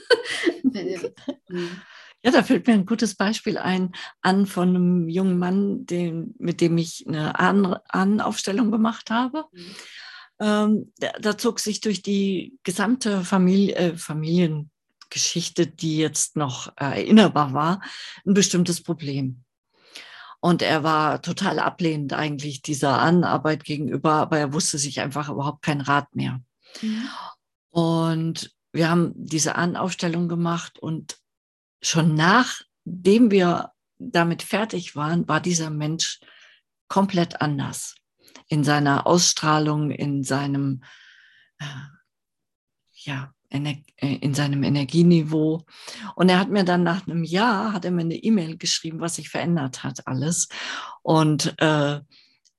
Ja, 2.22 2.32
da 2.32 2.42
fällt 2.42 2.66
mir 2.66 2.74
ein 2.74 2.86
gutes 2.86 3.14
Beispiel 3.14 3.56
ein 3.56 3.92
an 4.20 4.46
von 4.46 4.70
einem 4.70 5.08
jungen 5.08 5.38
Mann, 5.38 5.86
den, 5.86 6.34
mit 6.38 6.60
dem 6.60 6.76
ich 6.76 7.06
eine 7.06 7.38
Ahnenaufstellung 7.38 8.72
gemacht 8.72 9.10
habe. 9.10 9.44
Mhm. 9.52 9.76
Ähm, 10.40 10.92
da, 10.98 11.12
da, 11.20 11.38
zog 11.38 11.60
sich 11.60 11.80
durch 11.80 12.02
die 12.02 12.58
gesamte 12.64 13.22
Familie, 13.24 13.76
äh, 13.76 13.96
Familien, 13.96 14.70
Geschichte, 15.08 15.68
die 15.68 15.98
jetzt 15.98 16.36
noch 16.36 16.72
erinnerbar 16.76 17.54
war, 17.54 17.80
ein 18.26 18.34
bestimmtes 18.34 18.82
Problem. 18.82 19.44
Und 20.40 20.62
er 20.62 20.82
war 20.82 21.22
total 21.22 21.58
ablehnend 21.60 22.12
eigentlich 22.12 22.60
dieser 22.60 23.00
Anarbeit 23.00 23.64
gegenüber, 23.64 24.14
aber 24.14 24.38
er 24.38 24.52
wusste 24.52 24.78
sich 24.78 25.00
einfach 25.00 25.28
überhaupt 25.28 25.62
kein 25.62 25.80
Rat 25.80 26.14
mehr. 26.16 26.40
Mhm. 26.82 27.08
Und 27.76 28.56
wir 28.72 28.88
haben 28.88 29.12
diese 29.14 29.56
Anaufstellung 29.56 30.28
gemacht 30.28 30.78
und 30.78 31.18
schon 31.82 32.14
nachdem 32.14 33.30
wir 33.30 33.72
damit 33.98 34.42
fertig 34.42 34.96
waren, 34.96 35.28
war 35.28 35.42
dieser 35.42 35.68
Mensch 35.68 36.20
komplett 36.88 37.42
anders 37.42 37.94
in 38.48 38.64
seiner 38.64 39.06
Ausstrahlung, 39.06 39.90
in 39.90 40.24
seinem 40.24 40.84
äh, 41.58 41.66
ja, 42.92 43.34
äh, 43.50 43.74
in 43.98 44.32
seinem 44.32 44.62
Energieniveau. 44.62 45.66
Und 46.14 46.30
er 46.30 46.38
hat 46.38 46.48
mir 46.48 46.64
dann 46.64 46.82
nach 46.82 47.06
einem 47.06 47.24
Jahr, 47.24 47.74
hat 47.74 47.84
er 47.84 47.90
mir 47.90 48.00
eine 48.00 48.16
E-Mail 48.16 48.56
geschrieben, 48.56 49.00
was 49.00 49.16
sich 49.16 49.28
verändert 49.28 49.84
hat, 49.84 50.06
alles. 50.06 50.48
Und 51.02 51.54
äh, 51.58 52.00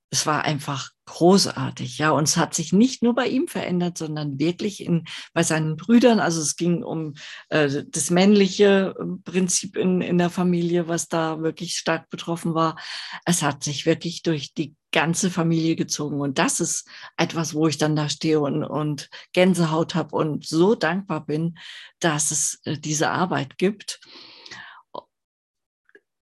es 0.10 0.26
war 0.26 0.44
einfach 0.46 0.92
großartig, 1.06 1.98
ja. 1.98 2.12
Und 2.12 2.24
es 2.24 2.38
hat 2.38 2.54
sich 2.54 2.72
nicht 2.72 3.04
nur 3.04 3.14
bei 3.16 3.28
ihm 3.28 3.48
verändert, 3.48 3.98
sondern 3.98 4.40
wirklich 4.40 4.84
in, 4.84 5.06
bei 5.34 5.44
seinen 5.44 5.76
Brüdern. 5.76 6.20
Also 6.20 6.42
es 6.42 6.56
ging 6.56 6.84
um 6.84 7.16
äh, 7.50 7.84
das 7.88 8.10
männliche 8.10 8.96
ähm, 9.00 9.22
Prinzip 9.24 9.76
in, 9.76 10.02
in 10.02 10.18
der 10.18 10.30
Familie, 10.30 10.88
was 10.88 11.08
da 11.08 11.42
wirklich 11.42 11.76
stark 11.76 12.10
betroffen 12.10 12.54
war. 12.54 12.78
Es 13.26 13.42
hat 13.42 13.64
sich 13.64 13.86
wirklich 13.86 14.22
durch 14.22 14.54
die 14.54 14.76
ganze 14.92 15.30
Familie 15.30 15.76
gezogen. 15.76 16.22
Und 16.22 16.40
das 16.40 16.60
ist 16.60 16.88
etwas, 17.18 17.54
wo 17.54 17.68
ich 17.68 17.78
dann 17.78 17.96
da 17.96 18.08
stehe 18.10 18.40
und, 18.40 18.64
und 18.64 19.10
Gänsehaut 19.34 19.96
habe 19.96 20.16
und 20.16 20.46
so 20.46 20.76
dankbar 20.76 21.26
bin, 21.26 21.58
dass 22.00 22.32
es 22.32 22.60
äh, 22.64 22.78
diese 22.78 23.10
Arbeit 23.10 23.58
gibt. 23.58 24.00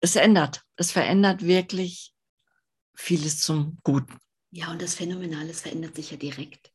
Es 0.00 0.16
ändert, 0.16 0.62
es 0.76 0.90
verändert 0.90 1.44
wirklich 1.44 2.11
vieles 3.02 3.40
zum 3.40 3.78
Guten. 3.82 4.16
Ja, 4.50 4.70
und 4.70 4.80
das 4.80 4.94
Phänomenale, 4.94 5.50
es 5.50 5.62
verändert 5.62 5.96
sich 5.96 6.10
ja 6.10 6.16
direkt. 6.16 6.70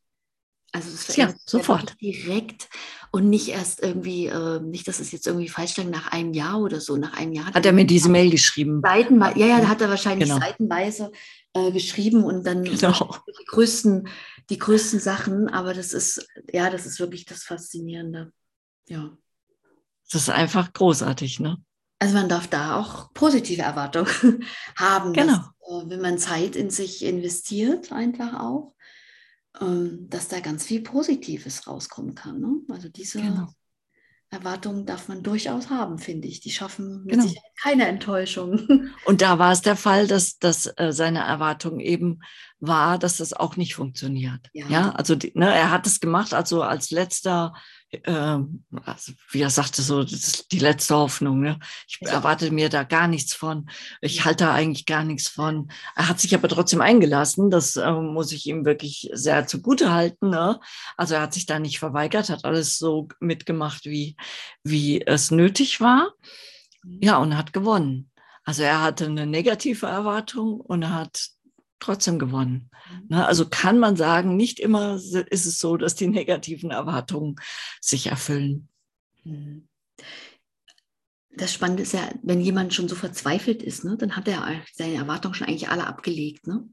Also 0.73 0.89
es 0.89 1.05
verändert 1.05 1.37
ja, 1.37 1.43
sofort. 1.45 1.95
direkt 2.01 2.67
und 3.11 3.29
nicht 3.29 3.47
erst 3.47 3.81
irgendwie, 3.81 4.25
äh, 4.25 4.59
nicht, 4.59 4.87
dass 4.87 4.99
es 4.99 5.11
jetzt 5.11 5.25
irgendwie 5.25 5.47
falsch 5.47 5.77
lag, 5.77 5.85
nach 5.85 6.11
einem 6.11 6.33
Jahr 6.33 6.59
oder 6.59 6.81
so. 6.81 6.97
Nach 6.97 7.13
einem 7.13 7.31
Jahr 7.31 7.45
hat, 7.45 7.55
hat 7.55 7.65
er 7.65 7.71
mir 7.71 7.85
diese 7.85 8.09
Mail 8.09 8.29
geschrieben. 8.29 8.81
Seitenweise, 8.83 9.39
ja, 9.39 9.47
ja, 9.47 9.61
da 9.61 9.69
hat 9.69 9.81
er 9.81 9.89
wahrscheinlich 9.89 10.27
genau. 10.27 10.41
seitenweise 10.41 11.11
äh, 11.53 11.71
geschrieben 11.71 12.23
und 12.23 12.45
dann 12.45 12.65
genau. 12.65 13.15
die 13.39 13.45
größten, 13.45 14.09
die 14.49 14.57
größten 14.57 14.99
Sachen. 14.99 15.47
Aber 15.47 15.73
das 15.73 15.93
ist, 15.93 16.27
ja, 16.51 16.69
das 16.69 16.85
ist 16.85 16.99
wirklich 16.99 17.23
das 17.25 17.43
Faszinierende. 17.43 18.33
Ja. 18.89 19.17
Das 20.11 20.23
ist 20.23 20.29
einfach 20.29 20.73
großartig, 20.73 21.39
ne? 21.39 21.57
Also 21.99 22.13
man 22.13 22.29
darf 22.29 22.47
da 22.47 22.79
auch 22.79 23.13
positive 23.13 23.63
Erwartungen 23.63 24.43
haben, 24.75 25.13
genau. 25.13 25.45
Äh, 25.67 25.89
wenn 25.89 26.01
man 26.01 26.17
Zeit 26.17 26.55
in 26.55 26.69
sich 26.69 27.03
investiert, 27.03 27.91
einfach 27.91 28.39
auch, 28.39 28.73
ähm, 29.61 30.07
dass 30.09 30.27
da 30.27 30.39
ganz 30.39 30.65
viel 30.65 30.81
Positives 30.81 31.67
rauskommen 31.67 32.15
kann. 32.15 32.39
Ne? 32.39 32.61
Also 32.69 32.89
diese 32.89 33.21
genau. 33.21 33.47
Erwartungen 34.29 34.85
darf 34.85 35.07
man 35.07 35.23
durchaus 35.23 35.69
haben, 35.69 35.99
finde 35.99 36.27
ich. 36.27 36.41
Die 36.41 36.51
schaffen 36.51 37.05
mit 37.05 37.15
genau. 37.15 37.31
keine 37.61 37.87
Enttäuschung. 37.87 38.67
Und 39.05 39.21
da 39.21 39.39
war 39.39 39.53
es 39.53 39.61
der 39.61 39.77
Fall, 39.77 40.07
dass, 40.07 40.37
dass 40.37 40.67
äh, 40.77 40.91
seine 40.91 41.19
Erwartung 41.19 41.79
eben 41.79 42.19
war, 42.59 42.97
dass 42.97 43.17
das 43.17 43.33
auch 43.33 43.55
nicht 43.55 43.75
funktioniert. 43.75 44.49
Ja, 44.53 44.67
ja? 44.67 44.91
also 44.91 45.15
ne, 45.15 45.53
er 45.53 45.71
hat 45.71 45.87
es 45.87 45.99
gemacht, 45.99 46.33
also 46.33 46.61
als 46.61 46.91
letzter 46.91 47.53
ähm, 47.91 48.63
also 48.83 49.13
wie 49.31 49.41
er 49.41 49.49
sagte, 49.49 49.81
so 49.81 50.03
das 50.03 50.11
ist 50.11 50.51
die 50.51 50.59
letzte 50.59 50.95
Hoffnung. 50.95 51.41
Ne? 51.41 51.59
Ich 51.87 51.99
ja. 52.01 52.09
erwarte 52.09 52.51
mir 52.51 52.69
da 52.69 52.83
gar 52.83 53.07
nichts 53.07 53.33
von. 53.33 53.69
Ich 54.01 54.25
halte 54.25 54.45
da 54.45 54.53
eigentlich 54.53 54.85
gar 54.85 55.03
nichts 55.03 55.27
von. 55.27 55.71
Er 55.95 56.09
hat 56.09 56.19
sich 56.19 56.35
aber 56.35 56.49
trotzdem 56.49 56.81
eingelassen. 56.81 57.49
Das 57.49 57.75
äh, 57.75 57.91
muss 57.91 58.31
ich 58.31 58.45
ihm 58.45 58.65
wirklich 58.65 59.09
sehr 59.13 59.47
zugute 59.47 59.93
halten. 59.93 60.29
Ne? 60.29 60.59
Also 60.97 61.15
er 61.15 61.21
hat 61.21 61.33
sich 61.33 61.45
da 61.45 61.59
nicht 61.59 61.79
verweigert, 61.79 62.29
hat 62.29 62.45
alles 62.45 62.77
so 62.77 63.07
mitgemacht, 63.19 63.85
wie, 63.85 64.17
wie 64.63 65.01
es 65.05 65.31
nötig 65.31 65.79
war. 65.79 66.13
Mhm. 66.83 66.99
Ja, 67.01 67.17
und 67.17 67.37
hat 67.37 67.53
gewonnen. 67.53 68.11
Also 68.43 68.63
er 68.63 68.81
hatte 68.81 69.05
eine 69.05 69.25
negative 69.25 69.87
Erwartung 69.87 70.59
und 70.61 70.89
hat 70.89 71.29
trotzdem 71.79 72.19
gewonnen. 72.19 72.69
Mhm. 72.89 73.07
Ne, 73.09 73.25
also 73.25 73.47
kann 73.47 73.79
man 73.79 73.95
sagen, 73.95 74.35
nicht 74.35 74.59
immer 74.59 74.95
ist 74.95 75.45
es 75.45 75.59
so, 75.59 75.77
dass 75.77 75.95
die 75.95 76.07
negativen 76.07 76.71
Erwartungen 76.71 77.35
sich 77.81 78.07
erfüllen. 78.07 78.69
Mhm. 79.23 79.67
Das 81.31 81.53
Spannende 81.53 81.83
ist 81.83 81.93
ja, 81.93 82.09
wenn 82.23 82.41
jemand 82.41 82.73
schon 82.73 82.87
so 82.87 82.95
verzweifelt 82.95 83.61
ist, 83.61 83.83
ne, 83.83 83.95
dann 83.97 84.15
hat 84.15 84.27
er 84.27 84.61
seine 84.73 84.95
Erwartungen 84.95 85.35
schon 85.35 85.47
eigentlich 85.47 85.69
alle 85.69 85.85
abgelegt. 85.85 86.47
Ne? 86.47 86.67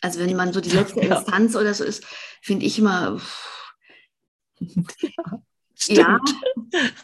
Also 0.00 0.18
wenn 0.18 0.34
man 0.36 0.52
so 0.52 0.60
die 0.60 0.70
letzte 0.70 1.04
ja. 1.04 1.16
Instanz 1.16 1.54
oder 1.54 1.72
so 1.74 1.84
ist, 1.84 2.04
finde 2.42 2.66
ich 2.66 2.78
immer, 2.78 3.20
ja, 5.86 6.18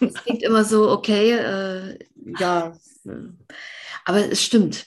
es 0.00 0.14
klingt 0.14 0.42
immer 0.42 0.64
so, 0.64 0.90
okay, 0.90 1.32
äh, 1.32 1.98
ja, 2.38 2.76
aber 4.05 4.30
es 4.30 4.42
stimmt 4.42 4.86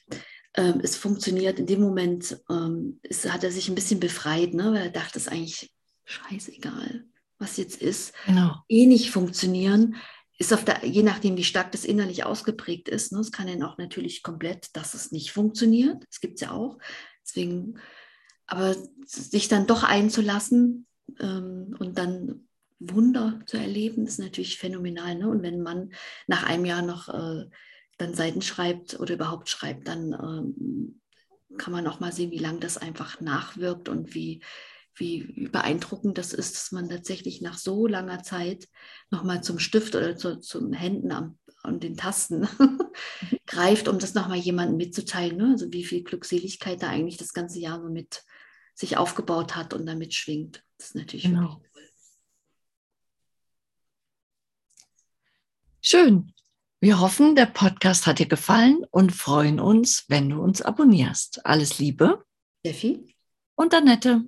ähm, 0.57 0.81
es 0.83 0.97
funktioniert. 0.97 1.59
In 1.59 1.67
dem 1.67 1.79
Moment 1.81 2.41
ähm, 2.49 2.99
ist, 3.03 3.31
hat 3.31 3.43
er 3.43 3.51
sich 3.51 3.69
ein 3.69 3.75
bisschen 3.75 3.99
befreit, 3.99 4.53
ne? 4.53 4.73
weil 4.73 4.87
er 4.87 4.89
dachte, 4.89 5.19
es 5.19 5.27
ist 5.27 5.31
eigentlich 5.31 5.71
scheißegal, 6.05 7.05
was 7.37 7.57
jetzt 7.57 7.81
ist. 7.81 8.13
Genau. 8.25 8.55
Eh 8.67 8.87
nicht 8.87 9.11
funktionieren. 9.11 9.95
Ist 10.39 10.53
auf 10.53 10.65
der, 10.65 10.85
je 10.85 11.03
nachdem, 11.03 11.37
wie 11.37 11.43
stark 11.43 11.71
das 11.71 11.85
innerlich 11.85 12.23
ausgeprägt 12.23 12.89
ist. 12.89 13.11
Ne? 13.11 13.19
Es 13.19 13.31
kann 13.31 13.47
dann 13.47 13.63
auch 13.63 13.77
natürlich 13.77 14.23
komplett, 14.23 14.75
dass 14.75 14.93
es 14.93 15.11
nicht 15.11 15.31
funktioniert. 15.31 16.03
Das 16.09 16.19
gibt 16.19 16.35
es 16.35 16.41
ja 16.41 16.51
auch. 16.51 16.79
Deswegen, 17.23 17.79
aber 18.47 18.75
sich 19.05 19.47
dann 19.47 19.67
doch 19.67 19.83
einzulassen 19.83 20.87
ähm, 21.19 21.75
und 21.79 21.97
dann 21.97 22.47
Wunder 22.79 23.39
zu 23.45 23.57
erleben, 23.57 24.05
ist 24.05 24.19
natürlich 24.19 24.57
phänomenal. 24.57 25.15
Ne? 25.15 25.27
Und 25.27 25.43
wenn 25.43 25.61
Mann 25.61 25.93
nach 26.27 26.43
einem 26.43 26.65
Jahr 26.65 26.81
noch 26.81 27.09
äh, 27.09 27.45
dann 27.97 28.13
Seiten 28.13 28.41
schreibt 28.41 28.99
oder 28.99 29.15
überhaupt 29.15 29.49
schreibt, 29.49 29.87
dann 29.87 30.13
ähm, 30.13 31.01
kann 31.57 31.73
man 31.73 31.87
auch 31.87 31.99
mal 31.99 32.11
sehen, 32.11 32.31
wie 32.31 32.37
lange 32.37 32.59
das 32.59 32.77
einfach 32.77 33.19
nachwirkt 33.21 33.89
und 33.89 34.13
wie, 34.13 34.43
wie 34.95 35.47
beeindruckend 35.51 36.17
das 36.17 36.33
ist, 36.33 36.55
dass 36.55 36.71
man 36.71 36.89
tatsächlich 36.89 37.41
nach 37.41 37.57
so 37.57 37.87
langer 37.87 38.23
Zeit 38.23 38.67
nochmal 39.09 39.43
zum 39.43 39.59
Stift 39.59 39.95
oder 39.95 40.15
zu, 40.15 40.39
zum 40.39 40.73
Händen 40.73 41.11
am, 41.11 41.39
an 41.63 41.79
den 41.79 41.97
Tasten 41.97 42.47
greift, 43.47 43.87
um 43.87 43.99
das 43.99 44.13
nochmal 44.13 44.37
jemandem 44.37 44.77
mitzuteilen. 44.77 45.37
Ne? 45.37 45.49
Also 45.51 45.71
wie 45.71 45.83
viel 45.83 46.03
Glückseligkeit 46.03 46.81
da 46.83 46.89
eigentlich 46.89 47.17
das 47.17 47.33
ganze 47.33 47.59
Jahr 47.59 47.81
so 47.81 47.89
mit 47.89 48.23
sich 48.75 48.97
aufgebaut 48.97 49.55
hat 49.55 49.73
und 49.73 49.85
damit 49.85 50.13
schwingt. 50.13 50.63
Das 50.77 50.89
ist 50.89 50.95
natürlich 50.95 51.23
genau. 51.23 51.61
Schön. 55.81 56.33
Wir 56.79 56.99
hoffen, 56.99 57.35
der 57.35 57.47
Podcast 57.47 58.05
hat 58.05 58.19
dir 58.19 58.27
gefallen 58.27 58.85
und 58.91 59.11
freuen 59.11 59.59
uns, 59.59 60.05
wenn 60.09 60.29
du 60.29 60.39
uns 60.39 60.61
abonnierst. 60.61 61.43
Alles 61.43 61.79
Liebe. 61.79 62.23
Steffi. 62.59 63.15
Und 63.55 63.73
Annette. 63.73 64.25